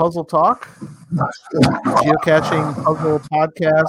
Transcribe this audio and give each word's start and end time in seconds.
Puzzle 0.00 0.24
Talk. 0.24 0.66
Geocaching 1.12 2.84
Puzzle 2.84 3.18
Podcast 3.18 3.84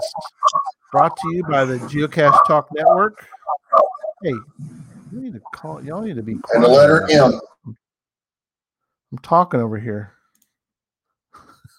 brought 0.91 1.15
to 1.15 1.33
you 1.33 1.41
by 1.43 1.63
the 1.63 1.77
Geocache 1.77 2.37
Talk 2.45 2.67
Network. 2.75 3.25
Hey, 4.21 4.31
you 5.13 5.21
need 5.21 5.31
to 5.31 5.39
call 5.55 5.81
y'all 5.81 6.01
need 6.01 6.17
to 6.17 6.21
be 6.21 6.33
And 6.53 6.63
the 6.65 6.67
letter 6.67 7.07
M. 7.09 7.39
I'm 7.65 9.17
talking 9.19 9.61
over 9.61 9.79
here. 9.79 10.11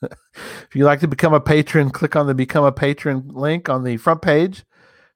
if 0.02 0.68
you'd 0.74 0.86
like 0.86 1.00
to 1.00 1.08
become 1.08 1.34
a 1.34 1.40
patron, 1.40 1.90
click 1.90 2.16
on 2.16 2.26
the 2.26 2.34
Become 2.34 2.64
a 2.64 2.72
Patron 2.72 3.28
link 3.34 3.68
on 3.68 3.84
the 3.84 3.98
front 3.98 4.22
page, 4.22 4.64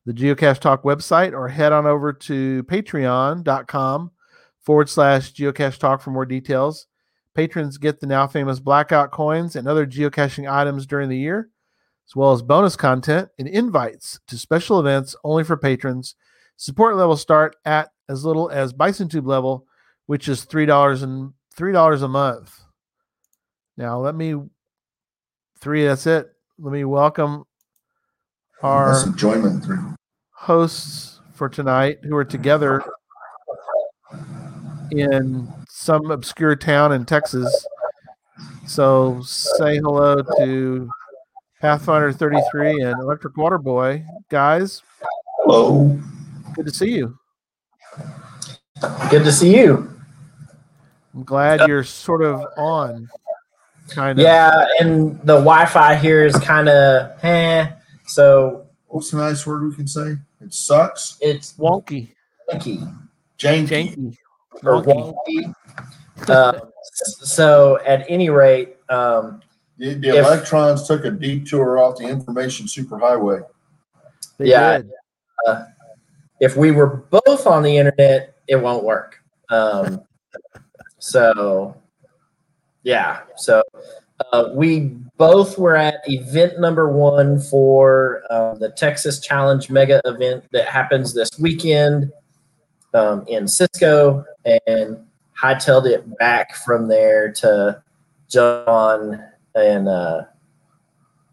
the 0.04 0.12
Geocache 0.12 0.58
Talk 0.58 0.82
website, 0.82 1.32
or 1.32 1.48
head 1.48 1.72
on 1.72 1.86
over 1.86 2.12
to 2.12 2.64
patreon.com 2.64 4.10
forward 4.60 4.90
slash 4.90 5.32
geocache 5.32 5.78
talk 5.78 6.02
for 6.02 6.10
more 6.10 6.26
details. 6.26 6.86
Patrons 7.36 7.76
get 7.76 8.00
the 8.00 8.06
now 8.06 8.26
famous 8.26 8.58
blackout 8.58 9.10
coins 9.10 9.56
and 9.56 9.68
other 9.68 9.86
geocaching 9.86 10.50
items 10.50 10.86
during 10.86 11.10
the 11.10 11.18
year, 11.18 11.50
as 12.08 12.16
well 12.16 12.32
as 12.32 12.40
bonus 12.40 12.76
content 12.76 13.28
and 13.38 13.46
invites 13.46 14.18
to 14.26 14.38
special 14.38 14.80
events 14.80 15.14
only 15.22 15.44
for 15.44 15.58
patrons. 15.58 16.14
Support 16.56 16.96
levels 16.96 17.20
start 17.20 17.54
at 17.66 17.90
as 18.08 18.24
little 18.24 18.48
as 18.48 18.72
Bison 18.72 19.10
Tube 19.10 19.26
level, 19.26 19.66
which 20.06 20.28
is 20.28 20.44
three 20.44 20.64
dollars 20.64 21.02
and 21.02 21.34
three 21.54 21.72
dollars 21.72 22.00
a 22.00 22.08
month. 22.08 22.58
Now 23.76 23.98
let 23.98 24.14
me 24.14 24.34
three. 25.60 25.84
That's 25.84 26.06
it. 26.06 26.28
Let 26.58 26.72
me 26.72 26.84
welcome 26.84 27.44
our 28.62 28.94
That's 28.94 29.06
enjoyment 29.08 29.66
hosts 30.30 31.20
for 31.34 31.50
tonight 31.50 31.98
who 32.02 32.16
are 32.16 32.24
together 32.24 32.82
in 34.90 35.52
some 35.86 36.10
obscure 36.10 36.56
town 36.56 36.90
in 36.92 37.04
Texas. 37.04 37.66
So 38.66 39.20
say 39.22 39.76
hello 39.76 40.20
to 40.38 40.90
Pathfinder 41.60 42.12
33 42.12 42.82
and 42.82 43.00
Electric 43.00 43.36
Water 43.36 43.56
Boy. 43.58 44.04
Guys, 44.28 44.82
Hello. 45.38 45.96
good 46.54 46.66
to 46.66 46.74
see 46.74 46.90
you. 46.90 47.16
Good 49.10 49.22
to 49.22 49.30
see 49.30 49.56
you. 49.56 49.88
I'm 51.14 51.22
glad 51.22 51.68
you're 51.68 51.84
sort 51.84 52.24
of 52.24 52.44
on. 52.58 53.08
Kind 53.88 54.18
of. 54.18 54.24
Yeah, 54.24 54.66
and 54.80 55.20
the 55.20 55.36
Wi-Fi 55.36 55.94
here 55.94 56.26
is 56.26 56.36
kind 56.40 56.68
of 56.68 57.12
eh, 57.22 57.70
so 58.06 58.66
What's 58.88 59.12
a 59.12 59.16
nice 59.18 59.46
word 59.46 59.68
we 59.68 59.74
can 59.76 59.86
say? 59.86 60.16
It 60.40 60.52
sucks. 60.52 61.16
it's 61.20 61.52
Wonky. 61.54 62.12
wonky 62.52 62.92
Janky. 63.38 63.68
Janky. 63.68 64.16
Or 64.64 64.82
Wonky. 64.82 65.14
wonky. 65.28 66.28
Uh, 66.30 66.60
so 66.92 67.78
at 67.86 68.04
any 68.08 68.30
rate, 68.30 68.76
um, 68.88 69.42
The, 69.78 69.92
the 69.94 70.08
If- 70.08 70.24
electrons 70.26 70.86
took 70.88 71.04
a 71.04 71.10
detour 71.10 71.78
off 71.78 71.96
the 71.98 72.04
information 72.04 72.64
superhighway. 72.66 73.44
They 74.38 74.46
Yeah. 74.46 74.78
did. 74.78 74.90
if 76.40 76.56
we 76.56 76.70
were 76.70 77.04
both 77.10 77.46
on 77.46 77.62
the 77.62 77.76
internet, 77.76 78.34
it 78.48 78.56
won't 78.56 78.84
work. 78.84 79.18
Um, 79.50 80.02
so 80.98 81.76
yeah, 82.84 83.20
so 83.36 83.62
uh, 84.32 84.48
we 84.54 84.96
both 85.18 85.58
were 85.58 85.76
at 85.76 85.96
event 86.06 86.58
number 86.60 86.88
one 86.88 87.38
for 87.38 88.22
uh, 88.30 88.54
the 88.54 88.70
Texas 88.70 89.20
Challenge 89.20 89.68
Mega 89.70 90.00
event 90.06 90.44
that 90.52 90.66
happens 90.68 91.12
this 91.12 91.30
weekend 91.38 92.10
um, 92.94 93.24
in 93.28 93.46
Cisco, 93.48 94.24
and 94.66 95.04
hightailed 95.40 95.86
it 95.86 96.18
back 96.18 96.54
from 96.54 96.88
there 96.88 97.30
to 97.32 97.82
John 98.28 99.22
and 99.54 99.88
uh, 99.88 100.24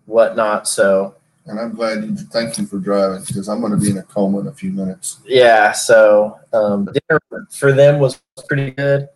whatnot. 0.06 0.68
So 0.68 1.16
And 1.46 1.60
I'm 1.60 1.74
glad 1.74 2.04
you 2.04 2.16
thank 2.16 2.58
you 2.58 2.66
for 2.66 2.80
driving 2.80 3.24
because 3.26 3.48
I'm 3.48 3.62
going 3.62 3.72
to 3.72 3.78
be 3.78 3.92
in 3.92 3.98
a 3.98 4.04
coma 4.04 4.40
in 4.40 4.48
a 4.48 4.54
few 4.54 4.72
minutes. 4.72 5.20
yeah, 5.26 5.72
so 5.72 6.40
um, 6.52 6.86
dinner 6.86 7.48
for 7.52 7.72
them 7.72 8.00
was 8.00 8.22
pretty 8.48 8.72
good. 8.72 9.08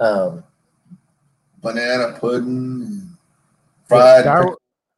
Um, 0.00 0.44
Banana 1.60 2.18
pudding, 2.18 3.16
fried 3.86 4.24
Darryl, 4.24 4.56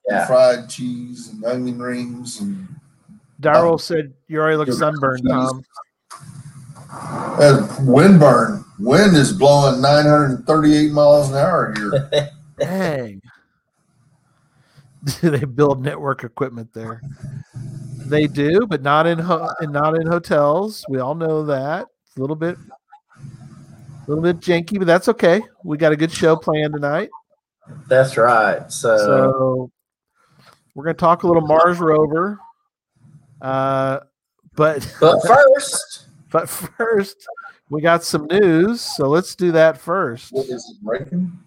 yeah, 0.08 0.26
fried 0.26 0.70
cheese 0.70 1.28
and 1.28 1.44
onion 1.44 1.80
rings 1.80 2.40
and 2.40 2.68
Darryl 3.40 3.78
said 3.78 4.14
you 4.28 4.40
already 4.40 4.56
look 4.56 4.72
sunburned, 4.72 5.26
Tom. 5.28 5.62
Uh, 7.00 7.76
wind 7.80 8.20
burn. 8.20 8.64
Wind 8.78 9.16
is 9.16 9.32
blowing 9.32 9.80
938 9.80 10.92
miles 10.92 11.30
an 11.30 11.36
hour 11.36 11.74
here. 11.76 12.30
Dang. 12.58 13.22
Do 15.20 15.30
they 15.30 15.44
build 15.44 15.82
network 15.82 16.24
equipment 16.24 16.72
there? 16.72 17.02
They 18.06 18.26
do, 18.26 18.66
but 18.66 18.82
not 18.82 19.06
in 19.06 19.18
ho- 19.18 19.50
and 19.60 19.72
not 19.72 19.96
in 19.96 20.06
hotels. 20.06 20.84
We 20.88 20.98
all 20.98 21.14
know 21.14 21.44
that. 21.46 21.86
It's 22.06 22.16
a 22.16 22.20
little 22.20 22.36
bit 22.36 22.58
a 24.06 24.10
little 24.10 24.22
bit 24.22 24.40
janky, 24.40 24.78
but 24.78 24.86
that's 24.86 25.08
okay. 25.08 25.42
We 25.62 25.78
got 25.78 25.92
a 25.92 25.96
good 25.96 26.12
show 26.12 26.36
planned 26.36 26.74
tonight. 26.74 27.08
that's 27.88 28.16
right. 28.16 28.70
So, 28.70 28.96
So 28.98 29.70
we're 30.74 30.84
going 30.84 30.96
to 30.96 31.00
talk 31.00 31.22
a 31.22 31.26
little 31.26 31.46
Mars 31.46 31.78
rover. 31.78 32.38
Uh 33.40 34.00
but 34.54 34.94
but 35.00 35.20
first, 35.26 36.08
but 36.34 36.48
first, 36.48 37.28
we 37.70 37.80
got 37.80 38.02
some 38.02 38.26
news, 38.26 38.80
so 38.80 39.06
let's 39.08 39.36
do 39.36 39.52
that 39.52 39.78
first. 39.78 40.32
What 40.32 40.46
is 40.46 40.68
it 40.68 40.84
breaking? 40.84 41.38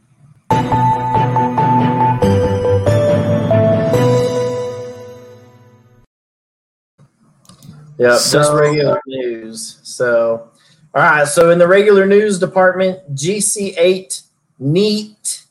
yeah, 7.97 8.09
just 8.09 8.31
So- 8.31 8.55
regular 8.55 8.99
news. 9.07 9.79
So, 9.83 10.49
all 10.93 11.01
right. 11.01 11.27
So 11.27 11.49
in 11.51 11.59
the 11.59 11.67
regular 11.67 12.05
news 12.05 12.39
department, 12.39 12.99
GC8 13.15 14.23
NEAT 14.59 15.43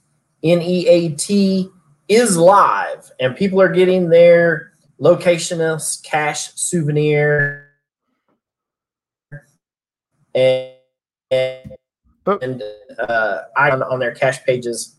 N 0.43 0.63
E 0.63 0.87
A 0.89 1.09
T 1.11 1.69
is 2.09 2.37
live, 2.37 3.11
and 3.21 3.35
people 3.37 3.61
are 3.61 3.69
getting 3.69 4.09
their 4.11 4.73
locationless 5.01 6.03
cache 6.03 6.51
souvenir 6.55 7.66
and 10.37 10.73
and, 11.33 11.79
and 12.43 12.63
uh, 12.99 13.43
icon 13.57 13.83
on 13.83 13.99
their 13.99 14.15
cache 14.15 14.45
pages. 14.45 14.97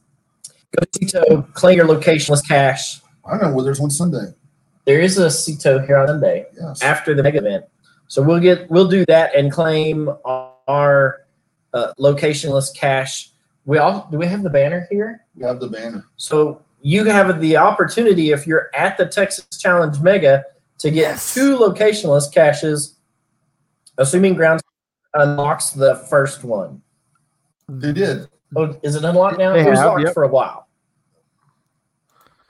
Go 0.75 0.83
to 0.91 0.99
CITO, 1.05 1.53
claim 1.53 1.77
your 1.77 1.87
locationless 1.87 2.45
cache. 2.45 2.99
I 3.25 3.37
know 3.37 3.53
where 3.53 3.63
there's 3.63 3.79
one 3.79 3.89
Sunday. 3.91 4.33
There 4.85 4.99
is 4.99 5.17
a 5.17 5.27
CITO 5.29 5.85
here 5.85 5.97
on 5.97 6.07
Sunday 6.07 6.45
Yes. 6.59 6.81
after 6.81 7.13
the 7.13 7.23
mega 7.23 7.37
event. 7.39 7.65
So 8.07 8.21
we'll 8.21 8.39
get 8.39 8.69
we'll 8.69 8.87
do 8.87 9.05
that 9.05 9.35
and 9.35 9.51
claim 9.51 10.09
our 10.25 11.25
uh, 11.73 11.93
locationless 11.99 12.75
cache. 12.75 13.29
We 13.65 13.77
all 13.77 14.07
do 14.11 14.17
we 14.17 14.25
have 14.27 14.43
the 14.43 14.49
banner 14.49 14.87
here? 14.89 15.25
We 15.35 15.43
have 15.45 15.59
the 15.59 15.67
banner. 15.67 16.05
So 16.17 16.61
you 16.81 17.03
have 17.05 17.41
the 17.41 17.57
opportunity 17.57 18.31
if 18.31 18.47
you're 18.47 18.69
at 18.73 18.97
the 18.97 19.05
Texas 19.05 19.45
Challenge 19.59 19.99
Mega 19.99 20.43
to 20.79 20.89
get 20.91 21.01
Yes. 21.01 21.33
two 21.33 21.57
locationless 21.57 22.31
caches, 22.33 22.95
assuming 23.97 24.35
ground 24.35 24.61
unlocks 25.21 25.71
the 25.71 25.95
first 26.09 26.43
one. 26.43 26.81
They 27.67 27.93
did. 27.93 28.27
Oh, 28.55 28.77
is 28.81 28.95
it 28.95 29.03
unlocked 29.03 29.37
now? 29.37 29.53
They 29.53 29.61
it 29.61 29.69
was 29.69 29.79
have, 29.79 29.87
locked 29.87 30.01
yep. 30.01 30.13
for 30.13 30.23
a 30.23 30.27
while. 30.27 30.67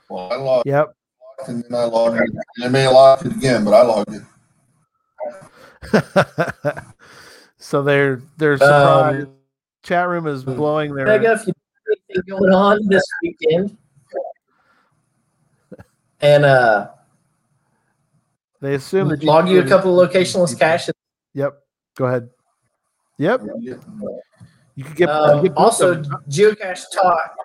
Well, 0.08 0.32
I 0.32 0.36
logged 0.36 0.66
Yep. 0.66 0.94
and 1.48 1.64
then 1.64 1.74
I 1.74 1.84
logged 1.84 2.20
it. 2.20 2.30
They 2.60 2.68
may 2.68 2.86
lock 2.88 3.24
it 3.24 3.32
again, 3.32 3.64
but 3.64 3.74
I 3.74 3.82
logged 3.82 4.14
it. 4.14 4.22
so 7.58 7.82
they're 7.82 8.22
they're 8.36 8.58
surprised. 8.58 9.26
Um, 9.26 9.34
Chat 9.82 10.08
room 10.08 10.26
is 10.26 10.44
blowing 10.44 10.94
their 10.94 11.06
Mega, 11.06 11.32
if 11.32 11.46
you 11.46 11.52
have 11.54 11.98
anything 12.10 12.38
going 12.38 12.52
on 12.52 12.86
this 12.88 13.04
weekend, 13.22 13.76
and 16.20 16.44
uh, 16.44 16.88
they 18.60 18.74
assume 18.74 19.08
that 19.08 19.22
log 19.22 19.48
you 19.48 19.60
a 19.60 19.66
couple 19.66 19.98
of 19.98 20.10
locationless 20.10 20.58
caches. 20.58 20.94
Yep. 21.34 21.58
Go 21.96 22.06
ahead. 22.06 22.28
Yep. 23.18 23.42
You 23.60 24.84
could 24.84 24.96
get, 24.96 25.08
get 25.42 25.52
also. 25.56 26.02
Geocache 26.30 26.84
Talk, 26.94 27.36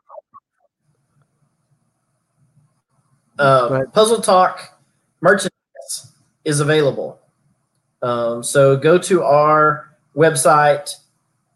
uh. 3.40 3.82
Puzzle 3.92 4.22
Talk 4.22 4.80
merchandise 5.22 6.14
is 6.46 6.60
available. 6.60 7.20
Um, 8.04 8.44
so 8.44 8.78
go 8.78 8.98
to 9.00 9.24
our 9.24 9.96
website, 10.16 10.94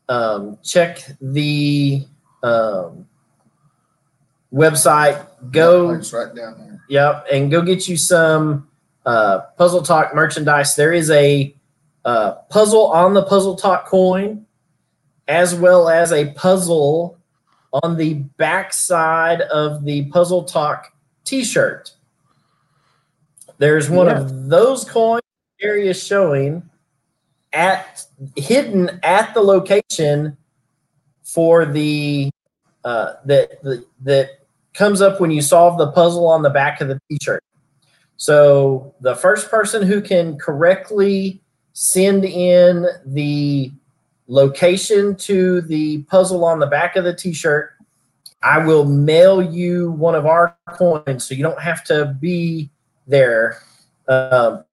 um, 0.09 0.57
check 0.63 0.99
the 1.21 2.05
um, 2.41 3.05
website, 4.51 5.25
go 5.51 5.91
It's 5.91 6.11
right 6.13 6.33
down 6.33 6.57
there. 6.57 6.81
Yep, 6.89 7.27
and 7.31 7.51
go 7.51 7.61
get 7.61 7.87
you 7.87 7.97
some 7.97 8.67
uh, 9.05 9.41
Puzzle 9.57 9.83
Talk 9.83 10.15
merchandise. 10.15 10.75
There 10.75 10.93
is 10.93 11.11
a 11.11 11.53
uh, 12.07 12.35
puzzle 12.49 12.87
on 12.87 13.13
the 13.13 13.23
Puzzle 13.23 13.57
Talk 13.57 13.85
coin, 13.85 14.45
as 15.27 15.53
well 15.53 15.89
as 15.89 16.13
a 16.13 16.31
puzzle 16.31 17.19
on 17.83 17.97
the 17.97 18.13
back 18.13 18.71
side 18.71 19.41
of 19.41 19.83
the 19.83 20.05
Puzzle 20.05 20.45
Talk 20.45 20.93
T-shirt. 21.25 21.91
There's 23.57 23.89
one 23.89 24.07
Yeah. 24.07 24.21
of 24.21 24.47
those 24.47 24.85
coins 24.85 25.21
area 25.61 25.93
showing 25.93 26.63
at 27.51 28.05
hidden 28.37 29.01
at 29.03 29.33
the 29.33 29.41
location 29.41 30.37
for 31.23 31.65
the 31.65 32.29
uh, 32.85 33.15
that 33.25 33.61
that 33.63 33.85
that 34.03 34.29
comes 34.73 35.01
up 35.01 35.19
when 35.19 35.31
you 35.31 35.41
solve 35.41 35.77
the 35.77 35.91
puzzle 35.91 36.25
on 36.25 36.41
the 36.41 36.49
back 36.49 36.79
of 36.79 36.87
the 36.87 37.01
T-shirt. 37.09 37.43
So 38.15 38.95
the 39.01 39.15
first 39.15 39.49
person 39.49 39.83
who 39.83 39.99
can 40.01 40.37
correctly 40.37 41.41
send 41.79 42.25
in 42.25 42.87
the 43.05 43.71
location 44.25 45.15
to 45.15 45.61
the 45.61 46.01
puzzle 46.03 46.43
on 46.43 46.57
the 46.57 46.65
back 46.65 46.95
of 46.95 47.03
the 47.03 47.13
T-shirt, 47.13 47.73
I 48.41 48.57
will 48.65 48.83
mail 48.83 49.43
you 49.43 49.91
one 49.91 50.15
of 50.15 50.25
our 50.25 50.57
coins, 50.69 51.23
so 51.23 51.35
you 51.35 51.43
don't 51.43 51.61
have 51.61 51.83
to 51.83 52.17
be 52.19 52.71
there. 53.05 53.61
Um, 54.07 54.63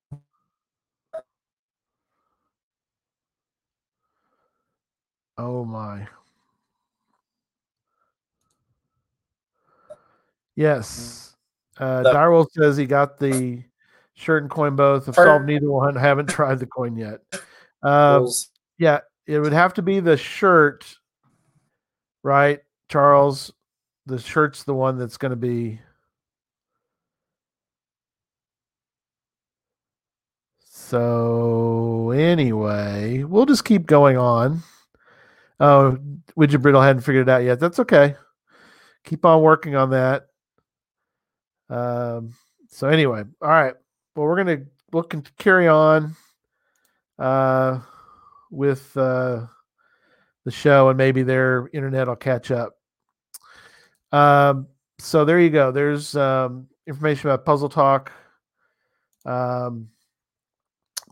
Oh 5.36 5.64
my. 5.66 6.06
Yes. 10.56 11.34
Uh, 11.76 12.04
Direwolf 12.04 12.46
says 12.52 12.78
he 12.78 12.86
got 12.86 13.18
the 13.18 13.62
shirt 14.14 14.42
and 14.42 14.50
coin 14.50 14.76
both. 14.76 15.08
I've 15.08 15.14
solved 15.14 15.46
neither 15.46 15.70
one. 15.70 15.96
I 15.96 16.00
Haven't 16.00 16.28
tried 16.28 16.58
the 16.58 16.66
coin 16.66 16.96
yet. 16.96 17.20
Rules. 17.82 18.50
yeah, 18.78 19.00
it 19.26 19.38
would 19.38 19.52
have 19.52 19.74
to 19.74 19.82
be 19.82 20.00
the 20.00 20.16
shirt, 20.16 20.96
right, 22.22 22.60
Charles? 22.88 23.52
The 24.06 24.18
shirt's 24.18 24.64
the 24.64 24.74
one 24.74 24.98
that's 24.98 25.16
going 25.16 25.30
to 25.30 25.36
be. 25.36 25.80
So 30.60 32.10
anyway, 32.10 33.24
we'll 33.24 33.46
just 33.46 33.64
keep 33.64 33.86
going 33.86 34.16
on. 34.16 34.62
Oh, 35.58 35.98
Widget 36.36 36.62
Brittle 36.62 36.82
hadn't 36.82 37.02
figured 37.02 37.28
it 37.28 37.32
out 37.32 37.42
yet. 37.42 37.58
That's 37.58 37.78
okay. 37.80 38.16
Keep 39.04 39.24
on 39.24 39.42
working 39.42 39.76
on 39.76 39.90
that. 39.90 40.26
Um. 41.70 42.34
So 42.68 42.88
anyway, 42.88 43.24
all 43.40 43.48
right. 43.48 43.74
Well, 44.14 44.26
we're 44.26 44.36
gonna 44.36 44.64
look 44.92 45.14
and 45.14 45.28
carry 45.36 45.68
on. 45.68 46.16
Uh, 47.18 47.80
with 48.54 48.96
uh, 48.96 49.46
the 50.44 50.50
show, 50.50 50.88
and 50.88 50.96
maybe 50.96 51.22
their 51.22 51.68
internet 51.72 52.06
will 52.06 52.16
catch 52.16 52.50
up. 52.50 52.76
Um, 54.12 54.68
so 54.98 55.24
there 55.24 55.40
you 55.40 55.50
go. 55.50 55.72
There's 55.72 56.16
um, 56.16 56.68
information 56.86 57.28
about 57.28 57.44
Puzzle 57.44 57.68
Talk, 57.68 58.12
um, 59.26 59.88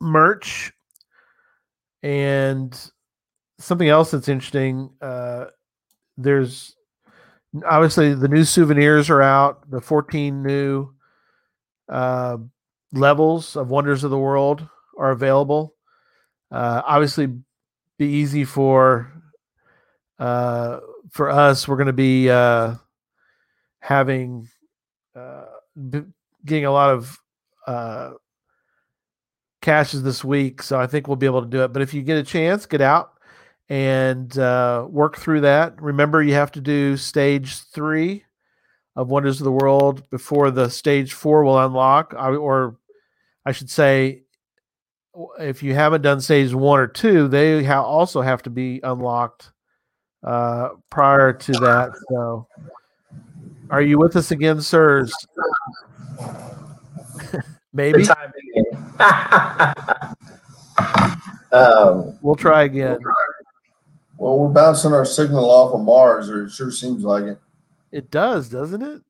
merch, 0.00 0.72
and 2.02 2.78
something 3.58 3.88
else 3.88 4.12
that's 4.12 4.28
interesting. 4.28 4.90
Uh, 5.00 5.46
there's 6.16 6.76
obviously 7.66 8.14
the 8.14 8.28
new 8.28 8.44
souvenirs 8.44 9.10
are 9.10 9.22
out. 9.22 9.68
The 9.70 9.80
14 9.80 10.42
new 10.42 10.94
uh, 11.88 12.38
levels 12.92 13.56
of 13.56 13.68
Wonders 13.68 14.04
of 14.04 14.10
the 14.10 14.18
World 14.18 14.66
are 14.98 15.10
available. 15.10 15.74
Uh, 16.50 16.82
obviously, 16.84 17.26
be 17.98 18.06
easy 18.06 18.44
for 18.44 19.10
uh, 20.18 20.80
for 21.10 21.30
us. 21.30 21.66
We're 21.66 21.76
going 21.76 21.86
to 21.86 21.92
be 21.92 22.30
uh, 22.30 22.74
having 23.80 24.48
uh, 25.16 25.44
b- 25.90 26.04
getting 26.44 26.66
a 26.66 26.72
lot 26.72 26.90
of 26.90 27.18
uh, 27.66 28.12
caches 29.60 30.02
this 30.02 30.24
week, 30.24 30.62
so 30.62 30.78
I 30.78 30.86
think 30.86 31.06
we'll 31.08 31.16
be 31.16 31.26
able 31.26 31.42
to 31.42 31.48
do 31.48 31.62
it. 31.64 31.72
But 31.72 31.82
if 31.82 31.94
you 31.94 32.02
get 32.02 32.18
a 32.18 32.22
chance, 32.22 32.66
get 32.66 32.80
out 32.80 33.12
and 33.68 34.36
uh, 34.38 34.86
work 34.88 35.16
through 35.16 35.42
that. 35.42 35.80
Remember, 35.80 36.22
you 36.22 36.34
have 36.34 36.52
to 36.52 36.60
do 36.60 36.96
stage 36.96 37.60
three 37.68 38.24
of 38.96 39.08
Wonders 39.08 39.40
of 39.40 39.44
the 39.44 39.52
World 39.52 40.08
before 40.10 40.50
the 40.50 40.68
stage 40.68 41.14
four 41.14 41.44
will 41.44 41.58
unlock, 41.58 42.14
I- 42.18 42.34
or 42.34 42.76
I 43.44 43.52
should 43.52 43.70
say, 43.70 44.22
if 45.38 45.62
you 45.62 45.74
haven't 45.74 46.02
done 46.02 46.20
stage 46.20 46.54
one 46.54 46.78
or 46.80 46.86
two, 46.86 47.28
they 47.28 47.64
ha- 47.64 47.82
also 47.82 48.20
have 48.22 48.42
to 48.42 48.50
be 48.50 48.80
unlocked 48.82 49.52
uh, 50.22 50.70
prior 50.90 51.32
to 51.32 51.52
that. 51.52 51.92
So, 52.08 52.46
are 53.70 53.82
you 53.82 53.98
with 53.98 54.16
us 54.16 54.30
again, 54.30 54.60
sirs? 54.60 55.12
Maybe 57.72 58.04
Good 58.04 58.08
time 58.08 58.32
being. 58.52 58.64
um, 61.52 62.18
we'll 62.20 62.36
try 62.36 62.64
again. 62.64 62.98
Well, 64.18 64.38
we're 64.38 64.48
bouncing 64.50 64.92
our 64.92 65.04
signal 65.04 65.50
off 65.50 65.74
of 65.74 65.80
Mars, 65.80 66.30
or 66.30 66.44
it 66.44 66.50
sure 66.50 66.70
seems 66.70 67.02
like 67.02 67.24
it. 67.24 67.38
It 67.90 68.10
does, 68.10 68.48
doesn't 68.48 68.82
it? 68.82 69.02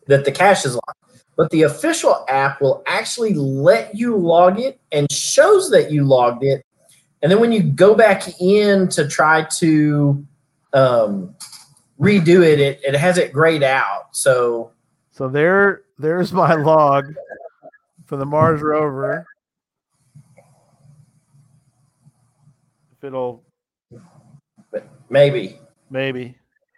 that 0.06 0.24
the 0.24 0.32
cache 0.32 0.64
is 0.64 0.74
locked. 0.74 0.97
But 1.38 1.50
the 1.50 1.62
official 1.62 2.26
app 2.28 2.60
will 2.60 2.82
actually 2.88 3.32
let 3.32 3.94
you 3.94 4.16
log 4.16 4.58
it 4.58 4.80
and 4.90 5.10
shows 5.10 5.70
that 5.70 5.92
you 5.92 6.02
logged 6.02 6.42
it. 6.42 6.66
And 7.22 7.30
then 7.30 7.38
when 7.38 7.52
you 7.52 7.62
go 7.62 7.94
back 7.94 8.40
in 8.40 8.88
to 8.88 9.06
try 9.06 9.44
to 9.58 10.26
um, 10.72 11.36
redo 12.00 12.44
it, 12.44 12.58
it, 12.58 12.80
it 12.82 12.96
has 12.96 13.18
it 13.18 13.32
grayed 13.32 13.62
out. 13.62 14.08
So 14.16 14.72
So 15.12 15.28
there, 15.28 15.82
there's 15.96 16.32
my 16.32 16.54
log 16.54 17.14
for 18.04 18.16
the 18.16 18.26
Mars 18.26 18.60
rover. 18.60 19.24
If 22.92 23.04
it'll 23.04 23.44
maybe. 25.08 25.60
maybe, 25.88 26.34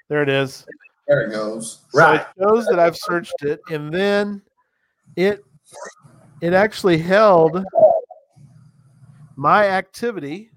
there 0.08 0.22
it 0.22 0.28
is. 0.28 0.66
There 1.08 1.22
it 1.22 1.30
goes. 1.30 1.80
Right. 1.94 2.20
It 2.20 2.26
shows 2.42 2.66
that 2.66 2.78
I've 2.78 2.96
searched 2.96 3.42
it, 3.42 3.60
and 3.70 3.90
then 3.90 4.42
it 5.20 5.44
it 6.40 6.52
actually 6.52 6.98
held 6.98 7.64
my 9.36 9.66
activity 9.66 10.50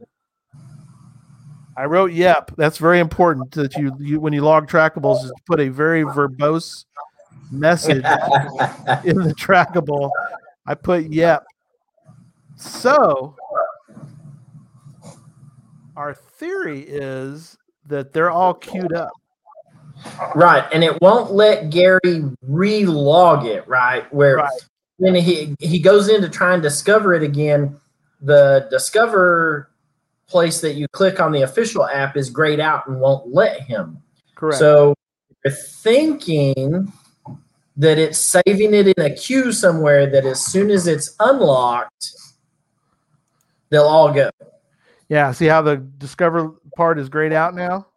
I 1.75 1.85
wrote 1.85 2.11
yep. 2.11 2.51
That's 2.55 2.77
very 2.77 2.99
important 2.99 3.51
that 3.51 3.75
you, 3.75 3.95
you 3.99 4.19
when 4.19 4.33
you 4.33 4.41
log 4.41 4.69
trackables 4.69 5.23
is 5.23 5.31
to 5.31 5.41
put 5.47 5.59
a 5.59 5.69
very 5.69 6.03
verbose 6.03 6.85
message 7.51 7.95
in 9.03 9.17
the 9.17 9.33
trackable. 9.37 10.11
I 10.67 10.75
put 10.75 11.05
yep. 11.05 11.45
So 12.55 13.35
our 15.95 16.13
theory 16.13 16.81
is 16.81 17.57
that 17.87 18.13
they're 18.13 18.31
all 18.31 18.53
queued 18.53 18.93
up. 18.93 19.11
Right, 20.35 20.65
and 20.73 20.83
it 20.83 20.99
won't 21.01 21.31
let 21.31 21.69
Gary 21.69 22.23
re-log 22.41 23.45
it. 23.45 23.67
Right, 23.67 24.11
where 24.13 24.37
Right. 24.37 24.51
when 24.97 25.15
he 25.15 25.55
he 25.59 25.79
goes 25.79 26.09
in 26.09 26.21
to 26.21 26.29
try 26.29 26.53
and 26.53 26.61
discover 26.61 27.13
it 27.13 27.23
again, 27.23 27.79
the 28.21 28.67
discover 28.69 29.69
place 30.27 30.61
that 30.61 30.73
you 30.73 30.87
click 30.89 31.19
on 31.19 31.31
the 31.31 31.41
official 31.43 31.85
app 31.85 32.17
is 32.17 32.29
grayed 32.29 32.59
out 32.59 32.87
and 32.87 32.99
won't 32.99 33.33
let 33.33 33.61
him. 33.61 34.01
Correct. 34.35 34.57
So 34.59 34.95
you're 35.43 35.53
thinking 35.53 36.91
that 37.77 37.97
it's 37.97 38.17
saving 38.17 38.73
it 38.73 38.87
in 38.87 39.03
a 39.03 39.09
queue 39.13 39.51
somewhere 39.51 40.07
that 40.09 40.25
as 40.25 40.45
soon 40.45 40.69
as 40.71 40.87
it's 40.87 41.15
unlocked, 41.19 42.11
they'll 43.69 43.83
all 43.83 44.11
go. 44.13 44.29
yeah, 45.09 45.31
see 45.31 45.45
how 45.47 45.61
the 45.61 45.77
discover 45.77 46.51
part 46.77 46.97
is 46.99 47.09
grayed 47.09 47.33
out 47.33 47.53
now? 47.55 47.87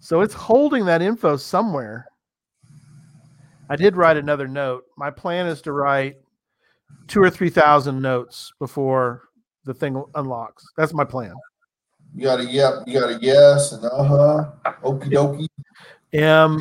So 0.00 0.22
it's 0.22 0.34
holding 0.34 0.86
that 0.86 1.02
info 1.02 1.36
somewhere. 1.36 2.06
I 3.68 3.76
did 3.76 3.96
write 3.96 4.16
another 4.16 4.48
note. 4.48 4.84
My 4.96 5.10
plan 5.10 5.46
is 5.46 5.62
to 5.62 5.72
write 5.72 6.16
two 7.06 7.22
or 7.22 7.30
three 7.30 7.50
thousand 7.50 8.00
notes 8.00 8.52
before 8.58 9.28
the 9.64 9.74
thing 9.74 10.02
unlocks. 10.14 10.66
That's 10.76 10.92
my 10.92 11.04
plan. 11.04 11.34
You 12.14 12.24
got 12.24 12.40
a 12.40 12.44
yep, 12.44 12.72
you 12.86 12.98
got 12.98 13.10
a 13.10 13.18
yes, 13.20 13.72
and 13.72 13.84
uh 13.84 14.02
huh, 14.02 14.50
okie 14.82 15.10
dokie. 15.12 15.46
M 16.12 16.60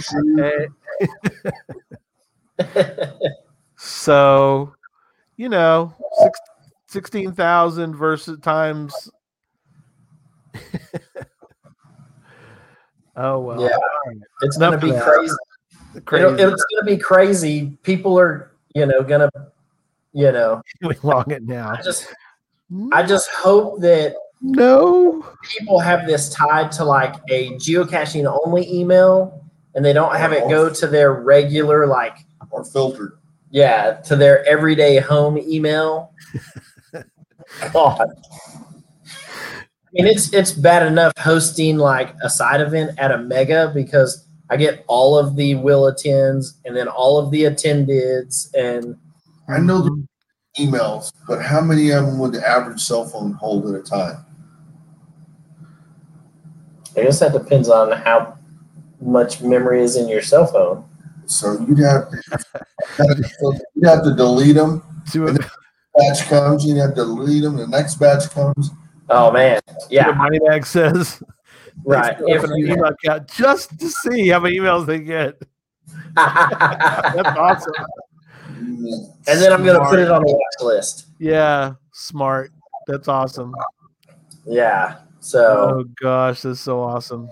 so 3.77 4.73
you 5.37 5.49
know 5.49 5.95
six, 6.21 6.39
16,000 6.87 7.95
versus 7.95 8.39
times 8.41 9.09
Oh 13.19 13.39
well. 13.39 13.61
Yeah. 13.61 13.77
It's 14.41 14.57
going 14.57 14.71
to 14.71 14.77
be 14.77 14.91
that. 14.91 15.03
crazy. 15.03 15.35
Crazy. 16.05 16.25
It'll, 16.25 16.53
it's 16.53 16.65
going 16.65 16.85
to 16.85 16.85
be 16.85 16.97
crazy. 16.97 17.77
People 17.83 18.17
are, 18.17 18.51
you 18.73 18.85
know, 18.85 19.03
going 19.03 19.29
to, 19.29 19.47
you 20.13 20.31
know, 20.31 20.61
we 20.81 20.95
log 21.03 21.31
it 21.31 21.43
now. 21.43 21.69
I 21.71 21.81
just, 21.81 22.07
I 22.93 23.03
just 23.03 23.29
hope 23.31 23.81
that 23.81 24.15
no. 24.41 25.25
people 25.43 25.79
have 25.79 26.07
this 26.07 26.29
tied 26.29 26.71
to 26.73 26.85
like 26.85 27.15
a 27.29 27.49
geocaching 27.55 28.25
only 28.45 28.71
email 28.73 29.43
and 29.75 29.83
they 29.83 29.91
don't 29.91 30.15
have 30.15 30.31
it 30.31 30.47
go 30.47 30.69
to 30.69 30.87
their 30.87 31.13
regular, 31.13 31.87
like, 31.87 32.19
Or 32.51 32.63
filtered. 32.63 33.17
yeah, 33.51 33.93
to 34.05 34.15
their 34.15 34.45
everyday 34.47 34.97
home 34.99 35.37
email. 35.37 36.13
God. 37.73 38.07
I 39.97 40.03
mean, 40.03 40.07
it's 40.07 40.33
it's 40.33 40.51
bad 40.51 40.85
enough 40.85 41.13
hosting 41.17 41.77
like 41.77 42.13
a 42.21 42.29
side 42.29 42.61
event 42.61 42.97
at 42.99 43.11
a 43.11 43.17
mega 43.17 43.71
because 43.73 44.27
I 44.49 44.57
get 44.57 44.83
all 44.87 45.17
of 45.17 45.35
the 45.35 45.55
will 45.55 45.87
attends 45.87 46.59
and 46.65 46.75
then 46.75 46.87
all 46.87 47.17
of 47.17 47.31
the 47.31 47.43
attendeds 47.43 48.53
and 48.53 48.95
I 49.47 49.59
know 49.59 49.81
the 49.81 50.07
emails, 50.59 51.11
but 51.27 51.41
how 51.41 51.61
many 51.61 51.89
of 51.89 52.05
them 52.05 52.19
would 52.19 52.33
the 52.33 52.47
average 52.47 52.81
cell 52.81 53.05
phone 53.05 53.33
hold 53.33 53.67
at 53.67 53.79
a 53.79 53.83
time? 53.83 54.25
I 56.95 57.03
guess 57.03 57.19
that 57.19 57.33
depends 57.33 57.69
on 57.69 57.91
how 57.91 58.37
much 59.01 59.41
memory 59.41 59.81
is 59.81 59.95
in 59.95 60.07
your 60.07 60.21
cell 60.21 60.45
phone. 60.45 60.85
So 61.25 61.53
you'd 61.67 61.79
have 61.79 62.09
to, 62.09 62.41
you'd 63.75 63.87
have 63.87 64.03
to 64.03 64.15
delete 64.15 64.55
them. 64.55 64.83
See 65.05 65.19
what, 65.19 65.39
Batch 65.95 66.27
comes, 66.27 66.65
you'd 66.65 66.77
have 66.77 66.95
to 66.95 67.03
delete 67.03 67.43
them. 67.43 67.57
The 67.57 67.67
next 67.67 67.95
batch 67.95 68.29
comes. 68.31 68.71
Oh 69.09 69.31
man, 69.31 69.59
what 69.65 69.91
yeah, 69.91 70.11
Moneybag 70.13 70.65
says. 70.65 71.21
right. 71.83 72.15
If 72.19 72.43
an 72.43 72.55
you- 72.57 72.73
email 72.73 72.85
account 72.85 73.27
just 73.29 73.77
to 73.79 73.89
see 73.89 74.27
how 74.29 74.39
many 74.39 74.57
emails 74.57 74.85
they 74.85 74.99
get. 74.99 75.41
That's 76.15 77.29
awesome. 77.37 77.73
And 78.47 79.41
then 79.41 79.51
I'm 79.53 79.65
gonna 79.65 79.83
put 79.85 79.99
it 79.99 80.11
on 80.11 80.21
the 80.23 80.31
watch 80.31 80.61
list. 80.63 81.07
Yeah, 81.19 81.73
smart. 81.93 82.51
That's 82.87 83.07
awesome. 83.07 83.53
Yeah. 84.45 84.97
So 85.19 85.79
Oh 85.79 85.83
gosh, 86.01 86.41
that's 86.43 86.59
so 86.59 86.81
awesome. 86.81 87.29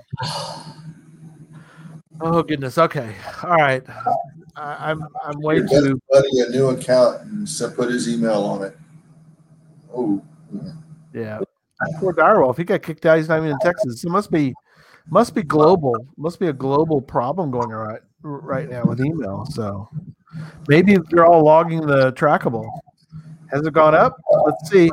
Oh 2.20 2.42
goodness. 2.44 2.78
Okay. 2.78 3.16
All 3.44 3.52
right. 3.56 3.84
I, 4.56 4.90
I'm 4.92 5.02
I'm 5.24 5.40
way 5.42 5.58
Your 5.58 5.68
too. 5.68 6.02
buddy 6.10 6.28
a 6.40 6.50
new 6.50 6.70
account 6.70 7.22
and 7.24 7.48
so 7.48 7.70
put 7.70 7.90
his 7.90 8.10
email 8.10 8.44
on 8.44 8.64
it. 8.64 8.78
Oh, 9.94 10.22
Yeah. 11.14 11.40
Poor 12.00 12.14
Direwolf. 12.14 12.58
He 12.58 12.64
got 12.64 12.82
kicked 12.82 13.06
out. 13.06 13.18
He's 13.18 13.30
not 13.30 13.38
even 13.40 13.52
in 13.52 13.60
Texas. 13.60 14.04
It 14.04 14.10
must 14.10 14.32
be 14.32 14.54
must 15.10 15.34
be 15.36 15.44
global. 15.44 15.96
Must 16.18 16.40
be 16.40 16.48
a 16.48 16.54
global 16.54 17.02
problem 17.02 17.52
going 17.52 17.72
on 17.72 17.88
right 17.88 18.02
right 18.22 18.70
now 18.70 18.84
with 18.84 19.00
email. 19.00 19.46
So 19.46 19.90
maybe 20.68 20.98
they're 21.10 21.26
all 21.26 21.44
logging 21.44 21.82
the 21.82 22.12
trackable. 22.14 22.68
Has 23.52 23.66
it 23.66 23.74
gone 23.74 23.96
up? 23.96 24.18
Let's 24.46 24.70
see. 24.70 24.90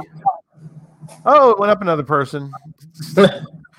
Oh, 1.25 1.51
it 1.51 1.59
went 1.59 1.71
up 1.71 1.83
another 1.83 2.03
person. 2.05 2.53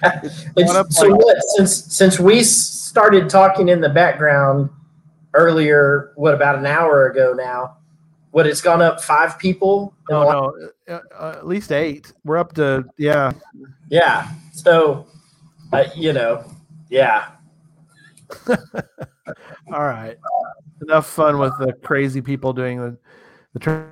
Up 0.04 0.92
so 0.92 1.08
like- 1.08 1.20
what? 1.20 1.38
Since 1.56 1.96
since 1.96 2.20
we 2.20 2.44
started 2.44 3.30
talking 3.30 3.70
in 3.70 3.80
the 3.80 3.90
background 3.90 4.70
earlier, 5.34 6.12
what 6.16 6.34
about 6.34 6.58
an 6.58 6.66
hour 6.66 7.08
ago 7.08 7.34
now? 7.34 7.78
What 8.36 8.46
it's 8.46 8.60
gone 8.60 8.82
up 8.82 9.02
five 9.02 9.40
people? 9.40 9.94
Oh 10.12 10.52
no, 10.90 10.94
uh, 10.94 11.00
uh, 11.18 11.36
at 11.38 11.48
least 11.48 11.72
eight. 11.72 12.12
We're 12.26 12.36
up 12.36 12.52
to 12.56 12.84
yeah. 12.98 13.32
Yeah. 13.88 14.30
So, 14.52 15.08
uh, 15.72 15.86
you 15.96 16.12
know, 16.12 16.44
yeah. 16.90 17.30
All 18.50 19.86
right. 19.86 20.18
Enough 20.82 21.08
fun 21.08 21.40
with 21.40 21.54
the 21.60 21.72
crazy 21.82 22.20
people 22.20 22.52
doing 22.52 22.82
the 22.82 22.98
the 23.54 23.60
tra- 23.60 23.90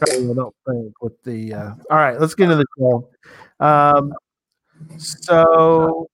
don't 0.00 0.54
think 0.68 1.00
with 1.00 1.22
the 1.22 1.54
uh, 1.54 1.70
all 1.88 1.98
right, 1.98 2.20
let's 2.20 2.34
get 2.34 2.50
into 2.50 2.56
the 2.56 2.66
show. 2.80 3.08
Um 3.64 4.12
so 4.98 6.08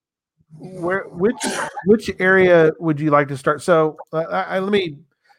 where 0.58 1.04
which 1.04 1.42
which 1.86 2.10
area 2.18 2.72
would 2.78 3.00
you 3.00 3.10
like 3.10 3.28
to 3.28 3.38
start? 3.38 3.62
So 3.62 3.96
uh, 4.12 4.24
I 4.26 4.58
let 4.58 4.70
me 4.70 4.98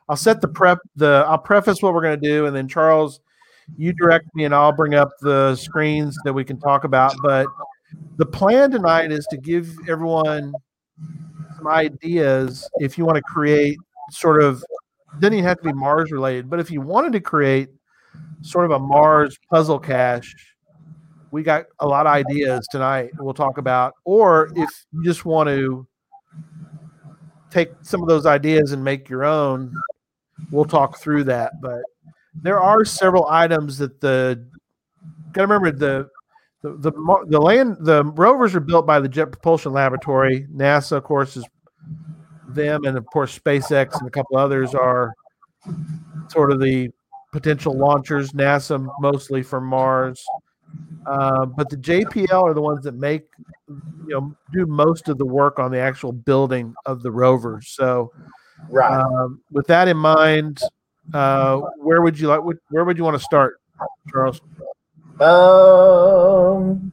I'll 0.09 0.15
set 0.15 0.41
the 0.41 0.47
prep 0.47 0.79
the 0.95 1.25
I'll 1.27 1.37
preface 1.37 1.81
what 1.81 1.93
we're 1.93 2.01
going 2.01 2.19
to 2.19 2.27
do 2.27 2.45
and 2.45 2.55
then 2.55 2.67
Charles 2.67 3.19
you 3.77 3.93
direct 3.93 4.27
me 4.35 4.45
and 4.45 4.53
I'll 4.53 4.73
bring 4.73 4.93
up 4.93 5.09
the 5.21 5.55
screens 5.55 6.17
that 6.25 6.33
we 6.33 6.43
can 6.43 6.59
talk 6.59 6.83
about 6.83 7.15
but 7.23 7.47
the 8.17 8.25
plan 8.25 8.71
tonight 8.71 9.11
is 9.11 9.25
to 9.31 9.37
give 9.37 9.73
everyone 9.87 10.53
some 11.55 11.67
ideas 11.67 12.69
if 12.79 12.97
you 12.97 13.05
want 13.05 13.15
to 13.15 13.21
create 13.23 13.77
sort 14.11 14.43
of 14.43 14.63
doesn't 15.19 15.33
even 15.33 15.45
have 15.45 15.57
to 15.59 15.63
be 15.63 15.73
Mars 15.73 16.11
related, 16.11 16.49
but 16.49 16.59
if 16.59 16.71
you 16.71 16.81
wanted 16.81 17.13
to 17.13 17.19
create 17.19 17.69
sort 18.41 18.65
of 18.65 18.71
a 18.71 18.79
Mars 18.79 19.37
puzzle 19.49 19.79
cache, 19.79 20.35
we 21.31 21.43
got 21.43 21.65
a 21.79 21.87
lot 21.87 22.05
of 22.05 22.13
ideas 22.13 22.67
tonight 22.71 23.11
we'll 23.19 23.33
talk 23.33 23.57
about. 23.57 23.93
Or 24.05 24.49
if 24.55 24.69
you 24.91 25.03
just 25.03 25.25
want 25.25 25.49
to 25.49 25.87
take 27.49 27.71
some 27.81 28.01
of 28.01 28.07
those 28.07 28.25
ideas 28.25 28.71
and 28.71 28.83
make 28.83 29.09
your 29.09 29.23
own, 29.23 29.73
we'll 30.51 30.65
talk 30.65 30.99
through 30.99 31.25
that. 31.25 31.53
But 31.61 31.81
there 32.41 32.59
are 32.59 32.85
several 32.85 33.27
items 33.29 33.77
that 33.77 34.01
the 34.01 34.45
gotta 35.31 35.47
remember 35.47 35.71
the 35.71 36.09
the 36.61 36.91
the, 36.91 37.25
the 37.27 37.39
land 37.39 37.77
the 37.81 38.03
rovers 38.03 38.55
are 38.55 38.61
built 38.61 38.87
by 38.87 38.99
the 38.99 39.09
Jet 39.09 39.31
Propulsion 39.31 39.73
Laboratory. 39.73 40.47
NASA, 40.53 40.93
of 40.93 41.03
course, 41.03 41.37
is 41.37 41.45
them, 42.47 42.85
and 42.85 42.97
of 42.97 43.05
course 43.05 43.37
SpaceX 43.37 43.99
and 43.99 44.07
a 44.07 44.11
couple 44.11 44.37
others 44.37 44.73
are 44.73 45.13
sort 46.29 46.51
of 46.51 46.59
the 46.59 46.89
potential 47.31 47.77
launchers. 47.77 48.31
NASA 48.31 48.87
mostly 48.99 49.43
for 49.43 49.59
Mars, 49.59 50.23
uh, 51.05 51.45
but 51.45 51.69
the 51.69 51.77
JPL 51.77 52.43
are 52.43 52.53
the 52.53 52.61
ones 52.61 52.83
that 52.83 52.95
make 52.95 53.23
you 53.67 54.09
know 54.09 54.35
do 54.53 54.65
most 54.65 55.09
of 55.09 55.17
the 55.17 55.25
work 55.25 55.59
on 55.59 55.71
the 55.71 55.79
actual 55.79 56.11
building 56.11 56.73
of 56.85 57.03
the 57.03 57.11
rovers. 57.11 57.69
So 57.69 58.11
Right. 58.69 59.01
um, 59.01 59.41
with 59.51 59.67
that 59.67 59.87
in 59.87 59.97
mind, 59.97 60.61
uh, 61.13 61.59
where 61.77 62.01
would 62.01 62.19
you 62.19 62.27
like? 62.27 62.41
Where 62.69 62.85
would 62.85 62.97
you 62.97 63.03
want 63.03 63.17
to 63.17 63.23
start, 63.23 63.59
Charles? 64.09 64.41
Um. 65.19 66.91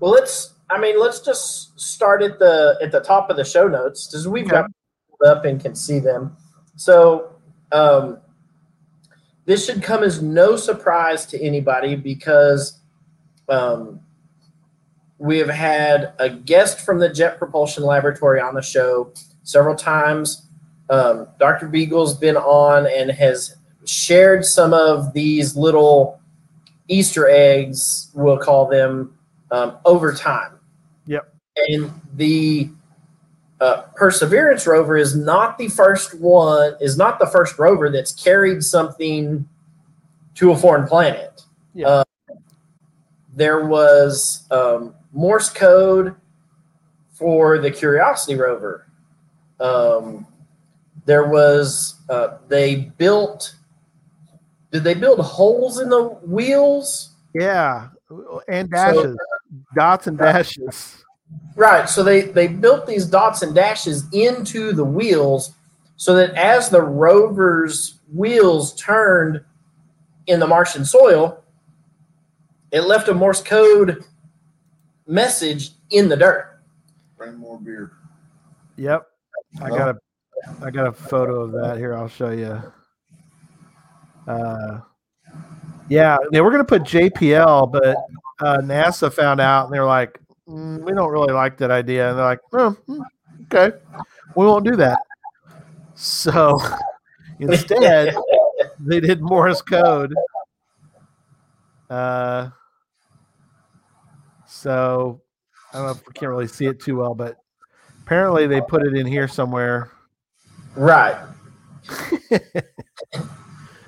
Well, 0.00 0.12
let's. 0.12 0.54
I 0.70 0.78
mean, 0.78 1.00
let's 1.00 1.20
just 1.20 1.78
start 1.80 2.22
at 2.22 2.38
the 2.38 2.78
at 2.82 2.92
the 2.92 3.00
top 3.00 3.30
of 3.30 3.36
the 3.36 3.44
show 3.44 3.68
notes 3.68 4.06
because 4.06 4.28
we've 4.28 4.48
got 4.48 4.62
them 5.20 5.36
up 5.36 5.44
and 5.44 5.60
can 5.60 5.74
see 5.74 5.98
them. 5.98 6.36
So, 6.76 7.34
um, 7.72 8.18
this 9.44 9.64
should 9.64 9.82
come 9.82 10.04
as 10.04 10.22
no 10.22 10.56
surprise 10.56 11.26
to 11.26 11.42
anybody 11.42 11.96
because 11.96 12.80
um, 13.48 14.00
we 15.18 15.38
have 15.38 15.48
had 15.48 16.12
a 16.18 16.30
guest 16.30 16.80
from 16.80 16.98
the 16.98 17.08
Jet 17.08 17.38
Propulsion 17.38 17.82
Laboratory 17.82 18.40
on 18.40 18.54
the 18.54 18.62
show 18.62 19.12
several 19.48 19.74
times. 19.74 20.46
Um, 20.90 21.26
Dr. 21.38 21.68
Beegle's 21.68 22.14
been 22.14 22.36
on 22.36 22.86
and 22.86 23.10
has 23.10 23.56
shared 23.86 24.44
some 24.44 24.74
of 24.74 25.12
these 25.14 25.56
little 25.56 26.20
Easter 26.88 27.28
eggs, 27.28 28.10
we'll 28.14 28.38
call 28.38 28.66
them, 28.66 29.14
um, 29.50 29.78
over 29.84 30.12
time. 30.12 30.52
Yep. 31.06 31.34
And 31.56 31.90
the 32.14 32.70
uh, 33.60 33.82
Perseverance 33.96 34.66
rover 34.66 34.96
is 34.96 35.16
not 35.16 35.56
the 35.58 35.68
first 35.68 36.18
one, 36.18 36.74
is 36.80 36.96
not 36.96 37.18
the 37.18 37.26
first 37.26 37.58
rover 37.58 37.90
that's 37.90 38.12
carried 38.12 38.62
something 38.62 39.48
to 40.34 40.52
a 40.52 40.56
foreign 40.56 40.86
planet. 40.86 41.42
Yeah. 41.74 41.88
Uh, 41.88 42.04
there 43.34 43.66
was 43.66 44.46
um, 44.50 44.94
Morse 45.12 45.50
code 45.50 46.14
for 47.12 47.58
the 47.58 47.70
Curiosity 47.70 48.36
rover. 48.36 48.87
Um, 49.60 50.26
there 51.04 51.28
was, 51.28 51.96
uh, 52.08 52.38
they 52.48 52.92
built, 52.96 53.54
did 54.70 54.84
they 54.84 54.94
build 54.94 55.20
holes 55.20 55.80
in 55.80 55.88
the 55.88 56.04
wheels? 56.26 57.14
Yeah, 57.34 57.88
and 58.48 58.70
dashes, 58.70 59.16
dots 59.74 60.06
and 60.06 60.18
dashes. 60.18 61.04
Right. 61.56 61.88
So 61.88 62.02
they 62.02 62.22
they 62.22 62.48
built 62.48 62.86
these 62.86 63.06
dots 63.06 63.42
and 63.42 63.54
dashes 63.54 64.04
into 64.12 64.72
the 64.72 64.84
wheels 64.84 65.52
so 65.96 66.14
that 66.14 66.34
as 66.34 66.70
the 66.70 66.82
rover's 66.82 68.00
wheels 68.14 68.74
turned 68.74 69.44
in 70.26 70.40
the 70.40 70.46
Martian 70.46 70.84
soil, 70.84 71.42
it 72.70 72.82
left 72.82 73.08
a 73.08 73.14
Morse 73.14 73.42
code 73.42 74.04
message 75.06 75.72
in 75.90 76.08
the 76.08 76.16
dirt. 76.16 76.60
Bring 77.16 77.36
more 77.36 77.58
beer. 77.58 77.92
Yep, 78.76 79.06
I 79.62 79.68
got 79.68 79.88
a, 79.88 79.98
I 80.62 80.70
got 80.70 80.86
a 80.86 80.92
photo 80.92 81.42
of 81.42 81.52
that 81.52 81.78
here. 81.78 81.94
I'll 81.94 82.08
show 82.08 82.30
you. 82.30 82.62
Uh, 84.26 84.80
yeah, 85.88 86.18
they 86.32 86.40
were 86.40 86.50
going 86.50 86.64
to 86.64 86.68
put 86.68 86.82
JPL, 86.82 87.72
but 87.72 87.96
uh, 88.40 88.58
NASA 88.58 89.12
found 89.12 89.40
out 89.40 89.64
and 89.64 89.74
they're 89.74 89.86
like, 89.86 90.20
mm, 90.46 90.84
we 90.84 90.92
don't 90.92 91.10
really 91.10 91.32
like 91.32 91.56
that 91.58 91.70
idea. 91.70 92.10
And 92.10 92.18
they're 92.18 92.24
like, 92.24 92.40
oh, 92.52 92.76
mm, 92.88 93.00
okay, 93.44 93.76
we 94.36 94.46
won't 94.46 94.64
do 94.64 94.76
that. 94.76 94.98
So 95.94 96.58
instead, 97.40 98.14
they 98.78 99.00
did 99.00 99.22
Morse 99.22 99.62
code. 99.62 100.14
Uh, 101.88 102.50
so 104.46 105.22
I 105.72 105.78
don't 105.78 105.86
know 105.86 105.92
if 105.92 106.06
we 106.06 106.12
can't 106.12 106.30
really 106.30 106.48
see 106.48 106.66
it 106.66 106.80
too 106.80 106.96
well, 106.96 107.14
but 107.14 107.36
apparently 108.08 108.46
they 108.46 108.62
put 108.62 108.86
it 108.86 108.94
in 108.94 109.06
here 109.06 109.28
somewhere. 109.28 109.90
Right. 110.74 111.18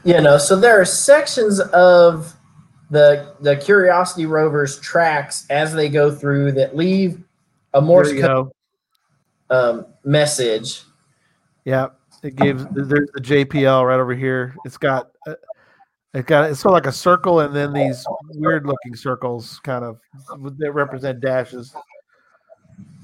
you 0.04 0.20
know, 0.20 0.36
so 0.36 0.60
there 0.60 0.78
are 0.78 0.84
sections 0.84 1.58
of 1.58 2.34
the 2.90 3.34
the 3.40 3.56
Curiosity 3.56 4.26
rover's 4.26 4.78
tracks 4.80 5.46
as 5.48 5.72
they 5.72 5.88
go 5.88 6.14
through 6.14 6.52
that 6.52 6.76
leave 6.76 7.22
a 7.72 7.80
Morse 7.80 8.12
code 8.20 8.50
um, 9.48 9.86
message. 10.04 10.82
Yeah, 11.64 11.88
it 12.22 12.36
gives 12.36 12.66
there's 12.72 13.08
the 13.14 13.22
JPL 13.22 13.86
right 13.86 14.00
over 14.00 14.14
here. 14.14 14.54
It's 14.66 14.76
got 14.76 15.12
uh, 15.26 15.34
it 16.12 16.26
got 16.26 16.50
it's 16.50 16.60
sort 16.60 16.72
of 16.72 16.74
like 16.74 16.86
a 16.86 16.92
circle 16.92 17.40
and 17.40 17.56
then 17.56 17.72
these 17.72 18.04
weird 18.34 18.66
looking 18.66 18.94
circles 18.94 19.60
kind 19.60 19.82
of 19.82 19.98
that 20.58 20.72
represent 20.72 21.20
dashes. 21.20 21.74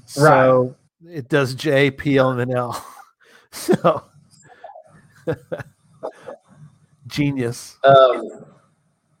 So 0.05 0.75
it 1.05 1.29
does 1.29 1.55
J, 1.55 1.91
P, 1.91 2.17
L, 2.17 2.39
and 2.39 2.53
L. 2.53 2.85
So 3.49 4.03
genius. 7.07 7.77
um, 7.83 8.45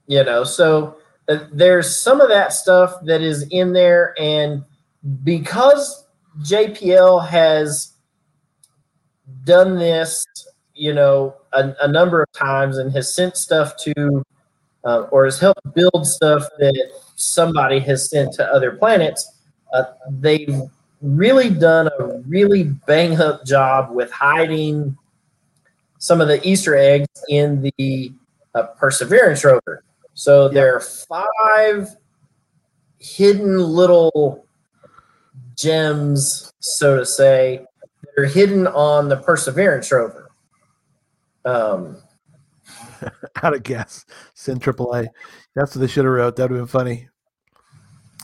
you 0.07 0.23
know 0.23 0.43
so 0.43 0.97
uh, 1.29 1.39
there's 1.51 1.95
some 1.95 2.21
of 2.21 2.29
that 2.29 2.53
stuff 2.53 2.93
that 3.05 3.21
is 3.21 3.47
in 3.51 3.73
there 3.73 4.13
and 4.19 4.63
because 5.23 6.05
jpl 6.41 7.25
has 7.25 7.93
done 9.45 9.77
this 9.77 10.25
you 10.73 10.93
know 10.93 11.35
a, 11.53 11.73
a 11.81 11.87
number 11.87 12.21
of 12.21 12.31
times 12.33 12.77
and 12.77 12.91
has 12.91 13.13
sent 13.13 13.37
stuff 13.37 13.75
to 13.77 14.23
uh, 14.83 15.01
or 15.11 15.25
has 15.25 15.39
helped 15.39 15.61
build 15.73 16.05
stuff 16.05 16.43
that 16.59 16.91
somebody 17.15 17.79
has 17.79 18.09
sent 18.09 18.31
to 18.33 18.45
other 18.45 18.73
planets 18.73 19.39
uh, 19.73 19.83
they've 20.19 20.61
really 21.01 21.49
done 21.49 21.89
a 21.99 22.19
really 22.27 22.63
bang 22.63 23.19
up 23.19 23.45
job 23.45 23.91
with 23.91 24.11
hiding 24.11 24.97
some 25.99 26.21
of 26.21 26.27
the 26.27 26.45
easter 26.47 26.75
eggs 26.75 27.07
in 27.29 27.71
the 27.77 28.11
uh, 28.55 28.63
perseverance 28.79 29.43
rover 29.43 29.83
so 30.17 30.49
there 30.49 30.75
are 30.75 30.79
five 30.79 31.95
hidden 32.99 33.59
little 33.59 34.47
gems, 35.55 36.51
so 36.59 36.97
to 36.97 37.05
say, 37.05 37.65
that 38.01 38.21
are 38.21 38.25
hidden 38.25 38.65
on 38.65 39.09
the 39.09 39.17
Perseverance 39.17 39.91
rover. 39.91 40.31
Um, 41.45 41.97
How 43.35 43.51
to 43.51 43.59
guess? 43.59 44.05
Send 44.33 44.61
AAA. 44.61 45.07
That's 45.55 45.75
what 45.75 45.81
they 45.81 45.87
should 45.87 46.05
have 46.05 46.13
wrote. 46.13 46.35
That 46.35 46.49
would 46.49 46.59
have 46.59 46.67
been 46.67 46.67
funny. 46.67 47.09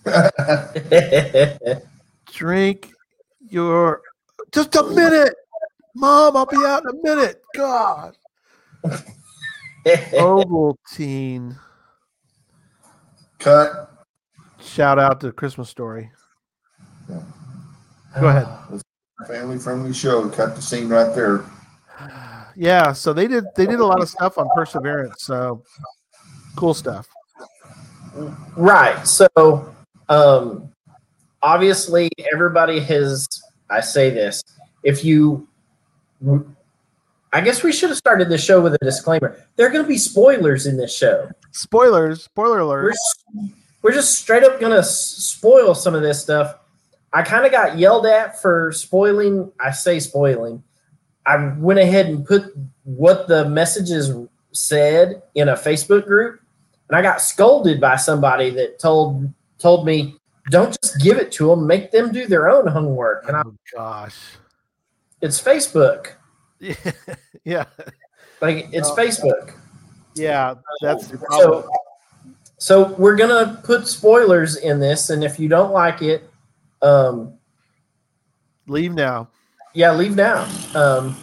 Drink 2.33 2.91
your 3.47 4.01
just 4.51 4.75
a 4.75 4.83
minute, 4.83 5.35
Mom. 5.93 6.35
I'll 6.35 6.47
be 6.47 6.57
out 6.57 6.83
in 6.83 6.89
a 6.89 7.03
minute. 7.03 7.41
God. 7.55 8.17
Ovaltine. 9.85 11.55
Cut. 13.37 13.91
Shout 14.59 14.97
out 14.97 15.21
to 15.21 15.31
Christmas 15.31 15.69
Story. 15.69 16.09
Yeah. 17.07 17.21
Go 18.19 18.27
ahead. 18.27 18.47
Family 19.27 19.59
friendly 19.59 19.93
show. 19.93 20.27
Cut 20.29 20.55
the 20.55 20.61
scene 20.61 20.89
right 20.89 21.13
there. 21.13 21.45
Yeah, 22.55 22.93
so 22.93 23.13
they 23.13 23.27
did 23.27 23.45
they 23.55 23.65
did 23.65 23.79
a 23.79 23.85
lot 23.85 23.99
of 23.99 24.07
stuff 24.07 24.37
on 24.37 24.47
Perseverance. 24.53 25.23
So 25.23 25.63
cool 26.55 26.75
stuff. 26.75 27.07
right. 28.55 29.07
So, 29.07 29.73
um, 30.07 30.72
obviously, 31.43 32.09
everybody 32.33 32.79
has. 32.79 33.27
I 33.69 33.81
say 33.81 34.09
this: 34.09 34.43
if 34.83 35.05
you, 35.05 35.47
I 37.31 37.41
guess 37.41 37.61
we 37.61 37.71
should 37.71 37.89
have 37.89 37.97
started 37.97 38.29
the 38.29 38.37
show 38.37 38.61
with 38.61 38.73
a 38.73 38.79
disclaimer. 38.79 39.37
There 39.55 39.67
are 39.67 39.69
going 39.69 39.83
to 39.83 39.87
be 39.87 39.97
spoilers 39.97 40.65
in 40.65 40.77
this 40.77 40.95
show. 40.95 41.29
Spoilers, 41.51 42.23
spoiler 42.23 42.57
we're 42.57 42.59
alert. 42.59 42.95
we're 43.83 43.93
just 43.93 44.17
straight 44.17 44.43
up 44.43 44.59
gonna 44.59 44.83
spoil 44.83 45.75
some 45.75 45.93
of 45.93 46.01
this 46.01 46.21
stuff. 46.21 46.55
I 47.13 47.21
kind 47.21 47.45
of 47.45 47.51
got 47.51 47.77
yelled 47.77 48.07
at 48.07 48.41
for 48.41 48.71
spoiling. 48.71 49.51
I 49.59 49.71
say 49.71 49.99
spoiling. 49.99 50.63
I 51.25 51.53
went 51.57 51.79
ahead 51.79 52.07
and 52.07 52.25
put 52.25 52.53
what 52.83 53.27
the 53.27 53.47
messages 53.47 54.11
said 54.51 55.21
in 55.35 55.49
a 55.49 55.53
Facebook 55.53 56.05
group, 56.05 56.41
and 56.89 56.97
I 56.97 57.01
got 57.01 57.21
scolded 57.21 57.79
by 57.79 57.97
somebody 57.97 58.49
that 58.51 58.79
told 58.79 59.31
told 59.59 59.85
me, 59.85 60.15
"Don't 60.49 60.75
just 60.81 60.99
give 61.01 61.17
it 61.17 61.31
to 61.33 61.47
them. 61.49 61.65
Make 61.67 61.91
them 61.91 62.11
do 62.11 62.27
their 62.27 62.49
own 62.49 62.67
homework." 62.67 63.27
And 63.27 63.37
I, 63.37 63.43
Oh 63.45 63.55
gosh. 63.75 64.15
it's 65.21 65.41
Facebook. 65.41 66.13
Yeah, 66.59 66.75
yeah, 67.43 67.65
Like 68.41 68.69
it's 68.71 68.89
Oh. 68.89 68.95
Facebook. 68.95 69.53
yeah. 70.15 70.55
That's 70.81 71.07
the 71.07 71.17
problem. 71.17 71.63
So, 71.63 71.69
so 72.57 72.93
we're 72.95 73.15
gonna 73.17 73.59
put 73.63 73.87
spoilers 73.87 74.55
in 74.57 74.79
this, 74.79 75.09
and 75.09 75.23
if 75.23 75.39
you 75.39 75.49
don't 75.49 75.71
like 75.73 76.01
it, 76.01 76.29
um, 76.81 77.33
Leave 78.67 78.93
now. 78.93 79.27
yeah, 79.73 79.91
leave 79.93 80.15
now. 80.15 80.47
Um, 80.73 81.17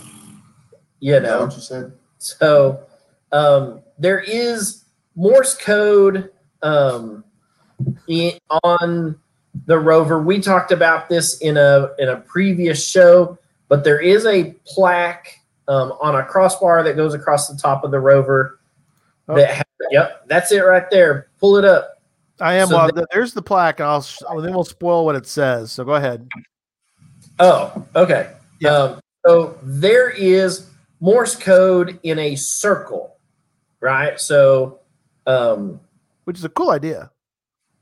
you 1.00 1.18
know, 1.20 1.44
what 1.46 1.54
you 1.56 1.62
said? 1.62 1.92
so 2.18 2.80
um, 3.32 3.80
there 3.98 4.18
is 4.20 4.84
Morse 5.16 5.56
code 5.56 6.30
um, 6.62 7.24
i- 7.24 7.29
on 8.64 9.18
the 9.66 9.78
rover. 9.78 10.22
We 10.22 10.40
talked 10.40 10.72
about 10.72 11.08
this 11.08 11.38
in 11.38 11.56
a 11.56 11.90
in 11.98 12.08
a 12.08 12.16
previous 12.16 12.86
show, 12.86 13.38
but 13.68 13.84
there 13.84 14.00
is 14.00 14.26
a 14.26 14.54
plaque 14.66 15.38
um, 15.68 15.92
on 16.00 16.16
a 16.16 16.24
crossbar 16.24 16.82
that 16.82 16.96
goes 16.96 17.14
across 17.14 17.48
the 17.48 17.56
top 17.56 17.84
of 17.84 17.90
the 17.90 18.00
rover. 18.00 18.60
Oh. 19.28 19.34
That 19.36 19.56
ha- 19.56 19.62
yep, 19.90 20.26
that's 20.28 20.52
it 20.52 20.60
right 20.60 20.88
there. 20.90 21.28
Pull 21.38 21.56
it 21.56 21.64
up. 21.64 22.00
I 22.40 22.54
am. 22.54 22.68
So 22.68 22.76
well, 22.76 22.86
the- 22.86 22.92
th- 22.92 23.06
there's 23.12 23.32
the 23.34 23.42
plaque, 23.42 23.80
and 23.80 23.88
I'll 23.88 24.02
sh- 24.02 24.22
then 24.28 24.52
we'll 24.52 24.64
spoil 24.64 25.04
what 25.04 25.16
it 25.16 25.26
says. 25.26 25.72
So 25.72 25.84
go 25.84 25.94
ahead. 25.94 26.28
Oh, 27.38 27.86
okay. 27.96 28.32
Yeah. 28.60 28.70
Um, 28.74 29.00
so 29.26 29.58
there 29.62 30.10
is 30.10 30.70
Morse 31.00 31.36
code 31.36 31.98
in 32.02 32.18
a 32.18 32.36
circle, 32.36 33.16
right? 33.80 34.18
So, 34.20 34.80
um, 35.26 35.80
Which 36.24 36.38
is 36.38 36.44
a 36.44 36.48
cool 36.50 36.70
idea. 36.70 37.10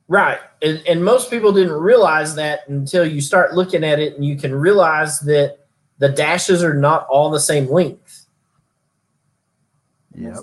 Right. 0.08 0.38
And, 0.62 0.82
and 0.88 1.04
most 1.04 1.30
people 1.30 1.52
didn't 1.52 1.72
realize 1.72 2.34
that 2.36 2.66
until 2.68 3.06
you 3.06 3.20
start 3.20 3.54
looking 3.54 3.84
at 3.84 4.00
it 4.00 4.14
and 4.16 4.24
you 4.24 4.36
can 4.36 4.54
realize 4.54 5.20
that 5.20 5.58
the 5.98 6.08
dashes 6.08 6.62
are 6.64 6.74
not 6.74 7.06
all 7.08 7.30
the 7.30 7.40
same 7.40 7.66
length. 7.68 8.26
Yep. 10.14 10.38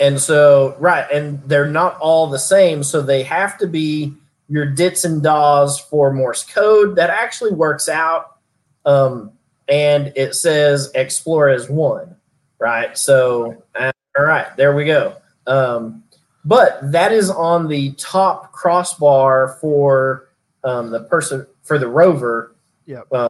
And 0.00 0.18
so, 0.18 0.74
right, 0.78 1.08
and 1.12 1.42
they're 1.44 1.68
not 1.68 1.98
all 1.98 2.26
the 2.26 2.38
same. 2.38 2.82
So 2.82 3.02
they 3.02 3.22
have 3.24 3.58
to 3.58 3.66
be 3.66 4.14
your 4.48 4.64
dits 4.64 5.04
and 5.04 5.22
dahs 5.22 5.78
for 5.78 6.10
Morse 6.12 6.42
code. 6.44 6.96
That 6.96 7.10
actually 7.10 7.52
works 7.52 7.88
out. 7.88 8.38
Um, 8.86 9.32
and 9.68 10.12
it 10.16 10.34
says 10.34 10.90
explore 10.94 11.50
as 11.50 11.68
one, 11.68 12.16
right? 12.58 12.96
So, 12.96 13.62
uh, 13.74 13.92
all 14.18 14.24
right, 14.24 14.56
there 14.56 14.74
we 14.74 14.86
go. 14.86 15.16
Um, 15.46 16.02
but 16.44 16.78
that 16.92 17.12
is 17.12 17.30
on 17.30 17.68
the 17.68 17.92
top 17.92 18.52
crossbar 18.52 19.58
for 19.60 20.28
um, 20.64 20.90
the 20.90 21.00
person 21.00 21.46
for 21.62 21.78
the 21.78 21.88
rover. 21.88 22.54
Yeah. 22.86 23.02
Um, 23.12 23.28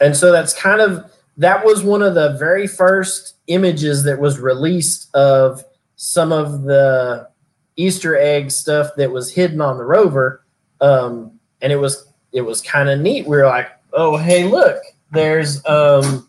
and 0.00 0.16
so 0.16 0.32
that's 0.32 0.52
kind 0.52 0.80
of 0.80 1.10
that 1.36 1.64
was 1.64 1.82
one 1.82 2.02
of 2.02 2.14
the 2.14 2.36
very 2.38 2.66
first 2.66 3.36
images 3.46 4.04
that 4.04 4.18
was 4.18 4.38
released 4.38 5.14
of 5.14 5.64
some 5.96 6.32
of 6.32 6.62
the 6.62 7.28
Easter 7.76 8.16
egg 8.18 8.50
stuff 8.50 8.90
that 8.96 9.10
was 9.10 9.32
hidden 9.32 9.60
on 9.60 9.78
the 9.78 9.84
rover. 9.84 10.44
Um, 10.80 11.38
and 11.60 11.72
it 11.72 11.76
was 11.76 12.06
it 12.32 12.42
was 12.42 12.60
kind 12.60 12.88
of 12.88 13.00
neat. 13.00 13.26
We 13.26 13.36
were 13.36 13.46
like, 13.46 13.70
oh 13.92 14.16
hey, 14.16 14.44
look, 14.44 14.82
there's 15.12 15.64
um, 15.66 16.28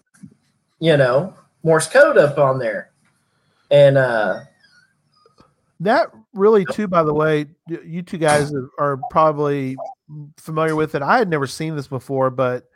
you 0.80 0.96
know, 0.96 1.34
Morse 1.64 1.88
code 1.88 2.18
up 2.18 2.38
on 2.38 2.60
there. 2.60 2.92
And 3.72 3.98
uh 3.98 4.42
That 5.80 6.12
really, 6.34 6.66
too, 6.66 6.88
by 6.88 7.04
the 7.04 7.14
way, 7.14 7.48
you 7.68 8.02
two 8.02 8.18
guys 8.18 8.54
are 8.80 9.00
probably 9.10 9.76
familiar 10.38 10.76
with 10.76 10.96
it. 10.96 11.02
I 11.02 11.18
had 11.18 11.30
never 11.30 11.48
seen 11.48 11.76
this 11.76 11.88
before, 11.88 12.30
but 12.30 12.70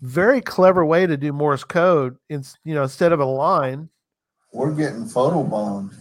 very 0.00 0.40
clever 0.40 0.84
way 0.84 1.06
to 1.06 1.16
do 1.16 1.32
Morse 1.32 1.64
code. 1.64 2.16
In, 2.30 2.42
you 2.64 2.74
know, 2.74 2.82
instead 2.84 3.12
of 3.12 3.20
a 3.20 3.24
line. 3.24 3.88
We're 4.52 4.72
getting 4.72 5.04
photobombed. 5.04 5.94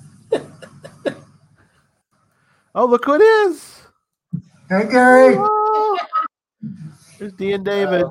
Oh, 2.75 2.85
look 2.85 3.03
who 3.03 3.15
it 3.15 3.21
is! 3.21 3.81
Hey, 4.69 4.87
Gary. 4.89 5.35
Oh, 5.37 5.97
there's 7.17 7.33
D 7.33 7.53
and 7.53 7.65
David. 7.65 8.05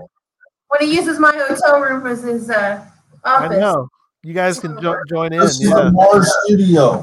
When 0.68 0.80
he 0.80 0.94
uses 0.94 1.18
my 1.18 1.32
hotel 1.32 1.80
room 1.80 2.06
as 2.06 2.22
his 2.22 2.50
uh, 2.50 2.84
I 3.24 3.48
know. 3.48 3.88
You 4.22 4.34
guys 4.34 4.58
can 4.58 4.80
jo- 4.82 5.00
join 5.08 5.32
in. 5.32 5.40
This 5.40 5.60
is 5.60 5.70
Yeah. 6.48 7.02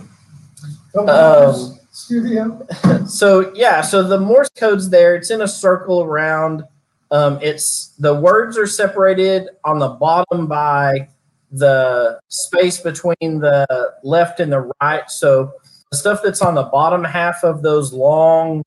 The. 1.03 1.49
Um, 1.71 1.79
Studio. 1.95 2.67
so 3.07 3.53
yeah, 3.55 3.79
so 3.79 4.03
the 4.03 4.19
Morse 4.19 4.49
code's 4.49 4.89
there. 4.89 5.15
It's 5.15 5.31
in 5.31 5.41
a 5.41 5.47
circle 5.47 6.03
around. 6.03 6.63
Um, 7.09 7.39
it's 7.41 7.93
the 7.99 8.13
words 8.13 8.57
are 8.57 8.67
separated 8.67 9.47
on 9.63 9.79
the 9.79 9.87
bottom 9.87 10.45
by 10.47 11.07
the 11.51 12.19
space 12.27 12.81
between 12.81 13.39
the 13.39 13.93
left 14.03 14.41
and 14.41 14.51
the 14.51 14.69
right. 14.81 15.09
So 15.09 15.53
the 15.91 15.97
stuff 15.97 16.19
that's 16.21 16.41
on 16.41 16.55
the 16.55 16.63
bottom 16.63 17.03
half 17.03 17.43
of 17.43 17.61
those 17.61 17.93
long 17.93 18.63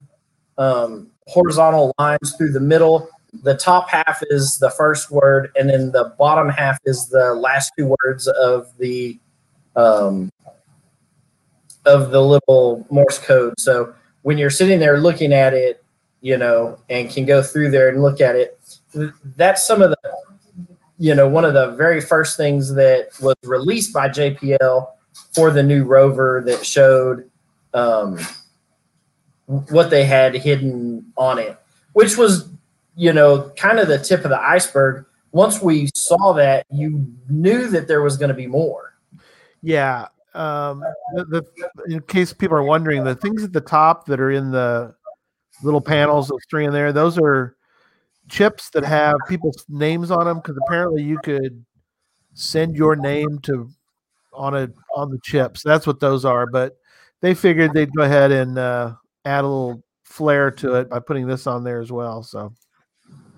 um, 0.56 1.10
horizontal 1.26 1.94
lines 1.98 2.34
through 2.36 2.52
the 2.52 2.60
middle, 2.60 3.08
the 3.42 3.54
top 3.54 3.90
half 3.90 4.22
is 4.30 4.58
the 4.58 4.70
first 4.70 5.10
word, 5.10 5.50
and 5.54 5.68
then 5.68 5.92
the 5.92 6.14
bottom 6.18 6.48
half 6.48 6.78
is 6.86 7.08
the 7.08 7.34
last 7.34 7.72
two 7.78 7.94
words 8.02 8.26
of 8.26 8.66
the 8.78 9.18
um, 9.76 10.30
of 11.88 12.10
the 12.10 12.22
little 12.22 12.86
Morse 12.90 13.18
code. 13.18 13.58
So 13.58 13.94
when 14.22 14.36
you're 14.36 14.50
sitting 14.50 14.78
there 14.78 15.00
looking 15.00 15.32
at 15.32 15.54
it, 15.54 15.82
you 16.20 16.36
know, 16.36 16.78
and 16.90 17.10
can 17.10 17.24
go 17.24 17.42
through 17.42 17.70
there 17.70 17.88
and 17.88 18.02
look 18.02 18.20
at 18.20 18.36
it, 18.36 18.60
that's 19.36 19.66
some 19.66 19.80
of 19.80 19.90
the, 19.90 19.98
you 20.98 21.14
know, 21.14 21.28
one 21.28 21.44
of 21.44 21.54
the 21.54 21.70
very 21.72 22.00
first 22.00 22.36
things 22.36 22.74
that 22.74 23.08
was 23.22 23.36
released 23.42 23.92
by 23.92 24.08
JPL 24.08 24.88
for 25.32 25.50
the 25.50 25.62
new 25.62 25.84
rover 25.84 26.42
that 26.46 26.66
showed 26.66 27.30
um, 27.72 28.18
what 29.46 29.90
they 29.90 30.04
had 30.04 30.34
hidden 30.34 31.10
on 31.16 31.38
it, 31.38 31.56
which 31.92 32.18
was, 32.18 32.48
you 32.96 33.12
know, 33.12 33.50
kind 33.56 33.78
of 33.78 33.88
the 33.88 33.98
tip 33.98 34.24
of 34.24 34.30
the 34.30 34.40
iceberg. 34.40 35.06
Once 35.32 35.62
we 35.62 35.88
saw 35.94 36.32
that, 36.32 36.66
you 36.70 37.06
knew 37.28 37.68
that 37.68 37.86
there 37.86 38.02
was 38.02 38.16
going 38.16 38.30
to 38.30 38.34
be 38.34 38.46
more. 38.46 38.94
Yeah. 39.62 40.08
Um, 40.38 40.84
the, 41.14 41.24
the, 41.24 41.92
in 41.92 42.00
case 42.02 42.32
people 42.32 42.56
are 42.56 42.62
wondering, 42.62 43.04
the 43.04 43.14
things 43.14 43.42
at 43.42 43.52
the 43.52 43.60
top 43.60 44.06
that 44.06 44.20
are 44.20 44.30
in 44.30 44.50
the 44.50 44.94
little 45.62 45.80
panels, 45.80 46.28
those 46.28 46.44
three 46.48 46.64
in 46.64 46.72
there, 46.72 46.92
those 46.92 47.18
are 47.18 47.56
chips 48.28 48.70
that 48.70 48.84
have 48.84 49.16
people's 49.28 49.64
names 49.68 50.10
on 50.10 50.26
them 50.26 50.36
because 50.36 50.56
apparently 50.66 51.02
you 51.02 51.18
could 51.24 51.64
send 52.34 52.76
your 52.76 52.94
name 52.94 53.38
to 53.40 53.68
on 54.32 54.54
a 54.54 54.68
on 54.94 55.10
the 55.10 55.18
chips. 55.24 55.62
That's 55.64 55.86
what 55.86 55.98
those 55.98 56.24
are. 56.24 56.46
But 56.46 56.76
they 57.20 57.34
figured 57.34 57.72
they'd 57.72 57.94
go 57.94 58.04
ahead 58.04 58.30
and 58.30 58.58
uh, 58.58 58.94
add 59.24 59.44
a 59.44 59.48
little 59.48 59.82
flair 60.04 60.50
to 60.52 60.74
it 60.74 60.88
by 60.88 61.00
putting 61.00 61.26
this 61.26 61.46
on 61.46 61.64
there 61.64 61.80
as 61.80 61.90
well. 61.90 62.22
So 62.22 62.52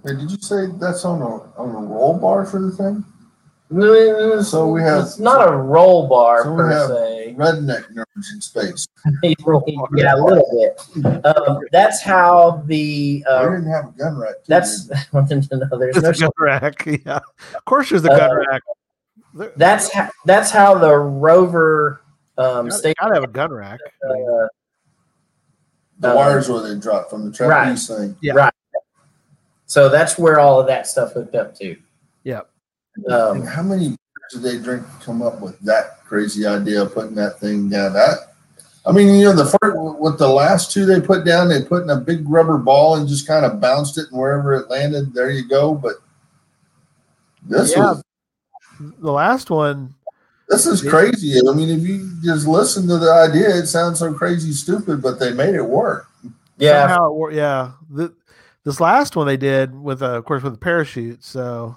Hey, 0.04 0.14
did 0.14 0.30
you 0.30 0.38
say 0.38 0.66
that's 0.80 1.04
on 1.04 1.20
a 1.20 1.60
on 1.60 1.74
a 1.74 1.86
roll 1.86 2.18
bar 2.18 2.46
for 2.46 2.60
the 2.60 2.70
thing? 2.70 3.04
So 3.70 4.68
we 4.68 4.83
have- 4.83 5.04
it's 5.04 5.18
not 5.20 5.46
a 5.48 5.56
roll 5.56 6.09
bar 6.09 6.42
So 6.42 6.50
we 6.50 6.56
per 6.56 6.68
have- 6.70 6.88
se. 6.88 7.35
Redneck 7.38 7.85
nerds 7.94 8.33
in 8.35 8.40
space. 8.40 8.87
yeah, 9.22 10.14
a 10.14 10.16
little 10.16 10.44
bit. 10.52 11.24
Um, 11.24 11.61
that's 11.70 12.02
how 12.02 12.62
the 12.66 13.24
I 13.28 13.33
uh, 13.33 13.50
didn't 13.50 13.70
have 13.70 13.88
a 13.88 13.92
gun 13.92 14.18
rack. 14.18 14.35
too, 14.35 14.42
that's 14.48 14.87
did 14.87 14.98
no, 15.12 15.78
there's 15.78 15.94
there's 15.96 16.20
no 16.20 16.26
a 16.26 16.30
gun 16.38 16.61
rack. 16.62 16.85
Yeah, 17.06 17.20
of 17.54 17.64
course 17.64 17.90
there's 17.90 18.04
a 18.04 18.09
gun 18.09 18.30
Uh, 18.30 18.35
rack. 18.50 18.62
There- 19.35 19.52
that's 19.56 19.92
how 19.92 20.11
that's 20.26 20.50
how 20.50 20.74
the 20.76 20.96
rover 20.96 22.02
um, 22.37 22.66
gotta, 22.66 22.70
state. 22.72 22.96
gotta 23.00 23.14
have 23.14 23.24
a 23.24 23.28
gun 23.28 23.52
rack. 23.52 23.78
Uh, 24.04 24.48
the 26.00 26.11
uh, 26.12 26.14
wires 26.16 26.48
where 26.48 26.62
they 26.62 26.78
drop 26.80 27.09
from 27.09 27.30
the 27.30 27.33
trapeze 27.37 27.87
thing. 27.87 28.16
Yeah. 28.20 28.33
Right. 28.35 28.52
So 29.66 29.88
that's 29.88 30.18
where 30.18 30.40
all 30.40 30.59
of 30.61 30.66
that 30.66 30.88
stuff 30.88 31.12
hooked 31.12 31.37
up 31.37 31.54
to. 31.59 31.76
Yep. 33.06 33.30
And 33.32 33.40
Um, 33.42 33.46
how 33.46 33.62
many 33.62 33.88
beers 33.88 33.98
did 34.32 34.42
they 34.42 34.58
drink 34.58 34.84
to 34.86 35.04
come 35.04 35.22
up 35.22 35.40
with 35.40 35.58
that 35.60 36.04
crazy 36.04 36.46
idea 36.46 36.82
of 36.82 36.94
putting 36.94 37.14
that 37.14 37.38
thing 37.40 37.68
down? 37.68 37.92
That 37.94 38.34
I 38.86 38.92
mean, 38.92 39.14
you 39.14 39.24
know, 39.26 39.34
the 39.34 39.44
first 39.44 39.76
with 40.00 40.18
the 40.18 40.28
last 40.28 40.72
two 40.72 40.86
they 40.86 41.00
put 41.00 41.24
down, 41.24 41.48
they 41.48 41.62
put 41.62 41.82
in 41.82 41.90
a 41.90 41.96
big 41.96 42.28
rubber 42.28 42.56
ball 42.58 42.96
and 42.96 43.06
just 43.08 43.26
kind 43.26 43.44
of 43.44 43.60
bounced 43.60 43.98
it, 43.98 44.06
and 44.10 44.18
wherever 44.18 44.54
it 44.54 44.70
landed, 44.70 45.12
there 45.12 45.30
you 45.30 45.46
go. 45.48 45.74
But 45.74 45.96
this 47.46 47.72
Yeah. 47.76 47.90
was 47.92 48.02
The 48.98 49.12
last 49.12 49.50
one, 49.50 49.94
this 50.48 50.64
is 50.66 50.80
crazy. 50.82 51.38
I 51.46 51.52
mean, 51.52 51.68
if 51.68 51.82
you 51.86 52.10
just 52.22 52.46
listen 52.46 52.88
to 52.88 52.96
the 52.96 53.12
idea, 53.12 53.54
it 53.54 53.66
sounds 53.66 53.98
so 53.98 54.12
crazy 54.14 54.52
stupid, 54.52 55.02
but 55.02 55.18
they 55.20 55.32
made 55.34 55.54
it 55.54 55.64
work. 55.64 56.06
yeah, 56.56 56.82
somehow 56.88 57.10
it 57.10 57.14
wor- 57.14 57.32
yeah. 57.32 57.72
The, 57.90 58.12
this 58.64 58.80
last 58.80 59.16
one 59.16 59.26
they 59.26 59.36
did 59.36 59.74
with, 59.78 60.02
uh, 60.02 60.16
of 60.16 60.24
course, 60.24 60.42
with 60.42 60.54
a 60.54 60.58
parachute. 60.58 61.22
So 61.22 61.76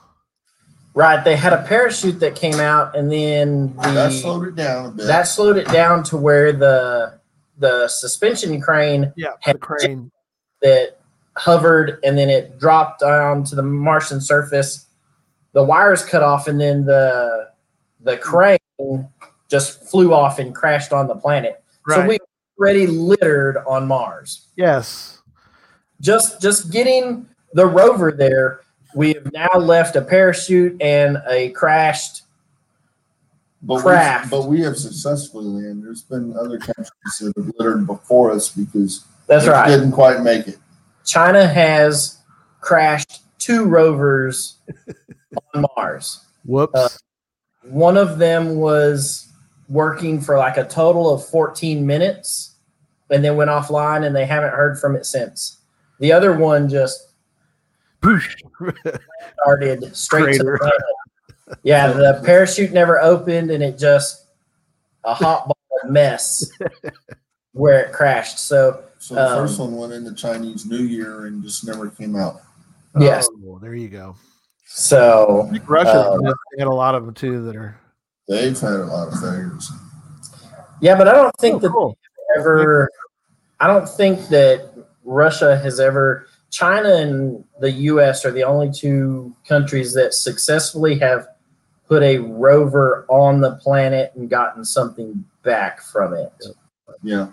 right. 0.94 1.24
They 1.24 1.36
had 1.36 1.54
a 1.54 1.64
parachute 1.64 2.20
that 2.20 2.36
came 2.36 2.60
out, 2.60 2.96
and 2.96 3.12
then 3.12 3.76
the 3.78 3.92
That 3.92 4.12
slowed 4.12 4.48
it 4.48 4.56
down 4.56 4.86
a 4.86 4.90
bit. 4.92 5.08
that 5.08 5.24
slowed 5.24 5.58
it 5.58 5.68
down 5.68 6.04
to 6.06 6.18
where 6.18 6.52
the 6.54 7.20
the 7.60 7.88
suspension 7.88 8.60
crane 8.62 9.14
yeah, 9.16 9.34
Had- 9.42 9.56
the 9.56 9.60
crane. 9.60 10.12
that 10.62 10.98
hovered 11.36 12.00
and 12.04 12.18
then 12.18 12.30
it 12.30 12.60
dropped 12.60 13.00
down 13.02 13.44
to 13.46 13.56
the 13.56 13.64
Martian 13.64 14.22
surface. 14.22 14.86
The 15.54 15.64
wires 15.64 16.04
cut 16.04 16.22
off, 16.24 16.48
and 16.48 16.60
then 16.60 16.86
the 16.86 17.50
the 18.02 18.18
crane 18.18 18.58
just 19.50 19.84
flew 19.90 20.14
off 20.14 20.40
and 20.40 20.54
crashed 20.54 20.92
on 20.92 21.08
the 21.08 21.16
planet. 21.16 21.64
So 21.90 21.98
Right. 22.00 22.08
we 22.10 22.18
already 22.60 22.88
littered 22.88 23.58
on 23.68 23.88
Mars. 23.88 24.48
yes. 24.56 25.20
Just 26.02 26.42
just 26.42 26.72
getting 26.72 27.28
the 27.54 27.66
rover 27.68 28.12
there, 28.12 28.62
we 28.96 29.14
have 29.14 29.32
now 29.34 29.50
left 29.58 29.96
a 29.96 30.02
parachute 30.02 30.82
and 30.82 31.22
a 31.30 31.50
crashed. 31.52 32.24
but 33.62 33.82
craft. 33.82 34.26
We, 34.26 34.30
but 34.30 34.48
we 34.48 34.62
have 34.62 34.78
successfully 34.78 35.46
landed. 35.46 35.84
There's 35.86 36.04
been 36.04 36.36
other 36.38 36.58
countries 36.60 37.18
that 37.20 37.34
have 37.38 37.52
littered 37.58 37.86
before 37.88 38.32
us 38.32 38.50
because 38.50 39.06
That's 39.28 39.46
they 39.46 39.52
right. 39.52 39.68
didn't 39.70 39.92
quite 39.94 40.22
make 40.22 40.48
it. 40.48 40.58
China 41.06 41.46
has 41.48 42.20
crashed 42.62 43.22
two 43.40 43.66
rovers 43.66 44.56
on 45.54 45.66
Mars. 45.76 46.24
Whoops. 46.46 46.74
Uh, 46.76 46.90
One 47.64 47.98
of 47.98 48.18
them 48.20 48.56
was 48.56 49.28
working 49.70 50.22
for 50.22 50.38
like 50.38 50.58
a 50.58 50.66
total 50.66 51.14
of 51.14 51.26
14 51.28 51.86
minutes 51.86 52.56
and 53.10 53.24
then 53.24 53.36
went 53.38 53.50
offline 53.50 54.06
and 54.06 54.16
they 54.16 54.26
haven't 54.26 54.52
heard 54.54 54.80
from 54.80 54.96
it 54.96 55.06
since. 55.06 55.58
The 56.00 56.12
other 56.12 56.34
one 56.34 56.68
just 56.70 57.00
Poosh. 57.00 57.13
started 59.42 59.96
straight 59.96 60.38
to 60.38 60.44
the 60.44 60.58
Crater. 60.60 61.58
Yeah, 61.64 61.92
the 61.92 62.22
parachute 62.26 62.72
never 62.72 63.02
opened 63.02 63.52
and 63.52 63.64
it 63.64 63.78
just 63.78 64.26
a 65.04 65.14
hot 65.14 65.46
ball 65.46 65.58
of 65.84 65.90
mess 65.92 66.50
where 67.54 67.80
it 67.82 67.92
crashed. 67.94 68.40
So 68.40 68.84
So 69.00 69.16
the 69.16 69.22
Um, 69.28 69.48
first 69.48 69.60
one 69.60 69.76
went 69.76 69.94
into 69.94 70.14
Chinese 70.14 70.66
New 70.66 70.78
Year 70.84 71.26
and 71.26 71.44
just 71.44 71.66
never 71.66 71.90
came 71.90 72.16
out. 72.16 72.42
Yes. 73.00 73.28
Oh, 73.48 73.60
there 73.60 73.74
you 73.74 73.90
go. 73.90 74.16
So 74.66 75.50
I 75.54 75.58
Russia 75.68 76.12
Um, 76.12 76.24
had 76.58 76.68
a 76.68 76.74
lot 76.74 76.96
of 76.96 77.06
them 77.06 77.14
too 77.14 77.44
that 77.46 77.56
are. 77.56 77.78
They've 78.28 78.58
had 78.60 78.72
a 78.74 78.86
lot 78.86 79.08
of 79.10 79.20
failures. 79.20 79.70
yeah, 80.80 80.96
but 80.98 81.08
I 81.08 81.14
don't 81.14 81.36
think 81.40 81.56
Oh, 81.56 81.60
that 81.60 81.72
cool. 81.72 81.98
ever 82.38 82.90
I 83.60 83.68
don't 83.68 83.88
think 83.88 84.28
that 84.30 84.70
Russia 85.04 85.58
has 85.58 85.80
ever 85.80 86.28
China 86.54 86.94
and 86.98 87.44
the 87.60 87.72
US 87.72 88.24
are 88.26 88.32
the 88.32 88.44
only 88.44 88.72
two 88.72 89.36
countries 89.48 89.92
that 89.96 90.14
successfully 90.14 91.00
have 91.00 91.26
put 91.88 92.04
a 92.04 92.20
rover 92.20 93.08
on 93.10 93.42
the 93.42 93.56
planet 93.56 94.12
and 94.16 94.30
gotten 94.30 94.64
something 94.64 95.26
back 95.42 95.82
from 95.82 96.14
it. 96.14 96.32
Yeah. 97.02 97.30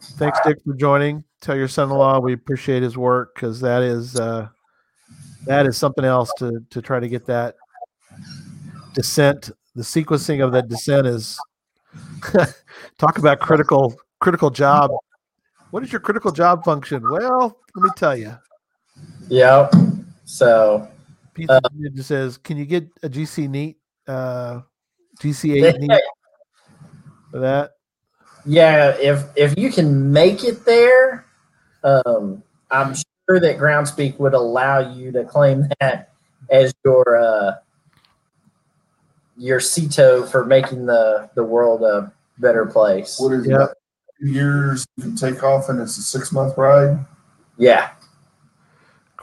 Thanks, 0.00 0.38
Dick, 0.42 0.56
for 0.64 0.72
joining. 0.72 1.22
Tell 1.42 1.54
your 1.54 1.68
son-in-law 1.68 2.20
we 2.20 2.32
appreciate 2.32 2.82
his 2.82 2.96
work 2.96 3.34
because 3.34 3.60
that 3.60 3.82
is 3.82 4.18
uh, 4.18 4.48
that 5.44 5.66
is 5.66 5.76
something 5.76 6.06
else 6.06 6.32
to 6.38 6.64
to 6.70 6.80
try 6.80 6.98
to 6.98 7.08
get 7.08 7.26
that 7.26 7.56
descent. 8.94 9.50
The 9.74 9.82
sequencing 9.82 10.42
of 10.42 10.52
that 10.52 10.68
descent 10.68 11.06
is 11.06 11.38
talk 12.98 13.18
about 13.18 13.38
critical 13.40 13.94
critical 14.18 14.48
job. 14.48 14.90
What 15.72 15.82
is 15.82 15.92
your 15.92 16.00
critical 16.00 16.32
job 16.32 16.64
function? 16.64 17.02
Well, 17.06 17.58
let 17.74 17.82
me 17.82 17.90
tell 17.96 18.16
you. 18.16 18.38
Yeah. 19.28 19.70
So 20.24 20.88
Pizza 21.34 21.60
Ninja 21.74 22.02
says, 22.02 22.38
"Can 22.38 22.56
you 22.56 22.64
get 22.64 22.88
a 23.02 23.08
GC 23.08 23.48
neat, 23.48 23.78
uh, 24.06 24.60
GC 25.20 25.64
eight 25.64 25.80
neat 25.80 26.00
for 27.30 27.40
that?" 27.40 27.72
yeah, 28.46 28.96
if 29.00 29.24
if 29.36 29.58
you 29.58 29.70
can 29.70 30.12
make 30.12 30.44
it 30.44 30.64
there, 30.64 31.24
um, 31.82 32.42
I'm 32.70 32.94
sure 32.94 33.40
that 33.40 33.58
Groundspeak 33.58 34.18
would 34.18 34.34
allow 34.34 34.78
you 34.78 35.12
to 35.12 35.24
claim 35.24 35.68
that 35.80 36.12
as 36.50 36.72
your 36.84 37.16
uh, 37.16 37.52
your 39.36 39.60
CITO 39.60 40.26
for 40.30 40.44
making 40.44 40.86
the 40.86 41.28
the 41.34 41.44
world 41.44 41.82
a 41.82 42.12
better 42.38 42.66
place. 42.66 43.18
What 43.18 43.32
is 43.32 43.46
Yeah. 43.46 43.64
it? 43.64 43.70
Two 44.20 44.28
years 44.30 44.86
you 44.96 45.02
can 45.02 45.16
take 45.16 45.42
off 45.42 45.68
and 45.68 45.80
it's 45.80 45.98
a 45.98 46.02
six 46.02 46.32
month 46.32 46.56
ride. 46.56 47.04
Yeah, 47.58 47.90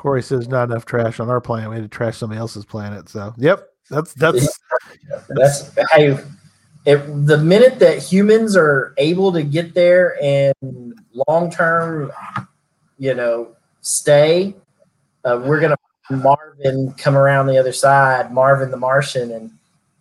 Corey 0.04 0.22
says, 0.22 0.50
"Not 0.50 0.70
enough 0.70 0.84
trash 0.84 1.22
on 1.22 1.30
our 1.30 1.39
planet. 1.39 1.70
We 1.70 1.78
had 1.78 1.86
to 1.86 1.88
trash 1.88 2.18
somebody 2.18 2.38
else's 2.38 2.66
planet." 2.66 3.08
So, 3.08 3.34
yep, 3.38 3.70
that's 3.89 4.13
that's 4.16 4.60
that's 5.30 5.74
hey. 5.94 6.20
If 6.86 7.06
the 7.06 7.38
minute 7.38 7.80
that 7.80 8.04
humans 8.04 8.58
are 8.58 8.94
able 8.98 9.32
to 9.32 9.44
get 9.44 9.74
there 9.74 10.22
and 10.22 10.54
long 11.30 11.50
term, 11.50 12.12
you 12.98 13.13
know, 13.13 13.56
stay, 13.80 14.54
uh, 15.24 15.42
we're 15.42 15.62
gonna 15.62 15.78
Marvin 16.12 16.92
come 16.98 17.16
around 17.16 17.48
the 17.48 17.58
other 17.58 17.72
side, 17.72 18.34
Marvin 18.34 18.72
the 18.72 18.78
Martian, 18.78 19.32
and 19.32 19.52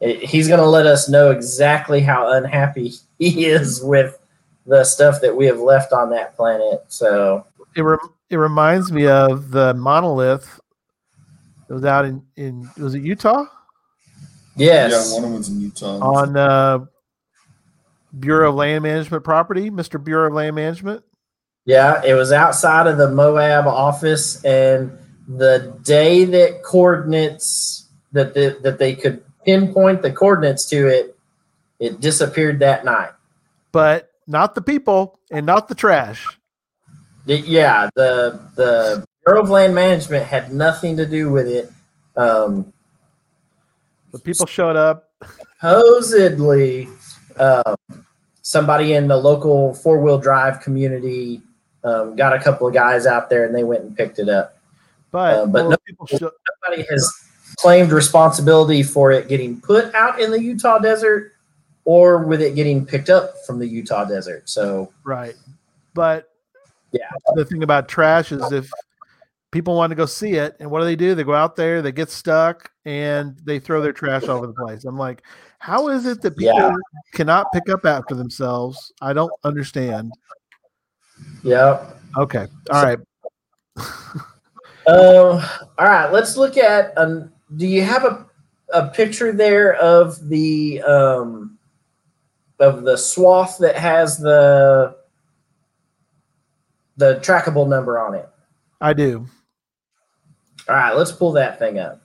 it, 0.01 0.25
he's 0.25 0.49
gonna 0.49 0.67
let 0.67 0.85
us 0.85 1.09
know 1.09 1.31
exactly 1.31 2.01
how 2.01 2.33
unhappy 2.33 2.91
he 3.21 3.47
is 3.47 3.81
with 3.85 4.19
the 4.67 4.83
stuff 4.83 5.21
that 5.21 5.37
we 5.37 5.47
have 5.47 5.61
left 5.61 5.93
on 5.93 6.11
that 6.11 6.35
planet. 6.35 6.83
So 6.88 7.47
it, 7.77 7.83
rem- 7.83 8.01
it 8.33 8.38
reminds 8.38 8.90
me 8.90 9.07
of 9.07 9.51
the 9.51 9.75
monolith 9.75 10.59
that 11.68 11.75
was 11.75 11.85
out 11.85 12.07
in, 12.07 12.25
in 12.37 12.68
was 12.79 12.95
it 12.95 13.03
Utah 13.03 13.45
yes, 14.57 14.90
Yeah, 15.11 15.14
one 15.14 15.25
of 15.25 15.31
them 15.31 15.38
was 15.38 15.49
in 15.49 15.61
Utah. 15.61 15.99
on 16.01 16.37
uh, 16.37 16.79
Bureau 18.18 18.49
of 18.51 18.55
Land 18.57 18.83
Management 18.83 19.23
property, 19.25 19.71
Mr. 19.71 20.03
Bureau 20.03 20.29
of 20.29 20.35
Land 20.35 20.57
Management. 20.57 21.05
Yeah, 21.64 22.03
it 22.05 22.14
was 22.14 22.33
outside 22.33 22.87
of 22.87 22.99
the 22.99 23.11
Moab 23.11 23.66
office, 23.66 24.45
and 24.45 24.99
the 25.29 25.77
day 25.83 26.25
that 26.25 26.62
coordinates 26.64 27.88
that 28.12 28.35
the, 28.35 28.59
that 28.62 28.79
they 28.79 28.95
could 28.95 29.23
pinpoint 29.45 30.03
the 30.03 30.12
coordinates 30.12 30.66
to 30.66 30.88
it, 30.88 31.16
it 31.79 32.01
disappeared 32.01 32.59
that 32.61 32.85
night. 32.85 33.11
But 33.71 34.11
not 34.27 34.55
the 34.55 34.62
people 34.62 35.18
and 35.31 35.47
not 35.47 35.68
the 35.68 35.75
trash. 35.75 36.27
Yeah, 37.27 37.89
the 37.95 38.41
the 38.57 39.05
Bureau 39.25 39.43
of 39.43 39.51
Land 39.51 39.75
Management 39.75 40.27
had 40.27 40.53
nothing 40.53 40.97
to 40.97 41.07
do 41.07 41.31
with 41.31 41.47
it. 41.47 41.71
Um, 42.17 42.73
The 44.13 44.19
people 44.19 44.47
showed 44.47 44.77
up. 44.77 45.11
supposedly, 45.61 46.89
um, 47.39 47.77
somebody 48.43 48.95
in 48.95 49.07
the 49.09 49.17
local 49.17 49.75
four 49.75 50.01
wheel 50.01 50.19
drive 50.19 50.61
community 50.61 51.41
um, 51.85 52.15
got 52.17 52.33
a 52.33 52.39
couple 52.39 52.67
of 52.67 52.75
guys 52.75 53.07
out 53.07 53.31
there, 53.31 53.45
and 53.45 53.55
they 53.55 53.65
went 53.65 53.83
and 53.83 53.97
picked 53.97 54.19
it 54.19 54.29
up. 54.29 54.57
But, 55.11 55.35
Uh, 55.35 55.47
but 55.47 55.63
more 55.63 55.71
no- 55.73 55.77
people 55.87 56.07
sho- 56.07 56.31
nobody 56.69 56.87
has 56.91 57.13
claimed 57.57 57.93
responsibility 57.93 58.83
for 58.83 59.13
it 59.13 59.29
getting 59.29 59.61
put 59.61 59.95
out 59.95 60.19
in 60.21 60.31
the 60.31 60.41
Utah 60.43 60.79
desert 60.79 61.33
or 61.85 62.19
with 62.25 62.41
it 62.41 62.55
getting 62.55 62.85
picked 62.87 63.11
up 63.11 63.35
from 63.47 63.59
the 63.59 63.67
Utah 63.67 64.05
desert. 64.05 64.49
So 64.49 64.93
right. 65.05 65.35
But 65.95 66.31
Yeah. 66.93 67.11
the 67.35 67.45
thing 67.45 67.63
about 67.63 67.89
trash 67.89 68.33
is 68.33 68.53
if 68.53 68.71
people 69.51 69.77
want 69.77 69.91
to 69.91 69.97
go 69.97 70.07
see 70.07 70.35
it, 70.35 70.57
and 70.61 70.71
what 70.71 70.81
do 70.81 70.85
they 70.85 70.97
do? 70.97 71.15
They 71.15 71.25
go 71.25 71.35
out 71.35 71.57
there, 71.57 71.83
they 71.83 71.93
get 71.93 72.11
stuck, 72.11 72.71
and 72.85 73.39
they 73.45 73.59
throw 73.59 73.81
their 73.81 73.93
trash 73.93 74.29
all 74.29 74.39
over 74.39 74.47
the 74.47 74.53
place. 74.55 74.85
I'm 74.85 74.99
like, 74.99 75.23
how 75.59 75.89
is 75.89 76.07
it 76.07 76.21
that 76.23 76.37
people 76.37 76.59
Yeah. 76.59 76.77
cannot 77.13 77.53
pick 77.53 77.69
up 77.69 77.85
after 77.85 78.15
themselves? 78.15 78.93
I 79.01 79.13
don't 79.13 79.33
understand. 79.45 80.13
yeah. 81.43 81.93
Okay. 82.17 82.47
All 82.71 82.83
right. 82.83 82.99
Um, 84.85 85.41
all 85.79 85.87
right, 85.87 86.13
let's 86.13 86.37
look 86.37 86.57
at 86.57 86.93
um 86.99 87.33
do 87.57 87.69
you 87.69 87.83
have 87.85 88.05
a, 88.05 88.27
a 88.75 88.89
picture 88.89 89.31
there 89.33 89.75
of 89.77 90.29
the 90.29 90.83
um 90.83 91.57
of 92.59 92.83
the 92.83 92.97
swath 92.99 93.59
that 93.59 93.77
has 93.77 94.19
the 94.19 94.97
the 96.97 97.17
trackable 97.17 97.69
number 97.69 97.99
on 97.99 98.15
it? 98.15 98.29
I 98.81 98.93
do. 98.93 99.27
All 100.69 100.77
right, 100.77 100.97
let's 100.97 101.13
pull 101.13 101.33
that 101.33 101.59
thing 101.59 101.79
up. 101.79 102.03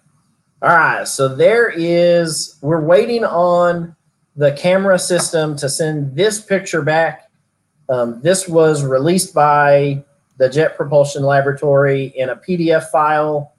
All 0.61 0.69
right, 0.69 1.07
so 1.07 1.27
there 1.27 1.69
is, 1.69 2.57
we're 2.61 2.81
waiting 2.81 3.23
on 3.23 3.95
the 4.35 4.53
camera 4.53 4.97
system 4.97 5.55
to 5.57 5.69
send 5.69 6.15
this 6.15 6.41
picture 6.41 6.81
back. 6.81 7.29
Um, 7.89 8.19
this 8.21 8.47
was 8.47 8.83
released 8.83 9.33
by 9.33 10.03
the 10.37 10.49
Jet 10.49 10.77
Propulsion 10.77 11.23
Laboratory 11.23 12.13
in 12.15 12.29
a 12.29 12.35
PDF 12.35 12.89
file. 12.89 13.53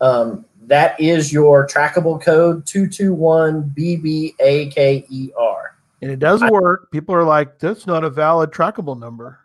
Um, 0.00 0.44
that 0.62 1.00
is 1.00 1.32
your 1.32 1.66
trackable 1.66 2.22
code 2.22 2.64
221BBAKER. 2.66 5.62
And 6.02 6.10
it 6.10 6.18
does 6.18 6.42
work. 6.42 6.90
People 6.92 7.14
are 7.14 7.24
like, 7.24 7.58
that's 7.58 7.86
not 7.86 8.04
a 8.04 8.10
valid 8.10 8.52
trackable 8.52 8.98
number. 8.98 9.39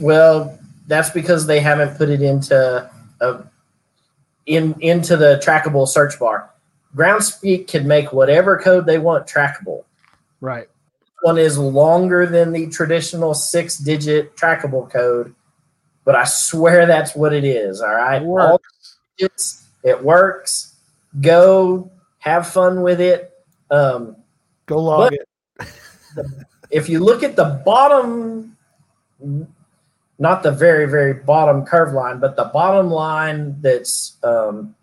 Well, 0.00 0.58
that's 0.86 1.10
because 1.10 1.46
they 1.46 1.60
haven't 1.60 1.96
put 1.96 2.08
it 2.08 2.22
into 2.22 2.90
a, 3.20 3.44
in 4.46 4.74
into 4.80 5.16
the 5.16 5.40
trackable 5.44 5.86
search 5.86 6.18
bar. 6.18 6.50
Groundspeak 6.94 7.68
can 7.68 7.86
make 7.86 8.12
whatever 8.12 8.58
code 8.58 8.86
they 8.86 8.98
want 8.98 9.26
trackable. 9.26 9.84
Right. 10.40 10.68
One 11.22 11.38
is 11.38 11.58
longer 11.58 12.26
than 12.26 12.52
the 12.52 12.68
traditional 12.68 13.34
six-digit 13.34 14.36
trackable 14.36 14.90
code, 14.90 15.34
but 16.04 16.14
I 16.14 16.24
swear 16.24 16.86
that's 16.86 17.14
what 17.14 17.32
it 17.32 17.44
is. 17.44 17.80
All 17.80 17.94
right, 17.94 18.22
It 18.22 18.24
works. 18.24 18.50
All 18.50 18.60
digits, 19.18 19.66
it 19.82 20.02
works. 20.02 20.76
Go 21.20 21.90
have 22.18 22.46
fun 22.48 22.82
with 22.82 23.00
it. 23.00 23.32
Um, 23.70 24.16
Go 24.66 24.82
log 24.82 25.12
it. 25.12 25.28
if 26.70 26.88
you 26.88 27.00
look 27.00 27.22
at 27.22 27.36
the 27.36 27.60
bottom, 27.64 28.56
not 30.18 30.42
the 30.42 30.50
very, 30.50 30.86
very 30.86 31.14
bottom 31.14 31.64
curve 31.64 31.92
line, 31.92 32.18
but 32.18 32.36
the 32.36 32.44
bottom 32.44 32.90
line 32.90 33.60
that's 33.60 34.16
um, 34.22 34.74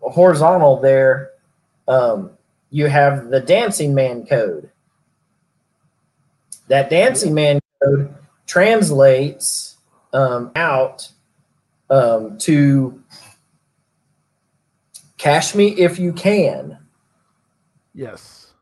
horizontal 0.00 0.80
there, 0.80 1.30
um, 1.88 2.30
you 2.70 2.86
have 2.86 3.28
the 3.28 3.40
dancing 3.40 3.94
man 3.94 4.26
code. 4.26 4.70
That 6.68 6.90
dancing 6.90 7.34
man 7.34 7.60
code 7.82 8.14
translates 8.46 9.76
um, 10.12 10.52
out 10.54 11.08
um, 11.90 12.38
to 12.38 13.02
cash 15.16 15.54
me 15.54 15.68
if 15.68 15.98
you 15.98 16.12
can. 16.12 16.78
Yes. 17.94 18.52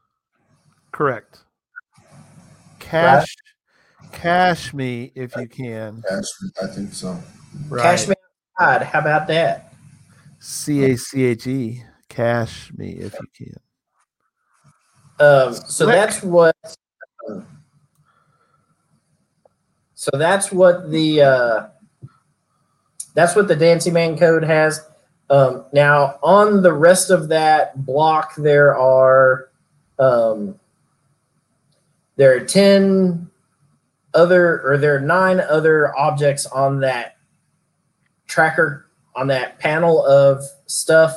Correct. 0.92 1.40
Cash 2.78 3.34
cash 4.14 4.72
me 4.72 5.12
if 5.14 5.36
you 5.36 5.46
can. 5.46 6.02
Cash, 6.08 6.26
me, 6.42 6.50
I 6.62 6.66
think 6.68 6.92
so. 6.92 7.18
Right. 7.68 7.82
Cash 7.82 8.08
me 8.08 8.14
outside. 8.58 8.86
How 8.86 9.00
about 9.00 9.26
that? 9.28 9.74
C 10.38 10.84
A 10.84 10.96
C 10.96 11.24
H 11.24 11.46
E. 11.46 11.82
Cash 12.08 12.72
me 12.76 12.90
if 12.92 13.14
you 13.14 13.26
can. 13.36 13.56
Um, 15.18 15.54
so 15.54 15.84
Slick. 15.84 15.94
that's 15.94 16.22
what. 16.22 16.56
so 19.94 20.10
that's 20.14 20.52
what 20.52 20.90
the 20.90 21.22
uh, 21.22 21.68
that's 23.14 23.34
what 23.34 23.48
the 23.48 23.56
Dancing 23.56 23.92
Man 23.92 24.18
code 24.18 24.44
has. 24.44 24.86
Um, 25.30 25.64
now 25.72 26.18
on 26.22 26.62
the 26.62 26.72
rest 26.72 27.10
of 27.10 27.28
that 27.28 27.84
block, 27.86 28.34
there 28.36 28.76
are 28.76 29.50
um, 29.98 30.58
there 32.16 32.36
are 32.36 32.40
ten 32.40 33.30
other 34.14 34.62
or 34.62 34.78
there 34.78 34.96
are 34.96 35.00
nine 35.00 35.40
other 35.40 35.96
objects 35.98 36.46
on 36.46 36.80
that 36.80 37.16
tracker 38.26 38.86
on 39.16 39.26
that 39.28 39.58
panel 39.58 40.04
of 40.06 40.42
stuff. 40.66 41.14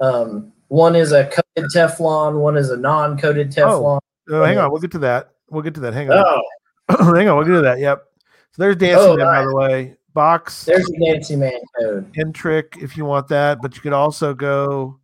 Um, 0.00 0.52
one 0.68 0.96
is 0.96 1.12
a 1.12 1.24
coated 1.26 1.70
Teflon, 1.74 2.40
one 2.40 2.56
is 2.56 2.70
a 2.70 2.76
non-coated 2.76 3.50
Teflon. 3.50 4.00
Oh, 4.30 4.42
hang 4.42 4.58
on. 4.58 4.70
We'll 4.70 4.80
get 4.80 4.92
to 4.92 4.98
that. 5.00 5.32
We'll 5.50 5.62
get 5.62 5.74
to 5.74 5.80
that. 5.80 5.92
Hang 5.94 6.10
on. 6.10 6.24
Oh, 6.88 7.14
hang 7.14 7.28
on. 7.28 7.36
We'll 7.36 7.46
get 7.46 7.52
to 7.54 7.62
that. 7.62 7.78
Yep. 7.80 8.04
So 8.52 8.62
there's 8.62 8.76
dancing 8.76 9.10
Oh, 9.12 9.16
Man, 9.16 9.26
by 9.26 9.42
the 9.44 9.54
way. 9.54 9.96
Box 10.12 10.64
there's 10.64 10.90
a 10.90 11.04
Dancing 11.04 11.38
Man 11.38 11.60
code. 11.78 12.10
in 12.16 12.32
trick 12.32 12.76
if 12.80 12.96
you 12.96 13.04
want 13.04 13.28
that, 13.28 13.62
but 13.62 13.76
you 13.76 13.80
could 13.80 13.92
also 13.92 14.34
go 14.34 14.98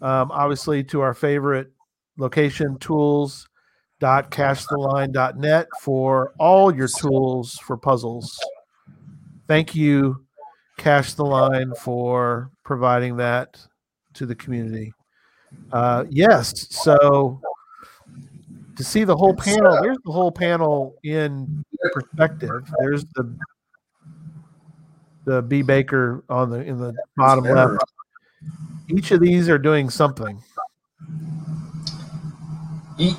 um, 0.00 0.32
obviously 0.32 0.82
to 0.84 1.00
our 1.02 1.14
favorite 1.14 1.70
location 2.18 2.76
tools.cashtheline.net 4.00 5.68
for 5.82 6.32
all 6.38 6.74
your 6.74 6.88
tools 6.88 7.58
for 7.58 7.76
puzzles. 7.76 8.38
Thank 9.46 9.74
you, 9.74 10.24
Cash 10.78 11.14
the 11.14 11.24
Line, 11.24 11.72
for 11.74 12.50
providing 12.64 13.16
that 13.16 13.60
to 14.14 14.26
the 14.26 14.34
community. 14.34 14.92
Uh, 15.72 16.04
yes, 16.08 16.68
so 16.70 17.40
to 18.76 18.84
see 18.84 19.04
the 19.04 19.16
whole 19.16 19.34
panel, 19.34 19.80
there's 19.82 19.98
the 20.04 20.12
whole 20.12 20.32
panel 20.32 20.94
in 21.02 21.64
perspective. 21.92 22.62
There's 22.78 23.04
the 23.14 23.36
the 25.24 25.42
B 25.42 25.62
Baker 25.62 26.24
on 26.28 26.50
the 26.50 26.60
in 26.60 26.78
the 26.78 26.94
bottom 27.16 27.44
left. 27.44 27.84
Each 28.88 29.10
of 29.10 29.20
these 29.20 29.48
are 29.48 29.58
doing 29.58 29.90
something. 29.90 30.42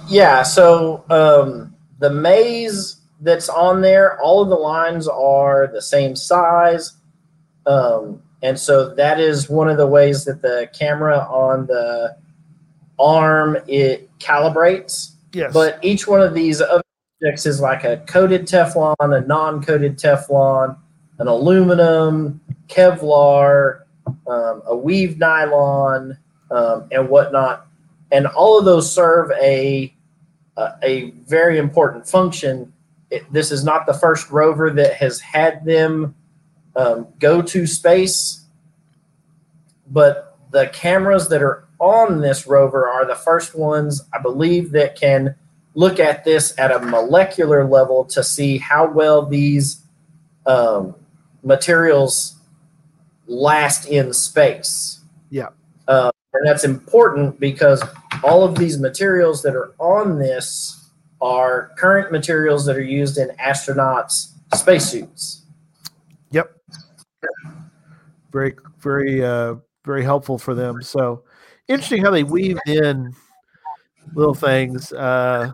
Yeah, 0.07 0.43
so 0.43 1.03
um, 1.09 1.75
the 1.99 2.09
maze 2.09 2.97
that's 3.21 3.49
on 3.49 3.81
there, 3.81 4.19
all 4.21 4.41
of 4.41 4.49
the 4.49 4.55
lines 4.55 5.07
are 5.07 5.67
the 5.67 5.81
same 5.81 6.15
size. 6.15 6.93
Um, 7.65 8.21
and 8.43 8.59
so 8.59 8.93
that 8.95 9.19
is 9.19 9.49
one 9.49 9.69
of 9.69 9.77
the 9.77 9.87
ways 9.87 10.25
that 10.25 10.41
the 10.41 10.69
camera 10.77 11.19
on 11.29 11.67
the 11.67 12.15
arm 12.99 13.57
it 13.67 14.09
calibrates. 14.19 15.11
Yes. 15.33 15.53
But 15.53 15.79
each 15.81 16.07
one 16.07 16.21
of 16.21 16.33
these 16.33 16.61
objects 16.61 17.45
is 17.45 17.61
like 17.61 17.83
a 17.83 17.97
coated 18.07 18.47
Teflon, 18.47 18.95
a 18.99 19.25
non-coated 19.25 19.97
Teflon, 19.97 20.77
an 21.19 21.27
aluminum, 21.27 22.41
Kevlar, 22.67 23.83
um, 24.27 24.61
a 24.65 24.75
weave 24.75 25.17
nylon, 25.17 26.17
um, 26.49 26.87
and 26.91 27.09
whatnot. 27.09 27.67
And 28.11 28.27
all 28.27 28.59
of 28.59 28.65
those 28.65 28.93
serve 28.93 29.31
a 29.31 29.93
a, 30.57 30.73
a 30.83 31.11
very 31.27 31.57
important 31.57 32.07
function. 32.07 32.73
It, 33.09 33.31
this 33.31 33.51
is 33.51 33.63
not 33.63 33.85
the 33.85 33.93
first 33.93 34.29
rover 34.31 34.69
that 34.71 34.95
has 34.95 35.19
had 35.19 35.65
them 35.65 36.15
um, 36.75 37.07
go 37.19 37.41
to 37.41 37.67
space, 37.67 38.45
but 39.87 40.37
the 40.51 40.67
cameras 40.67 41.29
that 41.29 41.41
are 41.41 41.67
on 41.79 42.21
this 42.21 42.45
rover 42.45 42.87
are 42.87 43.05
the 43.05 43.15
first 43.15 43.55
ones, 43.55 44.03
I 44.13 44.21
believe, 44.21 44.71
that 44.71 44.95
can 44.95 45.35
look 45.73 45.99
at 45.99 46.23
this 46.23 46.57
at 46.57 46.71
a 46.71 46.79
molecular 46.79 47.65
level 47.65 48.05
to 48.05 48.23
see 48.23 48.57
how 48.57 48.89
well 48.91 49.25
these 49.25 49.81
um, 50.45 50.95
materials 51.43 52.35
last 53.25 53.85
in 53.85 54.13
space. 54.13 54.99
Yeah. 55.29 55.49
And 56.33 56.47
that's 56.47 56.63
important 56.63 57.39
because 57.39 57.83
all 58.23 58.43
of 58.43 58.55
these 58.55 58.79
materials 58.79 59.41
that 59.43 59.55
are 59.55 59.73
on 59.79 60.17
this 60.17 60.89
are 61.21 61.71
current 61.77 62.11
materials 62.11 62.65
that 62.65 62.77
are 62.77 62.81
used 62.81 63.17
in 63.17 63.29
astronauts' 63.37 64.31
spacesuits. 64.55 65.45
Yep. 66.31 66.55
Very, 68.31 68.55
very, 68.79 69.23
uh, 69.23 69.55
very 69.85 70.03
helpful 70.03 70.37
for 70.37 70.55
them. 70.55 70.81
So 70.81 71.23
interesting 71.67 72.03
how 72.03 72.11
they 72.11 72.23
weaved 72.23 72.67
in 72.67 73.13
little 74.13 74.33
things. 74.33 74.91
Uh, 74.93 75.51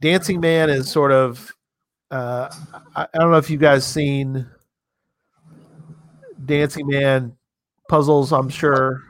Dancing 0.00 0.40
Man 0.40 0.70
is 0.70 0.90
sort 0.90 1.12
of. 1.12 1.52
Uh, 2.10 2.48
I, 2.94 3.06
I 3.12 3.18
don't 3.18 3.30
know 3.30 3.38
if 3.38 3.50
you 3.50 3.58
guys 3.58 3.86
seen 3.86 4.46
Dancing 6.44 6.86
Man 6.86 7.36
puzzles. 7.88 8.32
I'm 8.32 8.48
sure. 8.48 9.02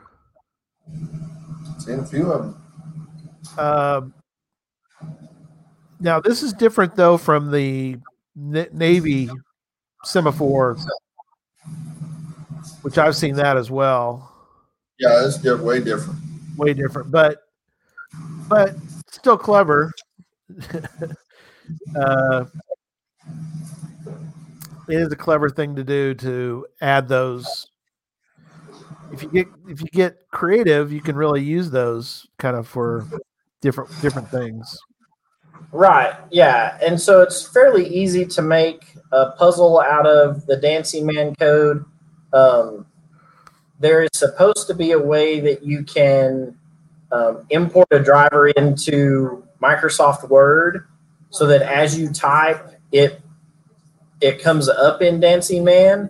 Seen 1.79 1.99
a 1.99 2.05
few 2.05 2.31
of 2.31 2.41
them. 2.43 2.61
Um, 3.57 4.13
now 5.99 6.19
this 6.19 6.43
is 6.43 6.53
different 6.53 6.95
though 6.95 7.17
from 7.17 7.51
the 7.51 7.97
Navy 8.35 9.29
semaphore, 10.03 10.77
which 12.81 12.97
I've 12.97 13.15
seen 13.15 13.35
that 13.35 13.57
as 13.57 13.71
well. 13.71 14.31
Yeah, 14.99 15.25
it's 15.25 15.43
way 15.43 15.81
different. 15.81 16.19
Way 16.57 16.73
different, 16.73 17.11
but 17.11 17.43
but 18.47 18.75
still 19.09 19.37
clever. 19.37 19.91
uh, 21.95 22.45
it 24.87 24.95
is 24.95 25.11
a 25.11 25.15
clever 25.15 25.49
thing 25.49 25.75
to 25.75 25.83
do 25.83 26.13
to 26.15 26.67
add 26.81 27.07
those. 27.07 27.67
If 29.11 29.23
you 29.23 29.29
get 29.29 29.47
if 29.67 29.81
you 29.81 29.87
get 29.87 30.17
creative, 30.31 30.91
you 30.91 31.01
can 31.01 31.15
really 31.15 31.43
use 31.43 31.69
those 31.69 32.27
kind 32.37 32.55
of 32.55 32.67
for 32.67 33.05
different 33.61 33.89
different 34.01 34.29
things. 34.29 34.77
Right. 35.71 36.15
Yeah. 36.31 36.77
And 36.81 36.99
so 36.99 37.21
it's 37.21 37.45
fairly 37.47 37.87
easy 37.87 38.25
to 38.25 38.41
make 38.41 38.95
a 39.11 39.31
puzzle 39.31 39.79
out 39.79 40.05
of 40.05 40.45
the 40.45 40.57
Dancing 40.57 41.05
Man 41.05 41.35
code. 41.35 41.83
Um, 42.33 42.85
there 43.79 44.03
is 44.03 44.09
supposed 44.13 44.67
to 44.67 44.73
be 44.73 44.91
a 44.91 44.99
way 44.99 45.39
that 45.41 45.63
you 45.63 45.83
can 45.83 46.57
um, 47.11 47.45
import 47.49 47.87
a 47.91 47.99
driver 47.99 48.47
into 48.47 49.45
Microsoft 49.61 50.29
Word 50.29 50.87
so 51.29 51.45
that 51.47 51.61
as 51.61 51.99
you 51.99 52.09
type, 52.09 52.79
it 52.91 53.21
it 54.21 54.41
comes 54.41 54.69
up 54.69 55.01
in 55.01 55.19
Dancing 55.19 55.63
Man. 55.63 56.09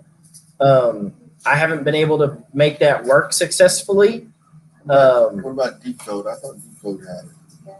Um, 0.60 1.14
I 1.46 1.56
haven't 1.56 1.84
been 1.84 1.96
able 1.96 2.18
to 2.20 2.38
make 2.54 2.80
that 2.80 3.04
work 3.06 3.34
successfully. 3.34 4.28
Um, 4.90 5.41
What 5.41 5.52
about 5.52 5.82
dCode? 5.82 6.28
I 6.28 6.36
thought 6.36 6.58
dCode 6.58 7.00
had 7.08 7.26
it. 7.26 7.76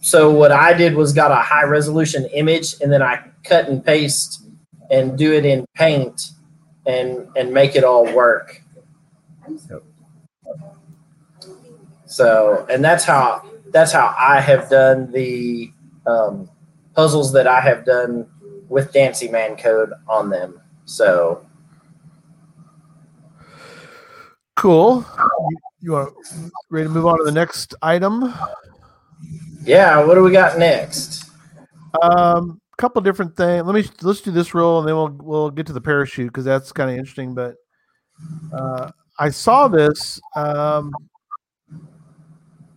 so 0.00 0.30
what 0.30 0.52
I 0.52 0.72
did 0.74 0.94
was 0.94 1.12
got 1.12 1.30
a 1.30 1.36
high 1.36 1.64
resolution 1.64 2.26
image 2.26 2.74
and 2.80 2.92
then 2.92 3.02
I 3.02 3.24
cut 3.44 3.68
and 3.68 3.84
paste 3.84 4.42
and 4.90 5.16
do 5.18 5.32
it 5.32 5.44
in 5.44 5.66
paint 5.74 6.30
and 6.86 7.28
and 7.36 7.52
make 7.52 7.76
it 7.76 7.84
all 7.84 8.04
work. 8.14 8.62
So 12.06 12.66
and 12.70 12.82
that's 12.84 13.04
how 13.04 13.42
that's 13.70 13.92
how 13.92 14.14
I 14.18 14.40
have 14.40 14.70
done 14.70 15.12
the 15.12 15.70
um, 16.06 16.48
puzzles 16.94 17.32
that 17.32 17.46
I 17.46 17.60
have 17.60 17.84
done 17.84 18.26
with 18.68 18.92
Dancing 18.92 19.30
Man 19.32 19.56
code 19.56 19.92
on 20.08 20.30
them. 20.30 20.60
So 20.84 21.46
Cool. 24.58 25.06
You, 25.50 25.56
you 25.80 25.92
want 25.92 26.14
ready 26.68 26.88
to 26.88 26.92
move 26.92 27.06
on 27.06 27.16
to 27.18 27.24
the 27.24 27.30
next 27.30 27.76
item? 27.80 28.34
yeah, 29.62 30.02
what 30.04 30.16
do 30.16 30.22
we 30.24 30.32
got 30.32 30.58
next? 30.58 31.30
Um, 32.02 32.60
couple 32.76 33.00
different 33.00 33.36
things. 33.36 33.64
Let 33.64 33.74
me 33.74 33.84
let's 34.02 34.20
do 34.20 34.32
this 34.32 34.54
roll, 34.54 34.80
and 34.80 34.88
then 34.88 34.96
we'll 34.96 35.16
we'll 35.20 35.50
get 35.50 35.66
to 35.66 35.72
the 35.72 35.80
parachute 35.80 36.28
because 36.28 36.44
that's 36.44 36.72
kind 36.72 36.90
of 36.90 36.96
interesting. 36.96 37.34
But 37.34 37.54
uh, 38.52 38.90
I 39.20 39.30
saw 39.30 39.68
this, 39.68 40.20
um, 40.34 40.92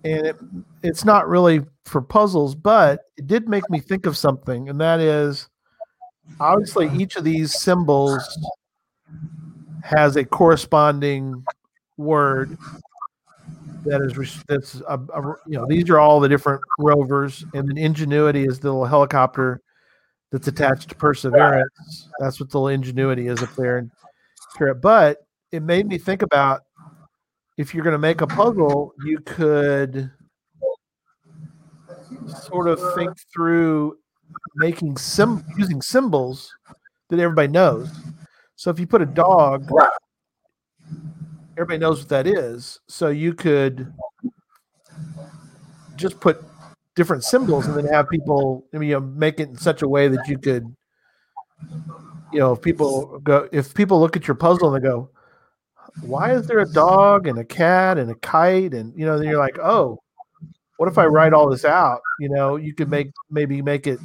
and 0.03 0.27
it, 0.27 0.35
it's 0.83 1.03
not 1.03 1.27
really 1.27 1.61
for 1.85 1.99
puzzles, 1.99 2.53
but 2.53 3.01
it 3.17 3.25
did 3.25 3.49
make 3.49 3.67
me 3.71 3.79
think 3.79 4.05
of 4.05 4.15
something, 4.15 4.69
and 4.69 4.79
that 4.79 4.99
is 4.99 5.49
obviously 6.39 6.91
each 6.95 7.15
of 7.15 7.23
these 7.23 7.59
symbols 7.59 8.37
has 9.83 10.15
a 10.15 10.23
corresponding 10.23 11.43
word 12.01 12.57
that 13.85 14.01
is 14.01 14.43
that's 14.47 14.75
a, 14.87 14.99
a- 15.13 15.35
you 15.47 15.57
know 15.57 15.65
these 15.67 15.89
are 15.89 15.99
all 15.99 16.19
the 16.19 16.29
different 16.29 16.61
rovers 16.79 17.43
and 17.53 17.67
then 17.69 17.77
ingenuity 17.77 18.43
is 18.43 18.59
the 18.59 18.67
little 18.67 18.85
helicopter 18.85 19.61
that's 20.31 20.47
attached 20.47 20.89
to 20.89 20.95
perseverance 20.95 22.09
that's 22.19 22.39
what 22.39 22.49
the 22.49 22.57
little 22.59 22.67
ingenuity 22.67 23.27
is 23.27 23.41
up 23.41 23.53
there 23.55 23.77
and 23.77 23.91
but 24.81 25.17
it 25.51 25.63
made 25.63 25.87
me 25.87 25.97
think 25.97 26.21
about 26.21 26.61
if 27.57 27.73
you're 27.73 27.83
going 27.83 27.93
to 27.93 27.97
make 27.99 28.21
a 28.21 28.27
puzzle 28.27 28.93
you 29.03 29.17
could 29.19 30.11
sort 32.27 32.67
of 32.67 32.79
think 32.95 33.11
through 33.33 33.97
making 34.55 34.97
sim 34.97 35.43
using 35.57 35.81
symbols 35.81 36.53
that 37.09 37.19
everybody 37.19 37.47
knows. 37.47 37.89
So 38.55 38.69
if 38.69 38.79
you 38.79 38.87
put 38.87 39.01
a 39.01 39.05
dog. 39.05 39.69
Everybody 41.53 41.79
knows 41.79 41.99
what 41.99 42.09
that 42.09 42.27
is. 42.27 42.79
So 42.87 43.09
you 43.09 43.33
could 43.33 43.91
just 45.95 46.19
put 46.19 46.43
different 46.95 47.23
symbols 47.23 47.67
and 47.67 47.77
then 47.77 47.85
have 47.85 48.09
people 48.09 48.65
I 48.73 48.77
mean, 48.77 48.89
you 48.89 48.95
know 48.95 49.01
make 49.01 49.39
it 49.39 49.49
in 49.49 49.57
such 49.57 49.81
a 49.81 49.87
way 49.87 50.07
that 50.07 50.27
you 50.27 50.37
could 50.37 50.65
you 52.33 52.39
know 52.39 52.53
if 52.53 52.61
people 52.61 53.19
go 53.19 53.47
if 53.51 53.73
people 53.73 53.99
look 53.99 54.17
at 54.17 54.27
your 54.27 54.35
puzzle 54.35 54.73
and 54.73 54.83
they 54.83 54.87
go 54.87 55.09
why 56.01 56.33
is 56.33 56.47
there 56.47 56.59
a 56.59 56.69
dog 56.69 57.27
and 57.27 57.37
a 57.37 57.45
cat 57.45 57.97
and 57.97 58.09
a 58.09 58.15
kite 58.15 58.73
and 58.73 58.97
you 58.97 59.05
know 59.05 59.17
then 59.17 59.27
you're 59.27 59.39
like 59.39 59.57
oh 59.59 59.97
what 60.77 60.89
if 60.89 60.97
i 60.97 61.05
write 61.05 61.33
all 61.33 61.49
this 61.49 61.65
out 61.65 62.01
you 62.19 62.29
know 62.29 62.55
you 62.55 62.73
could 62.73 62.89
make 62.89 63.09
maybe 63.29 63.61
make 63.61 63.87
it 63.87 63.99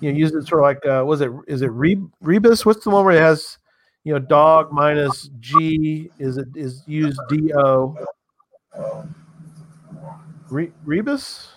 you 0.00 0.12
know 0.12 0.18
use 0.18 0.32
it 0.32 0.46
sort 0.46 0.60
of 0.60 0.64
like 0.64 0.86
uh 0.86 1.04
was 1.04 1.20
it 1.20 1.30
is 1.46 1.62
it 1.62 1.70
Re- 1.72 2.02
rebus 2.20 2.64
what's 2.64 2.84
the 2.84 2.90
one 2.90 3.04
where 3.04 3.16
it 3.16 3.20
has 3.20 3.57
you 4.08 4.14
know 4.14 4.18
dog 4.18 4.72
minus 4.72 5.28
g 5.38 6.10
is 6.18 6.38
it 6.38 6.48
is 6.54 6.82
use 6.86 7.18
do 7.28 7.94
Re- 10.48 10.72
rebus 10.86 11.50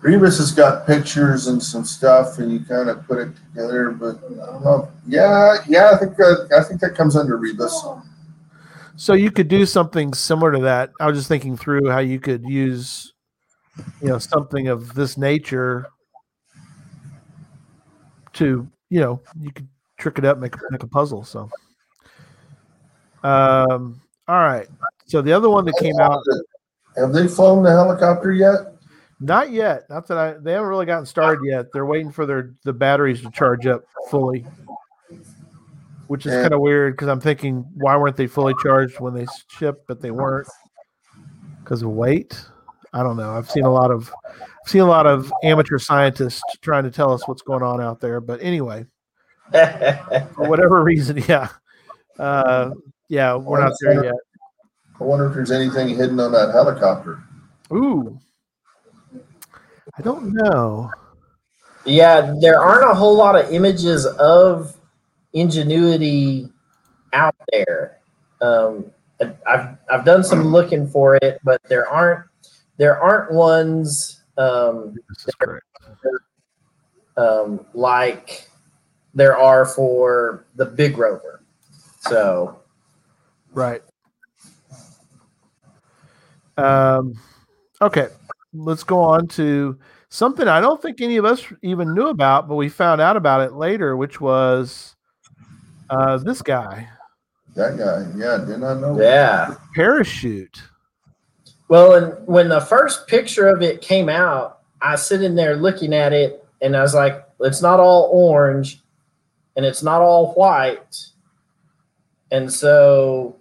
Rebus 0.00 0.38
has 0.38 0.52
got 0.52 0.86
pictures 0.86 1.48
and 1.48 1.60
some 1.60 1.84
stuff, 1.84 2.38
and 2.38 2.52
you 2.52 2.60
kind 2.60 2.88
of 2.88 3.04
put 3.06 3.18
it 3.18 3.34
together. 3.36 3.90
But 3.90 4.20
I. 4.62 4.90
Yeah, 5.08 5.56
yeah, 5.66 5.92
I 5.92 5.96
think 5.96 6.20
uh, 6.20 6.44
I 6.56 6.62
think 6.62 6.80
that 6.82 6.94
comes 6.94 7.16
under 7.16 7.36
Rebus. 7.36 7.84
So 8.96 9.14
you 9.14 9.30
could 9.32 9.48
do 9.48 9.66
something 9.66 10.12
similar 10.12 10.52
to 10.52 10.60
that. 10.60 10.92
I 11.00 11.06
was 11.06 11.16
just 11.16 11.28
thinking 11.28 11.56
through 11.56 11.88
how 11.88 12.00
you 12.00 12.20
could 12.20 12.44
use, 12.44 13.14
you 14.02 14.08
know, 14.08 14.18
something 14.18 14.68
of 14.68 14.94
this 14.94 15.16
nature 15.16 15.86
to, 18.34 18.68
you 18.90 19.00
know, 19.00 19.22
you 19.40 19.50
could 19.52 19.68
trick 20.04 20.18
it 20.18 20.24
up, 20.26 20.38
make 20.38 20.54
make 20.70 20.82
a 20.82 20.86
puzzle. 20.86 21.24
So, 21.24 21.48
um, 23.22 24.00
all 24.28 24.36
right. 24.36 24.68
So 25.06 25.22
the 25.22 25.32
other 25.32 25.48
one 25.48 25.64
that 25.64 25.76
came 25.80 25.98
out, 25.98 26.22
Have 26.96 27.12
they 27.14 27.26
flown 27.26 27.62
the 27.62 27.70
helicopter 27.70 28.32
yet? 28.32 28.74
not 29.18 29.50
yet. 29.50 29.88
Not 29.88 30.06
that 30.08 30.18
I, 30.18 30.32
they 30.34 30.52
haven't 30.52 30.68
really 30.68 30.84
gotten 30.84 31.06
started 31.06 31.40
yet. 31.46 31.72
They're 31.72 31.86
waiting 31.86 32.12
for 32.12 32.26
their 32.26 32.54
the 32.64 32.72
batteries 32.74 33.22
to 33.22 33.30
charge 33.30 33.66
up 33.66 33.84
fully, 34.10 34.46
which 36.08 36.26
is 36.26 36.32
kind 36.32 36.52
of 36.52 36.60
weird 36.60 36.92
because 36.92 37.08
I'm 37.08 37.20
thinking, 37.20 37.64
why 37.74 37.96
weren't 37.96 38.16
they 38.16 38.26
fully 38.26 38.54
charged 38.62 39.00
when 39.00 39.14
they 39.14 39.26
shipped, 39.48 39.86
but 39.88 40.02
they 40.02 40.10
weren't 40.10 40.48
because 41.62 41.80
of 41.82 41.90
weight. 41.90 42.44
I 42.92 43.02
don't 43.02 43.16
know. 43.16 43.30
I've 43.30 43.50
seen 43.50 43.64
a 43.64 43.72
lot 43.72 43.90
of 43.90 44.12
I've 44.30 44.70
seen 44.70 44.82
a 44.82 44.86
lot 44.86 45.06
of 45.06 45.32
amateur 45.42 45.78
scientists 45.78 46.42
trying 46.60 46.84
to 46.84 46.90
tell 46.90 47.10
us 47.10 47.26
what's 47.26 47.42
going 47.42 47.62
on 47.62 47.80
out 47.80 48.00
there. 48.00 48.20
But 48.20 48.42
anyway, 48.42 48.84
for 49.52 50.48
whatever 50.48 50.82
reason, 50.82 51.22
yeah, 51.28 51.48
uh, 52.18 52.70
yeah, 53.08 53.34
we're 53.36 53.60
not 53.60 53.72
there 53.80 54.04
yet. 54.04 54.14
I 55.00 55.04
wonder 55.04 55.26
if 55.26 55.34
there's 55.34 55.50
anything 55.50 55.88
hidden 55.88 56.18
on 56.20 56.32
that 56.32 56.52
helicopter. 56.52 57.22
Ooh, 57.72 58.18
I 59.98 60.02
don't 60.02 60.32
know. 60.32 60.90
Yeah, 61.84 62.34
there 62.40 62.60
aren't 62.60 62.90
a 62.90 62.94
whole 62.94 63.16
lot 63.16 63.36
of 63.36 63.52
images 63.52 64.06
of 64.06 64.74
Ingenuity 65.34 66.48
out 67.12 67.34
there. 67.52 67.98
Um, 68.40 68.86
I- 69.20 69.34
I've 69.46 69.76
I've 69.90 70.04
done 70.04 70.22
some 70.24 70.44
looking 70.46 70.86
for 70.86 71.16
it, 71.16 71.40
but 71.44 71.60
there 71.68 71.88
aren't 71.88 72.24
there 72.76 72.98
aren't 73.00 73.32
ones 73.32 74.22
um, 74.38 74.94
This 75.08 75.28
is 75.28 75.34
correct. 75.34 75.66
um, 77.16 77.66
like 77.74 78.48
there 79.14 79.36
are 79.36 79.64
for 79.64 80.44
the 80.56 80.64
big 80.66 80.98
rover. 80.98 81.42
So 82.00 82.58
Right. 83.52 83.82
Um, 86.56 87.14
okay, 87.80 88.08
let's 88.52 88.84
go 88.84 89.00
on 89.00 89.26
to 89.28 89.78
something 90.08 90.46
I 90.46 90.60
don't 90.60 90.80
think 90.80 91.00
any 91.00 91.16
of 91.16 91.24
us 91.24 91.44
even 91.62 91.94
knew 91.94 92.08
about, 92.08 92.48
but 92.48 92.54
we 92.56 92.68
found 92.68 93.00
out 93.00 93.16
about 93.16 93.40
it 93.40 93.54
later, 93.54 93.96
which 93.96 94.20
was 94.20 94.94
uh, 95.90 96.18
this 96.18 96.42
guy, 96.42 96.88
That 97.54 97.76
guy, 97.76 98.06
yeah, 98.16 98.44
did 98.44 98.58
not 98.60 98.80
know. 98.80 99.00
yeah. 99.00 99.54
parachute. 99.74 100.62
Well, 101.68 101.94
and 101.94 102.26
when 102.28 102.48
the 102.48 102.60
first 102.60 103.06
picture 103.06 103.48
of 103.48 103.62
it 103.62 103.80
came 103.80 104.08
out, 104.08 104.60
I 104.80 104.92
was 104.92 105.06
sitting 105.06 105.34
there 105.34 105.56
looking 105.56 105.92
at 105.94 106.12
it, 106.12 106.44
and 106.60 106.76
I 106.76 106.82
was 106.82 106.94
like, 106.94 107.24
"It's 107.40 107.62
not 107.62 107.80
all 107.80 108.10
orange, 108.12 108.82
and 109.56 109.64
it's 109.64 109.82
not 109.82 110.00
all 110.00 110.32
white." 110.34 111.06
And 112.30 112.52
so, 112.52 113.36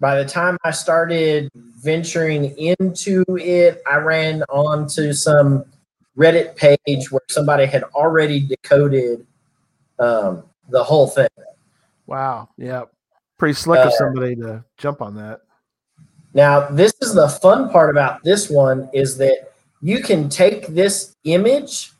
by 0.00 0.22
the 0.22 0.28
time 0.28 0.56
I 0.64 0.70
started 0.70 1.50
venturing 1.54 2.56
into 2.58 3.24
it, 3.28 3.82
I 3.86 3.96
ran 3.96 4.42
onto 4.44 5.12
some 5.12 5.64
Reddit 6.16 6.56
page 6.56 7.12
where 7.12 7.22
somebody 7.28 7.66
had 7.66 7.84
already 7.94 8.40
decoded 8.40 9.26
um, 9.98 10.42
the 10.68 10.82
whole 10.82 11.06
thing. 11.06 11.28
Wow. 12.06 12.48
Yeah. 12.56 12.84
Pretty 13.38 13.54
slick 13.54 13.80
of 13.80 13.88
Uh, 13.88 13.90
somebody 13.90 14.34
to 14.36 14.64
jump 14.76 15.00
on 15.00 15.14
that. 15.16 15.40
Now, 16.34 16.68
this 16.68 16.92
is 17.00 17.14
the 17.14 17.28
fun 17.28 17.70
part 17.70 17.90
about 17.90 18.22
this 18.24 18.50
one 18.50 18.88
is 18.92 19.16
that 19.18 19.52
you 19.80 20.02
can 20.02 20.28
take 20.28 20.66
this 20.68 21.14
image 21.24 21.92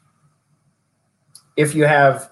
if 1.57 1.75
you 1.75 1.85
have 1.85 2.31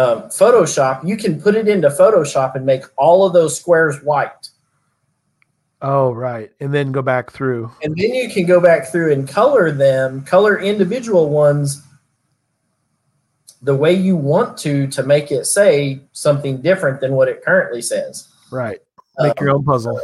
um, 0.00 0.22
Photoshop, 0.24 1.06
you 1.06 1.16
can 1.16 1.40
put 1.40 1.54
it 1.54 1.68
into 1.68 1.88
Photoshop 1.88 2.54
and 2.54 2.64
make 2.64 2.84
all 2.96 3.26
of 3.26 3.32
those 3.32 3.58
squares 3.58 4.02
white. 4.02 4.48
Oh, 5.82 6.12
right. 6.12 6.50
And 6.60 6.72
then 6.72 6.92
go 6.92 7.02
back 7.02 7.30
through. 7.30 7.70
And 7.82 7.94
then 7.96 8.14
you 8.14 8.28
can 8.30 8.46
go 8.46 8.60
back 8.60 8.88
through 8.90 9.12
and 9.12 9.28
color 9.28 9.70
them, 9.70 10.24
color 10.24 10.58
individual 10.58 11.30
ones 11.30 11.82
the 13.62 13.74
way 13.74 13.92
you 13.92 14.16
want 14.16 14.56
to 14.58 14.86
to 14.86 15.02
make 15.02 15.30
it 15.30 15.44
say 15.44 16.00
something 16.12 16.62
different 16.62 17.00
than 17.00 17.12
what 17.12 17.28
it 17.28 17.44
currently 17.44 17.82
says. 17.82 18.28
Right. 18.50 18.80
Make 19.18 19.38
your 19.40 19.50
Um, 19.50 19.56
own 19.56 19.64
puzzle. 19.64 20.00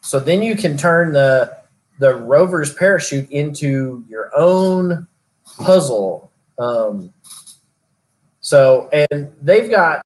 So 0.00 0.18
then 0.18 0.42
you 0.42 0.56
can 0.56 0.76
turn 0.76 1.12
the 1.12 1.56
the 1.98 2.14
rover's 2.14 2.72
parachute 2.72 3.30
into 3.30 4.02
your 4.08 4.30
own 4.34 5.06
puzzle. 5.58 6.32
Um, 6.58 7.12
so 8.50 8.88
and 8.92 9.30
they've 9.40 9.70
got 9.70 10.04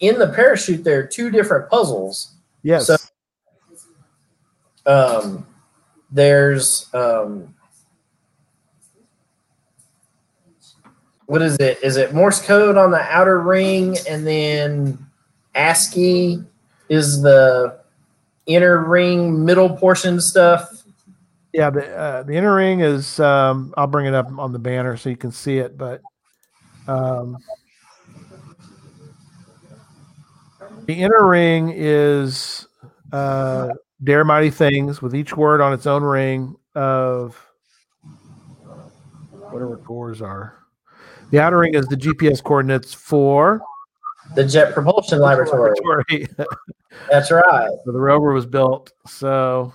in 0.00 0.18
the 0.18 0.28
parachute 0.28 0.82
there 0.82 1.06
two 1.06 1.30
different 1.30 1.68
puzzles. 1.68 2.32
Yes. 2.62 2.86
so- 2.86 2.96
Um, 4.86 5.46
there's 6.10 6.88
um, 6.94 7.54
what 11.26 11.42
is 11.42 11.56
it? 11.56 11.78
Is 11.82 11.98
it 11.98 12.14
Morse 12.14 12.40
code 12.40 12.78
on 12.78 12.90
the 12.90 13.00
outer 13.02 13.40
ring, 13.40 13.96
and 14.08 14.26
then 14.26 14.98
ASCII 15.54 16.42
is 16.88 17.20
the 17.20 17.80
inner 18.46 18.78
ring 18.86 19.44
middle 19.44 19.76
portion 19.76 20.20
stuff? 20.22 20.70
Yeah, 21.52 21.68
the 21.70 21.94
uh, 21.94 22.22
the 22.22 22.32
inner 22.34 22.54
ring 22.54 22.80
is. 22.80 23.20
Um, 23.20 23.74
I'll 23.76 23.86
bring 23.86 24.06
it 24.06 24.14
up 24.14 24.30
on 24.38 24.52
the 24.52 24.58
banner 24.58 24.96
so 24.96 25.08
you 25.10 25.16
can 25.16 25.32
see 25.32 25.58
it. 25.58 25.76
But 25.78 26.00
um, 26.88 27.38
the 30.86 30.94
inner 30.94 31.26
ring 31.26 31.72
is 31.74 32.66
uh, 33.12 33.68
Dare 34.02 34.24
Mighty 34.24 34.50
Things 34.50 35.00
with 35.00 35.14
each 35.14 35.36
word 35.36 35.60
on 35.60 35.72
its 35.72 35.86
own 35.86 36.02
ring 36.02 36.56
of 36.74 37.40
whatever 39.50 39.78
cores 39.86 40.20
are. 40.20 40.56
The 41.30 41.40
outer 41.40 41.58
ring 41.58 41.74
is 41.74 41.86
the 41.86 41.96
GPS 41.96 42.40
coordinates 42.40 42.92
for 42.92 43.62
The 44.34 44.44
Jet 44.44 44.74
Propulsion 44.74 45.20
Laboratory. 45.20 45.74
laboratory 45.84 46.28
That's 47.10 47.30
right. 47.30 47.70
where 47.84 47.92
the 47.92 48.00
rover 48.00 48.32
was 48.32 48.46
built. 48.46 48.92
So, 49.06 49.72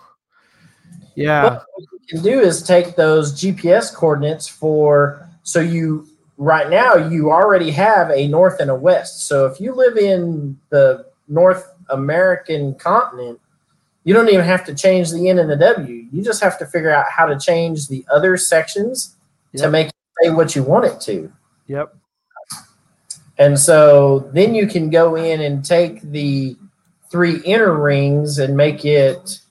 yeah, 1.15 1.41
What 1.43 1.63
you 1.77 1.99
can 2.09 2.21
do 2.21 2.39
is 2.39 2.63
take 2.63 2.95
those 2.95 3.39
GPS 3.39 3.93
coordinates 3.93 4.47
for 4.47 5.27
so 5.43 5.59
you 5.59 6.07
right 6.39 6.69
now 6.69 6.95
you 6.95 7.29
already 7.29 7.69
have 7.69 8.09
a 8.09 8.27
north 8.29 8.59
and 8.61 8.71
a 8.71 8.75
west. 8.75 9.27
So 9.27 9.45
if 9.45 9.59
you 9.59 9.73
live 9.73 9.97
in 9.97 10.57
the 10.69 11.05
North 11.27 11.71
American 11.89 12.73
continent, 12.75 13.39
you 14.05 14.13
don't 14.13 14.29
even 14.29 14.45
have 14.45 14.65
to 14.65 14.73
change 14.73 15.11
the 15.11 15.29
N 15.29 15.37
and 15.37 15.51
the 15.51 15.57
W. 15.57 16.07
You 16.11 16.23
just 16.23 16.41
have 16.41 16.57
to 16.59 16.65
figure 16.65 16.89
out 16.89 17.05
how 17.11 17.25
to 17.25 17.37
change 17.37 17.89
the 17.89 18.05
other 18.11 18.37
sections 18.37 19.17
to 19.57 19.69
make 19.69 19.87
it 19.87 19.95
say 20.23 20.29
what 20.31 20.55
you 20.55 20.63
want 20.63 20.85
it 20.85 21.01
to. 21.01 21.31
yep, 21.67 21.93
And 23.37 23.59
so 23.59 24.29
then 24.33 24.55
you 24.55 24.65
can 24.65 24.89
go 24.89 25.15
in 25.15 25.41
and 25.41 25.63
take 25.63 26.01
the 26.01 26.55
three 27.11 27.41
inner 27.41 27.73
rings 27.73 28.39
and 28.39 28.55
make 28.55 28.85
it, 28.85 29.41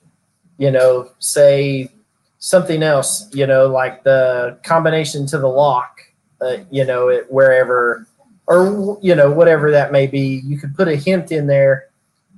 you 0.57 0.71
know, 0.71 1.11
say 1.19 1.91
something 2.39 2.81
else, 2.81 3.29
you 3.33 3.45
know, 3.45 3.67
like 3.67 4.03
the 4.03 4.57
combination 4.63 5.27
to 5.27 5.37
the 5.37 5.47
lock 5.47 6.08
uh, 6.41 6.57
you 6.69 6.85
know, 6.85 7.09
it, 7.09 7.31
wherever, 7.31 8.07
or 8.47 8.97
you 9.01 9.15
know, 9.15 9.31
whatever 9.31 9.71
that 9.71 9.91
may 9.91 10.07
be. 10.07 10.41
You 10.45 10.57
could 10.57 10.75
put 10.75 10.87
a 10.87 10.95
hint 10.95 11.31
in 11.31 11.47
there, 11.47 11.89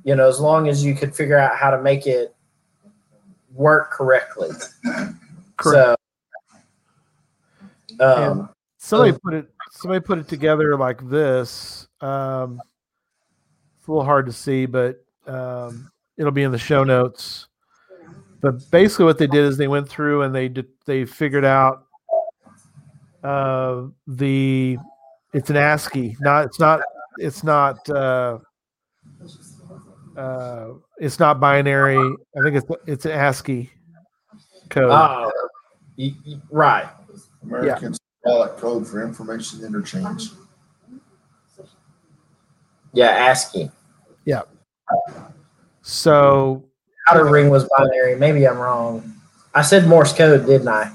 you 0.03 0.15
know, 0.15 0.27
as 0.27 0.39
long 0.39 0.67
as 0.67 0.83
you 0.83 0.95
could 0.95 1.15
figure 1.15 1.37
out 1.37 1.55
how 1.55 1.71
to 1.71 1.81
make 1.81 2.07
it 2.07 2.35
work 3.53 3.91
correctly. 3.91 4.49
Correct. 5.57 5.99
So, 7.99 7.99
um, 7.99 8.49
somebody 8.81 9.13
put 9.23 9.33
it 9.35 9.47
somebody 9.69 10.03
put 10.03 10.17
it 10.17 10.27
together 10.27 10.75
like 10.75 11.07
this 11.07 11.87
um 12.01 12.59
it's 13.77 13.87
a 13.87 13.91
little 13.91 14.03
hard 14.03 14.25
to 14.25 14.33
see 14.33 14.65
but 14.65 15.05
um 15.27 15.89
it'll 16.17 16.31
be 16.31 16.41
in 16.43 16.51
the 16.51 16.57
show 16.57 16.83
notes 16.83 17.47
but 18.41 18.69
basically 18.71 19.05
what 19.05 19.19
they 19.19 19.27
did 19.27 19.45
is 19.45 19.55
they 19.55 19.67
went 19.67 19.87
through 19.87 20.23
and 20.23 20.33
they 20.33 20.49
did 20.49 20.67
they 20.85 21.05
figured 21.05 21.45
out 21.45 21.85
uh 23.23 23.83
the 24.07 24.77
it's 25.33 25.49
an 25.49 25.57
ascii 25.57 26.15
not 26.19 26.45
it's 26.45 26.59
not 26.59 26.81
it's 27.17 27.43
not 27.43 27.89
uh 27.89 28.39
uh 30.17 30.67
it's 30.97 31.19
not 31.19 31.39
binary 31.39 31.97
i 32.37 32.41
think 32.43 32.55
it's 32.55 32.65
it's 32.87 33.05
an 33.05 33.11
ascii 33.11 33.69
code 34.69 34.91
oh, 34.91 35.31
y- 35.97 36.15
y- 36.25 36.41
right. 36.49 36.89
American 37.43 37.95
symbolic 38.23 38.57
code 38.57 38.87
for 38.87 39.03
information 39.03 39.63
interchange. 39.63 40.29
Yeah, 42.93 43.29
ASCII. 43.29 43.71
Yeah. 44.25 44.43
So 45.81 46.63
Outer 47.09 47.25
ring 47.25 47.49
was 47.49 47.67
binary. 47.77 48.15
Maybe 48.15 48.47
I'm 48.47 48.57
wrong. 48.57 49.13
I 49.53 49.61
said 49.61 49.87
Morse 49.87 50.13
code, 50.13 50.45
didn't 50.45 50.67
I? 50.67 50.91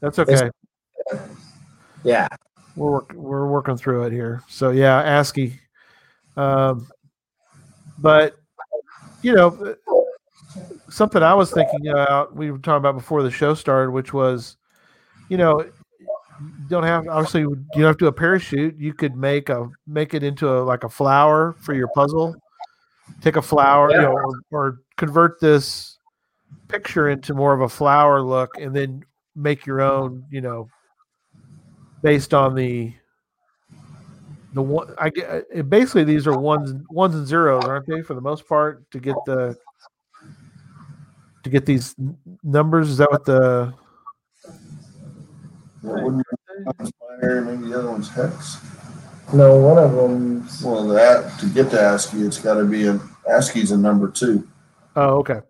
that's 0.00 0.18
okay 0.18 0.50
Yeah. 2.04 2.28
we're 2.76 2.90
work, 2.90 3.12
we're 3.14 3.48
working 3.48 3.76
through 3.76 4.04
it 4.04 4.12
here. 4.12 4.42
So 4.48 4.70
yeah, 4.70 5.00
ASCII. 5.00 5.58
Um, 6.36 6.88
but 7.98 8.36
you 9.22 9.34
know, 9.34 9.76
something 10.88 11.22
I 11.22 11.34
was 11.34 11.50
thinking 11.50 11.88
about. 11.88 12.34
We 12.34 12.50
were 12.50 12.58
talking 12.58 12.78
about 12.78 12.96
before 12.96 13.22
the 13.22 13.30
show 13.30 13.54
started, 13.54 13.90
which 13.90 14.12
was, 14.12 14.56
you 15.28 15.36
know, 15.36 15.60
you 15.60 16.68
don't 16.68 16.82
have 16.82 17.06
obviously 17.08 17.42
you 17.42 17.66
don't 17.72 17.84
have 17.84 17.96
to 17.96 18.04
do 18.04 18.08
a 18.08 18.12
parachute. 18.12 18.76
You 18.78 18.92
could 18.92 19.16
make 19.16 19.48
a 19.48 19.68
make 19.86 20.14
it 20.14 20.22
into 20.22 20.48
a 20.48 20.60
like 20.60 20.84
a 20.84 20.88
flower 20.88 21.54
for 21.60 21.74
your 21.74 21.88
puzzle. 21.94 22.34
Take 23.20 23.36
a 23.36 23.42
flower, 23.42 23.90
you 23.90 24.00
know, 24.00 24.12
or, 24.12 24.40
or 24.50 24.80
convert 24.96 25.40
this 25.40 25.98
picture 26.68 27.08
into 27.10 27.34
more 27.34 27.52
of 27.52 27.60
a 27.60 27.68
flower 27.68 28.20
look, 28.22 28.50
and 28.58 28.74
then 28.74 29.04
make 29.36 29.66
your 29.66 29.80
own, 29.80 30.24
you 30.30 30.40
know, 30.40 30.68
based 32.04 32.34
on 32.34 32.54
the 32.54 32.92
the 34.52 34.62
one 34.62 34.94
I 34.98 35.08
get 35.10 35.46
uh, 35.56 35.62
basically 35.62 36.04
these 36.04 36.28
are 36.28 36.38
ones 36.38 36.72
ones 36.90 37.14
and 37.16 37.26
zeros, 37.26 37.64
aren't 37.64 37.86
they, 37.88 38.02
for 38.02 38.14
the 38.14 38.20
most 38.20 38.46
part, 38.46 38.88
to 38.92 39.00
get 39.00 39.16
the 39.26 39.56
to 41.42 41.50
get 41.50 41.66
these 41.66 41.96
numbers? 42.44 42.90
Is 42.90 42.98
that 42.98 43.10
what 43.10 43.24
the 43.24 43.74
Well, 45.82 46.04
wouldn't 46.04 46.26
you- 46.30 46.72
one's 46.78 46.92
binary, 47.00 47.40
maybe 47.44 47.68
the 47.70 47.78
other 47.78 47.90
one's 47.90 48.08
hex. 48.08 48.58
No, 49.32 49.56
one 49.56 49.78
of 49.78 49.92
them. 49.92 50.46
Well, 50.62 50.86
that 50.88 51.36
to 51.40 51.46
get 51.46 51.70
to 51.70 51.80
ASCII, 51.80 52.22
it's 52.22 52.38
got 52.38 52.54
to 52.54 52.64
be 52.64 52.86
a 52.86 53.00
ASCII's 53.28 53.72
a 53.72 53.76
number 53.76 54.08
two. 54.08 54.46
oh 54.94 55.16
okay. 55.18 55.40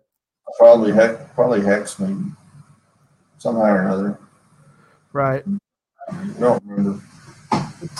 Probably 0.57 0.93
hex, 0.93 1.21
probably 1.35 1.61
hex, 1.61 1.99
maybe 1.99 2.23
somehow 3.37 3.63
or 3.65 3.81
another. 3.81 4.17
Right. 5.13 5.43
Don't 6.39 6.63
remember. 6.65 7.01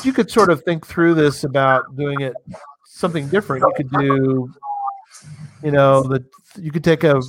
You 0.04 0.14
could 0.14 0.30
sort 0.30 0.52
of 0.52 0.64
think 0.64 0.86
through 0.86 1.14
this 1.14 1.44
about 1.44 1.96
doing 1.96 2.22
it 2.22 2.34
something 2.86 3.28
different. 3.28 3.64
You 3.68 3.74
could 3.76 3.90
do 3.92 4.54
you 5.66 5.72
know, 5.72 6.04
the 6.04 6.24
you 6.60 6.72
could 6.72 6.84
take 6.84 7.04
a 7.04 7.22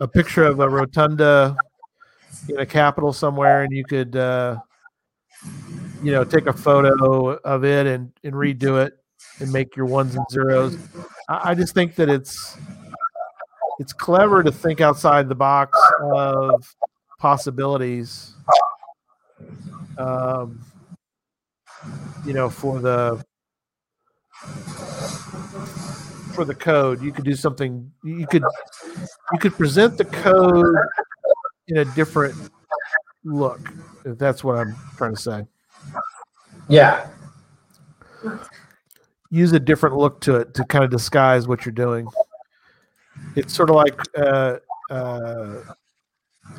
a 0.00 0.08
picture 0.08 0.44
of 0.44 0.60
a 0.60 0.68
rotunda 0.68 1.56
in 2.48 2.58
a 2.58 2.66
capital 2.66 3.12
somewhere 3.12 3.64
and 3.64 3.72
you 3.76 3.84
could 3.84 4.16
uh 4.16 4.58
you 6.02 6.12
know 6.12 6.24
take 6.24 6.46
a 6.46 6.52
photo 6.52 7.34
of 7.38 7.64
it 7.64 7.86
and, 7.86 8.12
and 8.24 8.32
redo 8.32 8.82
it 8.84 8.94
and 9.40 9.52
make 9.52 9.76
your 9.76 9.84
ones 9.84 10.14
and 10.14 10.24
zeros 10.30 10.78
I, 11.28 11.50
I 11.50 11.54
just 11.54 11.74
think 11.74 11.96
that 11.96 12.08
it's 12.08 12.56
it's 13.78 13.92
clever 13.92 14.42
to 14.42 14.52
think 14.52 14.80
outside 14.80 15.28
the 15.28 15.34
box 15.34 15.78
of 16.00 16.74
possibilities 17.18 18.34
um 19.98 20.60
you 22.24 22.32
know 22.32 22.48
for 22.50 22.80
the 22.80 23.22
for 26.34 26.44
the 26.44 26.54
code 26.54 27.02
you 27.02 27.12
could 27.12 27.24
do 27.24 27.34
something 27.34 27.90
you 28.04 28.26
could 28.26 28.44
you 29.32 29.38
could 29.38 29.52
present 29.54 29.96
the 29.96 30.04
code 30.04 30.76
in 31.68 31.78
a 31.78 31.84
different 31.84 32.34
look 33.24 33.72
if 34.04 34.16
that's 34.18 34.42
what 34.44 34.56
i'm 34.56 34.74
trying 34.96 35.14
to 35.14 35.20
say 35.20 35.46
Yeah. 36.68 37.08
use 39.30 39.52
a 39.52 39.60
different 39.60 39.96
look 39.96 40.20
to 40.22 40.36
it 40.36 40.54
to 40.54 40.64
kind 40.64 40.84
of 40.84 40.90
disguise 40.90 41.46
what 41.48 41.64
you're 41.64 41.72
doing 41.72 42.06
it's 43.36 43.54
sort 43.54 43.70
of 43.70 43.76
like 43.76 44.00
uh 44.16 44.56
uh 44.90 45.62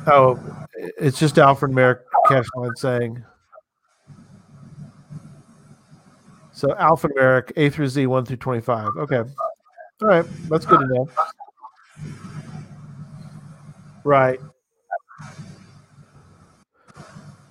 oh. 0.06 0.38
It's 0.98 1.18
just 1.18 1.38
alfred 1.38 1.72
merrick 1.72 2.00
cashline 2.26 2.76
saying. 2.76 3.22
So 6.52 6.68
alphanumeric 6.68 7.52
a 7.56 7.70
through 7.70 7.88
z 7.88 8.06
1 8.06 8.24
through 8.24 8.36
25 8.36 8.88
okay. 8.98 9.18
All 9.18 10.08
right. 10.08 10.24
That's 10.48 10.66
good 10.66 10.80
to 10.80 10.86
know. 10.86 11.08
Right. 14.04 14.40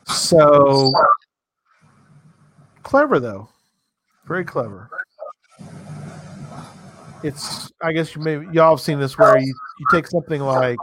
So 0.07 0.91
clever 2.83 3.19
though. 3.19 3.49
Very 4.25 4.45
clever. 4.45 4.89
It's 7.23 7.71
i 7.81 7.91
guess 7.91 8.15
you 8.15 8.21
may, 8.21 8.33
y'all 8.51 8.75
have 8.75 8.81
seen 8.81 8.99
this 8.99 9.17
where 9.17 9.37
you, 9.37 9.47
you 9.47 9.85
take 9.91 10.07
something 10.07 10.41
like 10.41 10.77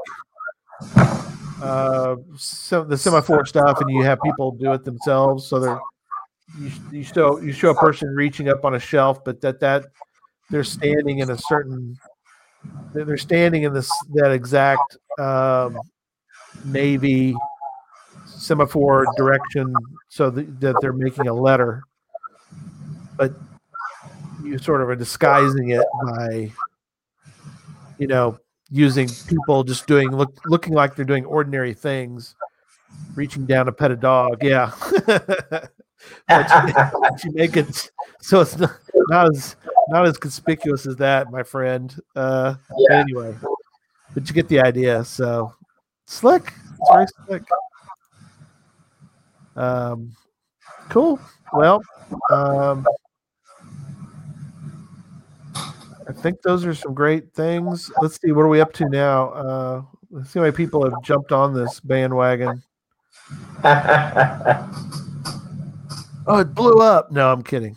uh 1.62 2.16
so 2.36 2.84
the 2.84 2.96
semaphore 2.96 3.44
stuff 3.44 3.80
and 3.80 3.90
you 3.90 4.02
have 4.02 4.20
people 4.22 4.52
do 4.52 4.72
it 4.72 4.84
themselves 4.84 5.46
so 5.46 5.58
they're 5.58 5.80
you, 6.58 6.70
you 6.92 7.02
show 7.02 7.40
you 7.40 7.52
show 7.52 7.70
a 7.70 7.74
person 7.74 8.08
reaching 8.08 8.48
up 8.48 8.64
on 8.64 8.74
a 8.74 8.78
shelf 8.78 9.22
but 9.24 9.40
that 9.40 9.60
that 9.60 9.86
they're 10.50 10.64
standing 10.64 11.18
in 11.18 11.30
a 11.30 11.38
certain 11.38 11.96
they're 12.92 13.16
standing 13.16 13.64
in 13.64 13.74
this 13.74 13.90
that 14.14 14.32
exact 14.32 14.96
um 15.18 15.78
navy 16.64 17.34
semaphore 18.38 19.06
direction 19.16 19.74
so 20.08 20.30
that, 20.30 20.60
that 20.60 20.76
they're 20.80 20.92
making 20.92 21.28
a 21.28 21.34
letter. 21.34 21.82
But 23.16 23.34
you 24.42 24.58
sort 24.58 24.80
of 24.80 24.88
are 24.88 24.96
disguising 24.96 25.70
it 25.70 25.84
by 26.04 26.52
you 27.98 28.06
know 28.06 28.38
using 28.70 29.08
people 29.26 29.64
just 29.64 29.86
doing 29.86 30.10
look 30.10 30.38
looking 30.46 30.74
like 30.74 30.94
they're 30.94 31.04
doing 31.04 31.24
ordinary 31.24 31.72
things 31.72 32.34
reaching 33.14 33.46
down 33.46 33.66
to 33.66 33.72
pet 33.72 33.90
a 33.90 33.96
dog 33.96 34.38
yeah 34.42 34.70
but, 36.28 37.24
you, 37.24 37.32
make 37.32 37.56
it 37.56 37.90
so 38.20 38.40
it's 38.40 38.56
not, 38.58 38.76
not 39.08 39.30
as 39.34 39.56
not 39.88 40.06
as 40.06 40.16
conspicuous 40.18 40.86
as 40.86 40.96
that 40.96 41.30
my 41.30 41.42
friend 41.42 42.00
uh 42.14 42.54
but 42.68 42.76
Yeah. 42.90 42.98
anyway 42.98 43.34
but 44.14 44.28
you 44.28 44.34
get 44.34 44.48
the 44.48 44.60
idea 44.60 45.02
so 45.04 45.54
slick 46.06 46.52
it's 46.78 46.90
very 46.90 47.06
slick 47.26 47.42
um 49.56 50.12
cool 50.90 51.18
well 51.52 51.82
um 52.30 52.86
I 56.08 56.12
think 56.12 56.40
those 56.42 56.64
are 56.64 56.74
some 56.74 56.94
great 56.94 57.32
things. 57.34 57.90
Let's 58.00 58.18
see, 58.20 58.32
what 58.32 58.42
are 58.42 58.48
we 58.48 58.60
up 58.60 58.72
to 58.74 58.88
now? 58.88 59.28
Uh, 59.30 59.82
let's 60.10 60.30
see 60.30 60.38
how 60.38 60.44
many 60.44 60.56
people 60.56 60.82
have 60.84 61.02
jumped 61.02 61.32
on 61.32 61.52
this 61.54 61.80
bandwagon. 61.80 62.62
Oh, 66.28 66.40
it 66.40 66.54
blew 66.54 66.82
up. 66.82 67.10
No, 67.10 67.32
I'm 67.32 67.42
kidding. 67.42 67.74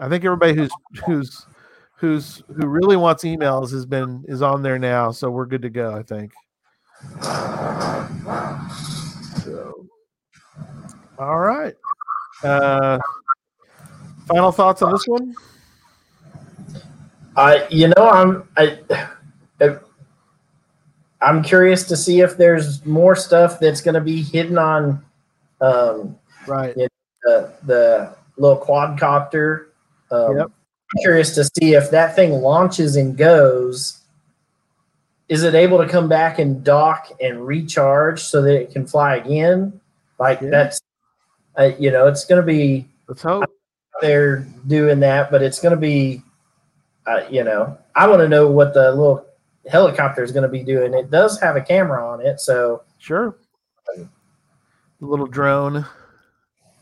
I 0.00 0.08
think 0.08 0.24
everybody 0.24 0.54
who's 0.54 0.70
who's 1.04 1.46
who's 1.98 2.42
who 2.46 2.66
really 2.66 2.96
wants 2.96 3.22
emails 3.22 3.70
has 3.72 3.84
been 3.84 4.24
is 4.28 4.40
on 4.40 4.62
there 4.62 4.78
now, 4.78 5.10
so 5.10 5.30
we're 5.30 5.44
good 5.44 5.60
to 5.60 5.68
go. 5.68 5.94
I 5.94 6.02
think. 6.02 6.32
So, 9.44 9.86
all 11.18 11.38
right. 11.38 11.74
Uh, 12.42 12.98
final 14.26 14.52
thoughts 14.52 14.80
on 14.80 14.92
this 14.92 15.06
one? 15.06 15.34
I, 17.36 17.66
you 17.70 17.88
know, 17.88 18.08
I'm, 18.10 18.48
I, 18.56 18.78
I- 19.60 19.78
I'm 21.20 21.42
curious 21.44 21.84
to 21.84 21.96
see 21.96 22.20
if 22.20 22.36
there's 22.36 22.84
more 22.84 23.14
stuff 23.14 23.60
that's 23.60 23.80
going 23.80 23.94
to 23.94 24.00
be 24.00 24.22
hidden 24.22 24.58
on, 24.58 25.04
um, 25.60 26.18
Right. 26.48 26.74
the 26.74 27.52
the 27.62 28.16
little 28.36 28.58
quadcopter. 28.58 29.66
Um, 30.10 30.36
Yep. 30.38 30.46
I'm 30.46 31.00
curious 31.00 31.32
to 31.36 31.44
see 31.44 31.74
if 31.74 31.92
that 31.92 32.16
thing 32.16 32.32
launches 32.32 32.96
and 32.96 33.16
goes. 33.16 34.00
Is 35.28 35.44
it 35.44 35.54
able 35.54 35.78
to 35.78 35.88
come 35.88 36.08
back 36.08 36.40
and 36.40 36.64
dock 36.64 37.08
and 37.20 37.46
recharge 37.46 38.20
so 38.20 38.42
that 38.42 38.60
it 38.60 38.72
can 38.72 38.84
fly 38.84 39.14
again? 39.16 39.80
Like 40.18 40.40
Yeah. 40.40 40.50
that's, 40.50 40.80
uh, 41.56 41.70
you 41.78 41.92
know, 41.92 42.08
it's 42.08 42.24
going 42.24 42.40
to 42.40 42.46
be 42.46 42.88
Let's 43.06 43.22
hope. 43.22 43.44
they're 44.00 44.38
doing 44.66 44.98
that, 45.00 45.30
but 45.30 45.40
it's 45.40 45.60
going 45.62 45.74
to 45.74 45.80
be, 45.80 46.22
uh, 47.06 47.24
you 47.30 47.44
know, 47.44 47.76
I 47.94 48.06
want 48.08 48.20
to 48.20 48.28
know 48.28 48.50
what 48.50 48.74
the 48.74 48.90
little 48.90 49.26
helicopter 49.70 50.22
is 50.22 50.32
going 50.32 50.42
to 50.42 50.48
be 50.48 50.62
doing. 50.62 50.94
It 50.94 51.10
does 51.10 51.40
have 51.40 51.56
a 51.56 51.60
camera 51.60 52.06
on 52.06 52.20
it, 52.20 52.40
so 52.40 52.82
Sure. 52.98 53.36
The 53.96 54.08
little 55.00 55.26
drone. 55.26 55.84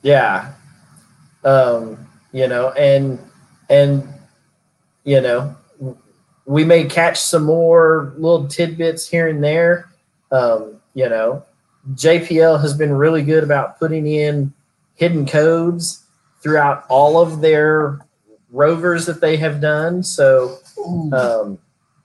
yeah, 0.03 0.53
um, 1.45 2.07
you 2.33 2.47
know, 2.47 2.71
and 2.73 3.19
and 3.71 4.07
you 5.05 5.23
know, 5.23 5.57
we 6.45 6.65
may 6.65 6.85
catch 6.85 7.19
some 7.19 7.45
more 7.45 8.13
little 8.19 8.47
tidbits 8.47 9.09
here 9.09 9.29
and 9.29 9.43
there. 9.43 9.91
Um, 10.31 10.77
you 10.93 11.09
know, 11.09 11.43
JPL 11.95 12.61
has 12.61 12.75
been 12.75 12.93
really 12.93 13.23
good 13.23 13.43
about 13.43 13.79
putting 13.79 14.07
in 14.07 14.53
hidden 14.97 15.25
codes 15.25 16.05
throughout 16.43 16.85
all 16.91 17.19
of 17.19 17.41
their 17.41 18.01
rovers 18.53 19.07
that 19.07 19.21
they 19.21 19.37
have 19.37 19.61
done. 19.61 20.03
So 20.03 20.59
um, 21.13 21.59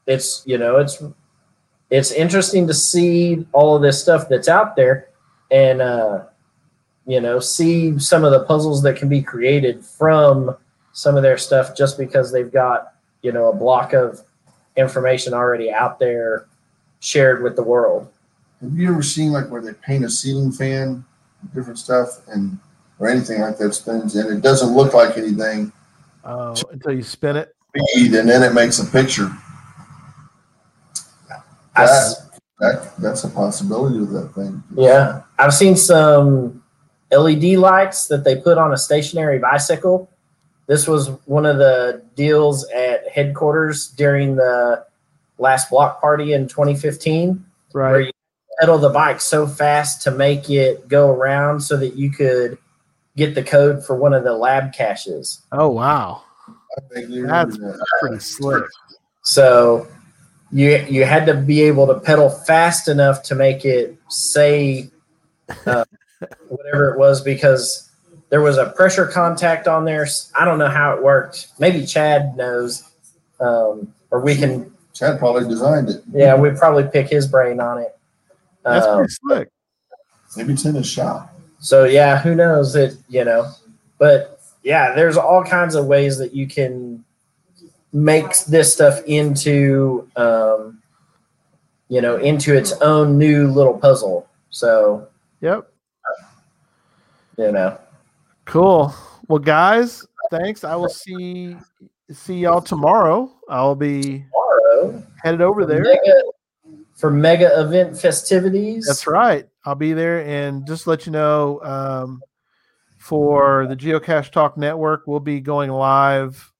it's 0.05 0.43
you 0.45 0.57
know 0.57 0.77
it's 0.77 1.01
it's 1.89 2.11
interesting 2.11 2.67
to 2.67 2.73
see 2.73 3.45
all 3.51 3.75
of 3.75 3.81
this 3.81 4.01
stuff 4.01 4.27
that's 4.29 4.47
out 4.47 4.75
there 4.75 5.09
and 5.51 5.81
uh, 5.81 6.23
you 7.05 7.21
know 7.21 7.39
see 7.39 7.97
some 7.99 8.23
of 8.23 8.31
the 8.31 8.43
puzzles 8.45 8.83
that 8.83 8.97
can 8.97 9.09
be 9.09 9.21
created 9.21 9.83
from 9.85 10.55
some 10.93 11.17
of 11.17 11.23
their 11.23 11.37
stuff 11.37 11.75
just 11.75 11.97
because 11.97 12.31
they've 12.31 12.51
got 12.51 12.93
you 13.21 13.31
know 13.31 13.49
a 13.49 13.55
block 13.55 13.93
of 13.93 14.21
information 14.77 15.33
already 15.33 15.71
out 15.71 15.99
there 15.99 16.47
shared 16.99 17.43
with 17.43 17.55
the 17.55 17.63
world. 17.63 18.11
Have 18.61 18.73
you 18.73 18.91
ever 18.91 19.03
seen 19.03 19.31
like 19.31 19.49
where 19.49 19.61
they 19.61 19.73
paint 19.73 20.05
a 20.05 20.09
ceiling 20.09 20.51
fan, 20.51 21.05
different 21.53 21.79
stuff, 21.79 22.21
and 22.27 22.57
or 22.99 23.07
anything 23.07 23.41
like 23.41 23.57
that 23.57 23.73
spins, 23.73 24.15
and 24.15 24.35
it 24.35 24.41
doesn't 24.41 24.75
look 24.75 24.93
like 24.93 25.17
anything, 25.17 25.71
Oh, 26.25 26.55
until 26.71 26.93
you 26.93 27.03
spin 27.03 27.35
it. 27.37 27.53
speed, 27.93 28.15
and 28.15 28.27
then 28.29 28.41
it 28.43 28.53
makes 28.53 28.79
a 28.79 28.85
picture. 28.85 29.29
I 31.75 31.83
s- 31.83 32.21
That 32.59 32.93
that's 32.99 33.23
a 33.25 33.29
possibility 33.29 33.99
with 33.99 34.13
that 34.13 34.33
thing. 34.33 34.63
Yeah, 34.75 35.23
I've 35.37 35.53
seen 35.53 35.75
some 35.75 36.63
LED 37.11 37.57
lights 37.57 38.07
that 38.07 38.23
they 38.23 38.37
put 38.37 38.57
on 38.57 38.71
a 38.71 38.77
stationary 38.77 39.39
bicycle. 39.39 40.09
This 40.67 40.87
was 40.87 41.09
one 41.25 41.45
of 41.45 41.57
the 41.57 42.01
deals 42.15 42.65
at 42.69 43.07
headquarters 43.09 43.89
during 43.89 44.35
the 44.37 44.85
last 45.37 45.69
block 45.69 45.99
party 45.99 46.31
in 46.31 46.47
2015, 46.47 47.43
where 47.73 47.83
Right. 47.91 48.05
you 48.05 48.11
pedal 48.61 48.77
the 48.77 48.89
bike 48.89 49.19
so 49.19 49.45
fast 49.45 50.01
to 50.03 50.11
make 50.11 50.49
it 50.49 50.87
go 50.87 51.11
around 51.11 51.59
so 51.59 51.75
that 51.75 51.95
you 51.97 52.09
could 52.09 52.57
get 53.15 53.35
the 53.35 53.43
code 53.43 53.85
for 53.85 53.95
one 53.95 54.13
of 54.13 54.23
the 54.23 54.33
lab 54.33 54.73
caches. 54.73 55.41
Oh 55.51 55.69
wow. 55.69 56.23
I 56.47 56.81
vaguely 56.93 57.21
remember 57.21 57.57
That's 57.77 57.83
pretty 58.01 58.19
slick. 58.19 58.63
So 59.23 59.87
you 60.51 60.77
you 60.89 61.05
had 61.05 61.25
to 61.25 61.33
be 61.33 61.61
able 61.61 61.87
to 61.87 61.99
pedal 61.99 62.29
fast 62.29 62.87
enough 62.87 63.23
to 63.23 63.35
make 63.35 63.65
it 63.65 63.97
say 64.09 64.89
uh, 65.65 65.85
whatever 66.49 66.91
it 66.93 66.99
was 66.99 67.21
because 67.21 67.89
there 68.29 68.41
was 68.41 68.57
a 68.57 68.69
pressure 68.71 69.05
contact 69.05 69.67
on 69.67 69.85
there. 69.85 70.07
I 70.37 70.45
don't 70.45 70.59
know 70.59 70.67
how 70.69 70.95
it 70.95 71.03
worked. 71.03 71.47
Maybe 71.59 71.85
Chad 71.85 72.35
knows, 72.35 72.83
um, 73.39 73.93
or 74.11 74.19
we 74.21 74.35
can. 74.35 74.71
Chad 74.93 75.19
probably 75.19 75.47
designed 75.47 75.89
it. 75.89 76.03
Yeah, 76.11 76.35
we 76.35 76.51
probably 76.51 76.83
pick 76.87 77.09
his 77.09 77.27
brain 77.27 77.59
on 77.59 77.79
it. 77.79 77.97
That's 78.63 78.85
Um, 78.85 78.97
pretty 78.99 79.13
slick. 79.13 79.49
Maybe 80.37 80.53
it's 80.53 80.65
in 80.65 80.75
his 80.75 80.87
shop. 80.87 81.34
So 81.65 81.85
yeah, 81.85 82.19
who 82.19 82.35
knows 82.35 82.75
it, 82.75 82.93
you 83.09 83.25
know. 83.25 83.51
But 83.97 84.39
yeah, 84.61 84.93
there's 84.93 85.17
all 85.17 85.43
kinds 85.43 85.73
of 85.73 85.87
ways 85.87 86.15
that 86.19 86.31
you 86.31 86.45
can 86.45 87.03
make 87.91 88.37
this 88.47 88.71
stuff 88.71 89.03
into 89.05 90.07
um 90.15 90.79
you 91.89 92.01
know, 92.01 92.17
into 92.17 92.55
its 92.55 92.71
own 92.81 93.17
new 93.17 93.47
little 93.47 93.77
puzzle. 93.77 94.27
So, 94.51 95.07
Yep. 95.41 95.67
you 97.37 97.51
know. 97.51 97.79
Cool. 98.45 98.93
Well, 99.27 99.39
guys, 99.39 100.05
thanks. 100.29 100.63
I 100.63 100.75
will 100.75 100.89
see 100.89 101.57
see 102.11 102.35
y'all 102.35 102.61
tomorrow. 102.61 103.31
I'll 103.49 103.75
be 103.75 104.23
Tomorrow 104.31 105.03
headed 105.23 105.41
over 105.41 105.65
there. 105.65 105.81
mega, 105.81 106.21
for 106.93 107.09
mega 107.09 107.59
event 107.59 107.99
festivities. 107.99 108.85
That's 108.85 109.07
right. 109.07 109.47
I'll 109.65 109.75
be 109.75 109.93
there 109.93 110.23
and 110.25 110.65
just 110.67 110.85
let 110.87 111.05
you 111.05 111.11
know 111.11 111.59
um, 111.63 112.21
for 112.99 113.65
the 113.67 113.75
Geocache 113.75 114.31
Talk 114.31 114.57
Network, 114.57 115.03
we'll 115.07 115.19
be 115.19 115.39
going 115.39 115.71
live 115.71 116.51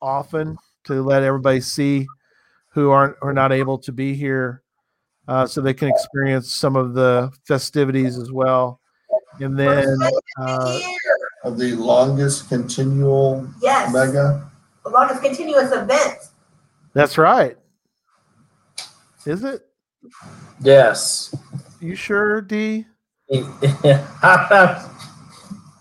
often 0.00 0.56
to 0.84 1.02
let 1.02 1.22
everybody 1.22 1.60
see 1.60 2.06
who 2.68 2.90
aren't 2.90 3.16
or 3.22 3.32
not 3.32 3.52
able 3.52 3.78
to 3.78 3.92
be 3.92 4.14
here 4.14 4.62
uh, 5.26 5.46
so 5.46 5.60
they 5.60 5.74
can 5.74 5.88
experience 5.88 6.50
some 6.52 6.76
of 6.76 6.94
the 6.94 7.30
festivities 7.44 8.18
as 8.18 8.30
well. 8.30 8.80
And 9.40 9.58
then, 9.58 9.96
uh, 10.38 10.80
Of 11.42 11.58
the 11.58 11.72
longest 11.74 12.48
continual 12.48 13.48
Yes, 13.60 13.92
mega. 13.92 14.48
the 14.84 14.90
longest 14.90 15.22
continuous 15.22 15.72
event. 15.72 16.18
that's 16.92 17.18
right. 17.18 17.56
Is 19.26 19.42
it? 19.42 19.66
Yes. 20.60 21.34
You 21.84 21.94
sure, 21.96 22.40
D? 22.40 22.86
She's 23.30 23.44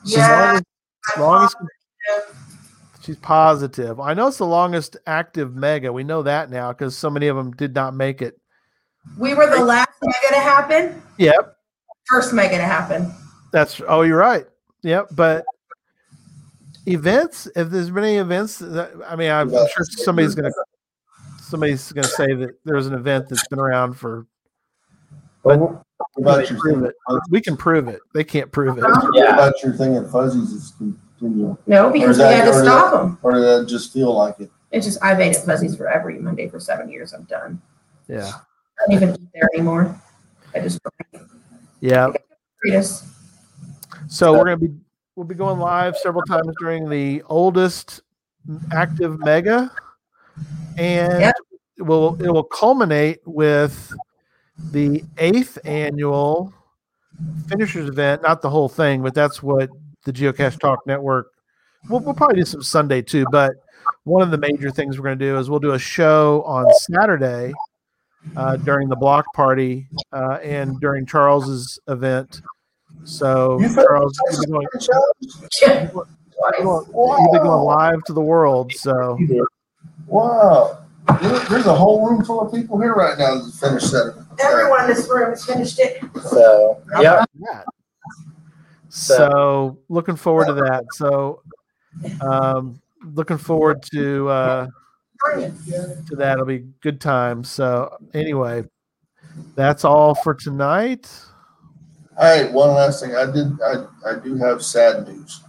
Yeah. 0.03 0.59
longest, 1.17 1.17
longest 1.17 1.55
She's 2.99 3.15
positive. 3.17 4.01
I 4.01 4.13
know 4.13 4.27
it's 4.27 4.37
the 4.37 4.45
longest 4.45 4.97
active 5.07 5.55
mega. 5.55 5.93
We 5.93 6.03
know 6.03 6.21
that 6.23 6.49
now 6.49 6.73
because 6.73 6.97
so 6.97 7.09
many 7.09 7.27
of 7.27 7.37
them 7.37 7.51
did 7.51 7.73
not 7.73 7.93
make 7.95 8.21
it. 8.21 8.37
We 9.17 9.33
were 9.33 9.49
the 9.49 9.63
last 9.63 9.91
mega 10.01 10.35
to 10.35 10.41
happen, 10.41 11.01
Yep, 11.19 11.55
first 12.09 12.33
mega 12.33 12.57
to 12.57 12.63
happen. 12.63 13.13
that's. 13.53 13.79
Oh, 13.87 14.01
you're 14.01 14.17
right. 14.17 14.45
Yep, 14.81 15.07
but 15.11 15.45
events. 16.85 17.47
If 17.55 17.69
there's 17.69 17.89
been 17.91 18.03
any 18.03 18.17
events, 18.17 18.59
that, 18.59 18.91
I 19.07 19.15
mean, 19.15 19.31
I'm 19.31 19.49
Yeah. 19.49 19.65
sure 19.73 19.85
somebody's 19.85 20.35
gonna 20.35 20.51
somebody's 21.39 21.89
gonna 21.93 22.07
say 22.09 22.33
that 22.35 22.59
there's 22.65 22.87
an 22.87 22.93
event 22.93 23.29
that's 23.29 23.47
been 23.47 23.59
around 23.59 23.93
for. 23.93 24.25
What 25.43 25.59
What 25.59 25.83
about 26.17 26.49
your 26.49 26.59
prove 26.59 26.83
it? 26.83 26.95
We 27.29 27.41
can 27.41 27.57
prove 27.57 27.87
it. 27.87 27.99
They 28.13 28.23
can't 28.23 28.51
prove 28.51 28.77
it. 28.77 28.81
What 28.83 29.15
Yeah. 29.15 29.33
about 29.33 29.53
your 29.63 29.73
thing 29.73 29.95
at 29.95 30.09
Fuzzies 30.09 30.51
is 30.51 30.73
continual? 30.77 31.57
No, 31.67 31.89
because 31.89 32.17
is 32.17 32.17
we 32.19 32.23
had 32.23 32.45
to 32.45 32.53
stop 32.53 32.91
that- 32.91 32.97
them. 32.97 33.17
Or 33.23 33.33
did 33.33 33.41
that 33.43 33.67
just 33.67 33.91
feel 33.93 34.13
like 34.15 34.39
it? 34.39 34.51
It's 34.71 34.85
just 34.85 34.97
I've 35.03 35.19
ate 35.19 35.35
at 35.35 35.45
Fuzzies 35.45 35.75
for 35.75 35.87
every 35.87 36.19
Monday 36.19 36.47
for 36.49 36.59
seven 36.59 36.89
years. 36.89 37.13
I'm 37.13 37.23
done. 37.23 37.61
Yeah, 38.07 38.25
I 38.27 38.85
don't 38.87 38.95
even 38.95 39.09
eat 39.21 39.29
there 39.33 39.47
anymore. 39.53 39.99
I 40.55 40.59
just 40.59 40.79
yeah. 41.79 42.11
treat. 42.65 42.83
So 44.07 44.33
we're 44.33 44.45
gonna 44.45 44.57
be 44.57 44.73
we'll 45.15 45.25
be 45.27 45.35
going 45.35 45.59
live 45.59 45.95
several 45.97 46.23
times 46.23 46.53
during 46.59 46.89
the 46.89 47.21
oldest 47.27 48.01
active 48.71 49.19
mega, 49.19 49.71
and 50.77 51.21
Yep. 51.21 51.35
it 51.77 51.83
will 51.83 52.21
it 52.21 52.29
will 52.31 52.43
culminate 52.43 53.19
with 53.25 53.93
the 54.57 55.03
eighth 55.17 55.57
annual 55.65 56.53
finishers 57.47 57.89
event. 57.89 58.21
Not 58.21 58.41
the 58.41 58.49
whole 58.49 58.69
thing, 58.69 59.01
but 59.01 59.13
that's 59.13 59.41
what 59.41 59.69
the 60.05 60.13
Geocache 60.13 60.59
Talk 60.59 60.85
Network. 60.85 61.31
We'll, 61.89 61.99
we'll 61.99 62.13
probably 62.13 62.37
do 62.37 62.45
some 62.45 62.63
Sunday 62.63 63.01
too, 63.01 63.25
but 63.31 63.53
one 64.03 64.21
of 64.21 64.31
the 64.31 64.37
major 64.37 64.71
things 64.71 64.97
we're 64.97 65.05
going 65.05 65.19
to 65.19 65.25
do 65.25 65.37
is 65.37 65.49
we'll 65.49 65.59
do 65.59 65.71
a 65.71 65.79
show 65.79 66.43
on 66.45 66.65
Saturday 66.91 67.53
uh, 68.35 68.57
during 68.57 68.89
the 68.89 68.95
block 68.95 69.25
party 69.33 69.87
uh, 70.11 70.39
and 70.41 70.79
during 70.79 71.05
Charles's 71.05 71.79
event. 71.87 72.41
So 73.03 73.59
Charles, 73.73 74.17
you'll 74.31 74.41
be 74.41 74.51
going, 74.51 74.67
you'll 76.59 77.31
be 77.31 77.39
going 77.39 77.63
live 77.63 78.03
to 78.05 78.13
the 78.13 78.21
world. 78.21 78.71
So 78.73 79.17
Wow. 80.07 80.79
There's 81.49 81.65
a 81.65 81.75
whole 81.75 82.07
room 82.09 82.23
full 82.23 82.41
of 82.41 82.53
people 82.53 82.79
here 82.79 82.93
right 82.93 83.17
now 83.17 83.35
that 83.35 83.51
finished 83.53 83.91
that. 83.91 84.22
Everyone 84.39 84.81
in 84.81 84.87
this 84.87 85.07
room 85.09 85.29
has 85.29 85.45
finished 85.45 85.79
it. 85.79 86.03
So, 86.21 86.81
yeah. 86.99 87.13
about 87.13 87.29
that? 87.35 87.65
So 88.93 89.79
looking 89.89 90.15
forward 90.15 90.45
to 90.45 90.53
that. 90.53 90.85
So 90.91 91.41
um, 92.21 92.79
looking 93.03 93.39
forward 93.39 93.81
to 93.91 94.29
uh, 94.29 94.67
to 95.35 96.15
that. 96.15 96.33
It'll 96.33 96.45
be 96.45 96.65
good 96.81 97.01
times. 97.01 97.49
So 97.49 97.97
anyway, 98.13 98.65
that's 99.55 99.83
all 99.83 100.13
for 100.13 100.35
tonight. 100.35 101.11
All 102.15 102.23
right, 102.23 102.53
one 102.53 102.69
last 102.69 103.01
thing. 103.01 103.15
I 103.15 103.25
did. 103.25 103.59
I, 103.61 103.85
I 104.11 104.19
do 104.19 104.37
have 104.37 104.63
sad 104.63 105.07
news. 105.07 105.41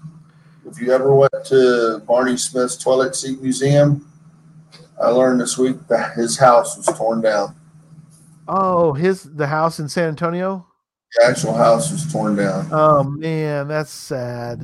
If 0.67 0.81
you 0.81 0.93
ever 0.93 1.15
went 1.15 1.45
to 1.47 2.03
Barney 2.07 2.39
Smith's 2.39 2.79
toilet 2.79 3.15
seat 3.15 3.43
museum, 3.43 4.11
I 4.99 5.09
learned 5.09 5.43
this 5.43 5.59
week 5.59 5.77
that 5.89 6.15
his 6.15 6.39
house 6.39 6.79
was 6.79 6.87
torn 6.97 7.21
down. 7.21 7.55
Oh, 8.47 8.93
his 8.93 9.23
the 9.23 9.47
house 9.47 9.81
in 9.81 9.89
San 9.89 10.09
Antonio. 10.09 10.67
The 11.17 11.27
actual 11.27 11.55
house 11.55 11.91
was 11.91 12.11
torn 12.13 12.37
down. 12.37 12.69
Oh 12.73 13.05
man, 13.05 13.69
that's 13.69 13.91
sad. 13.91 14.61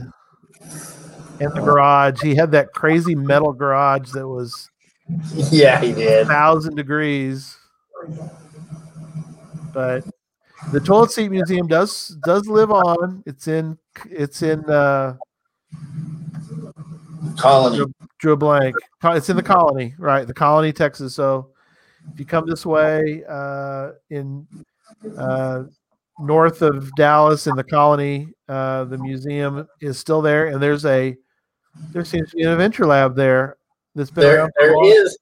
And 1.40 1.50
the 1.54 1.60
garage, 1.62 2.20
he 2.20 2.34
had 2.34 2.50
that 2.52 2.72
crazy 2.74 3.14
metal 3.14 3.52
garage 3.52 4.10
that 4.12 4.28
was 4.28 4.68
Yeah, 5.50 5.80
he 5.80 5.92
did. 5.92 6.26
thousand 6.26 6.76
degrees. 6.76 7.56
But 9.72 10.04
the 10.72 10.80
toilet 10.80 11.12
seat 11.12 11.30
museum 11.30 11.66
does 11.66 12.08
does 12.24 12.46
live 12.46 12.70
on. 12.70 13.22
It's 13.26 13.48
in 13.48 13.78
it's 14.10 14.42
in 14.42 14.68
uh 14.68 15.16
Colony. 17.36 17.84
drew 18.18 18.32
a 18.32 18.36
blank. 18.36 18.76
It's 19.02 19.30
in 19.30 19.36
the 19.36 19.42
colony, 19.42 19.94
right? 19.98 20.26
The 20.26 20.34
colony, 20.34 20.72
Texas. 20.72 21.14
So 21.14 21.50
if 22.12 22.18
you 22.18 22.24
come 22.24 22.46
this 22.46 22.64
way, 22.64 23.22
uh, 23.28 23.92
in 24.10 24.46
uh, 25.18 25.64
north 26.18 26.62
of 26.62 26.94
Dallas 26.96 27.46
in 27.46 27.56
the 27.56 27.64
colony, 27.64 28.28
uh, 28.48 28.84
the 28.84 28.98
museum 28.98 29.66
is 29.80 29.98
still 29.98 30.22
there, 30.22 30.46
and 30.46 30.62
there's 30.62 30.84
a 30.84 31.16
there 31.92 32.04
seems 32.04 32.30
to 32.30 32.36
be 32.36 32.42
an 32.42 32.50
adventure 32.50 32.86
lab 32.86 33.14
there 33.14 33.56
that's 33.94 34.10
been 34.10 34.24
There, 34.24 34.38
around 34.38 34.52
for 34.58 34.64
a 34.64 34.68
there 34.68 35.04
is 35.04 35.18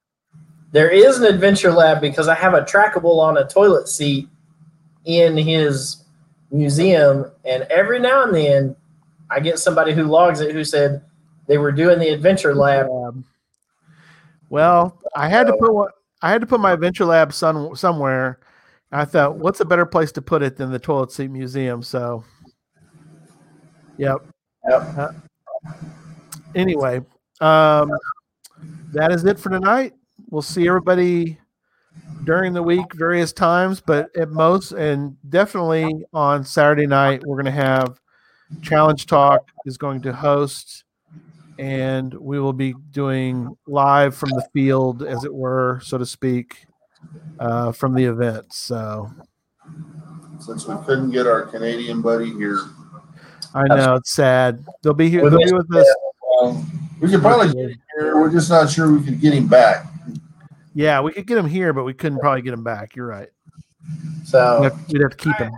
there 0.73 0.91
is 0.91 1.19
an 1.19 1.25
adventure 1.25 1.73
lab 1.73 2.01
because 2.01 2.29
I 2.29 2.35
have 2.35 2.55
a 2.55 2.63
trackable 2.63 3.21
on 3.21 3.39
a 3.39 3.47
toilet 3.47 3.89
seat 3.89 4.29
in 5.05 5.37
his 5.37 6.05
museum, 6.51 7.31
and 7.45 7.65
every 7.65 7.99
now 7.99 8.25
and 8.25 8.35
then 8.35 8.77
I 9.31 9.41
get 9.41 9.59
somebody 9.59 9.93
who 9.93 10.05
logs 10.05 10.41
it 10.41 10.53
who 10.53 10.65
said 10.65 11.03
they 11.47 11.59
were 11.59 11.73
doing 11.73 11.99
the 11.99 12.09
adventure 12.09 12.55
lab. 12.55 12.89
Um, 12.91 13.25
well, 14.51 14.99
I 15.15 15.29
had 15.29 15.47
to 15.47 15.53
put 15.55 15.73
one, 15.73 15.91
I 16.21 16.31
had 16.31 16.41
to 16.41 16.47
put 16.47 16.61
my 16.61 16.73
adventure 16.73 17.05
lab 17.05 17.33
some, 17.33 17.77
somewhere. 17.77 18.41
I 18.91 19.05
thought, 19.05 19.37
what's 19.37 19.61
a 19.61 19.65
better 19.65 19.87
place 19.87 20.13
to 20.13 20.23
put 20.23 20.43
it 20.43 20.57
than 20.57 20.73
the 20.73 20.79
toilet 20.79 21.13
seat 21.13 21.31
museum? 21.31 21.83
So, 21.83 22.25
yep. 23.97 24.17
Yep. 24.69 24.83
Uh, 24.99 25.13
anyway, 26.55 27.01
um, 27.41 27.91
that 28.93 29.13
is 29.13 29.25
it 29.25 29.39
for 29.39 29.51
tonight. 29.51 29.95
We'll 30.31 30.43
see 30.43 30.67
everybody 30.67 31.39
during 32.25 32.53
the 32.53 32.63
week, 32.63 32.93
various 32.95 33.33
times, 33.33 33.81
but 33.81 34.15
at 34.17 34.31
most, 34.31 34.73
and 34.73 35.17
definitely 35.29 36.05
on 36.13 36.45
Saturday 36.45 36.87
night, 36.87 37.23
we're 37.25 37.37
going 37.37 37.45
to 37.47 37.51
have 37.51 38.01
Challenge 38.63 39.07
Talk 39.07 39.49
is 39.67 39.77
going 39.77 40.03
to 40.03 40.13
host 40.13 40.85
and 41.59 42.15
we 42.15 42.39
will 42.41 42.53
be 42.53 42.75
doing 42.93 43.57
live 43.67 44.15
from 44.15 44.31
the 44.31 44.47
field, 44.53 45.03
as 45.03 45.25
it 45.25 45.35
were, 45.35 45.81
so 45.83 45.99
to 45.99 46.07
speak, 46.07 46.67
uh, 47.39 47.73
from 47.73 47.95
the 47.95 48.05
event. 48.05 48.53
So 48.53 49.11
Since 50.41 50.67
we 50.67 50.77
couldn't 50.87 51.11
get 51.11 51.27
our 51.27 51.43
Canadian 51.47 52.01
buddy 52.03 52.33
here, 52.33 52.61
I 53.55 53.65
know 53.65 53.95
it's 53.95 54.13
sad. 54.13 54.65
They'll 54.83 54.95
be 54.95 55.09
here. 55.11 55.29
They'll 55.29 55.39
be 55.39 55.53
with 55.53 55.75
us. 55.75 55.87
um, 56.43 56.71
we 57.01 57.09
could 57.11 57.21
probably 57.23 57.49
get 57.49 57.71
him 57.71 57.79
here. 57.99 58.17
We're 58.21 58.31
just 58.31 58.51
not 58.51 58.71
sure 58.71 58.93
we 58.93 59.03
could 59.05 59.21
get 59.21 59.33
him 59.35 59.49
back. 59.49 59.87
Yeah, 60.75 61.01
we 61.01 61.13
could 61.13 61.27
get 61.27 61.39
him 61.39 61.47
here, 61.49 61.73
but 61.73 61.85
we 61.85 61.95
couldn't 61.95 62.19
probably 62.21 62.43
get 62.43 62.53
him 62.53 62.63
back. 62.63 62.95
You're 62.95 63.07
right. 63.07 63.29
We'd 63.89 64.27
So, 64.29 64.63
have, 64.63 64.87
we'd 64.93 65.01
have 65.01 65.11
to 65.11 65.17
keep 65.17 65.37
him. 65.37 65.53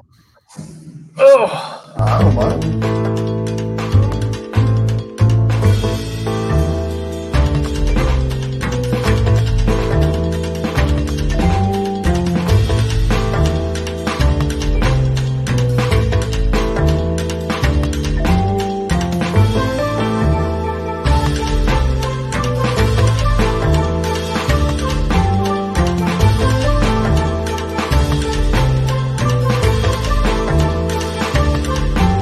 oh, 1.18 1.92
I 1.98 2.22
don't 2.22 2.34
mind. 2.34 3.59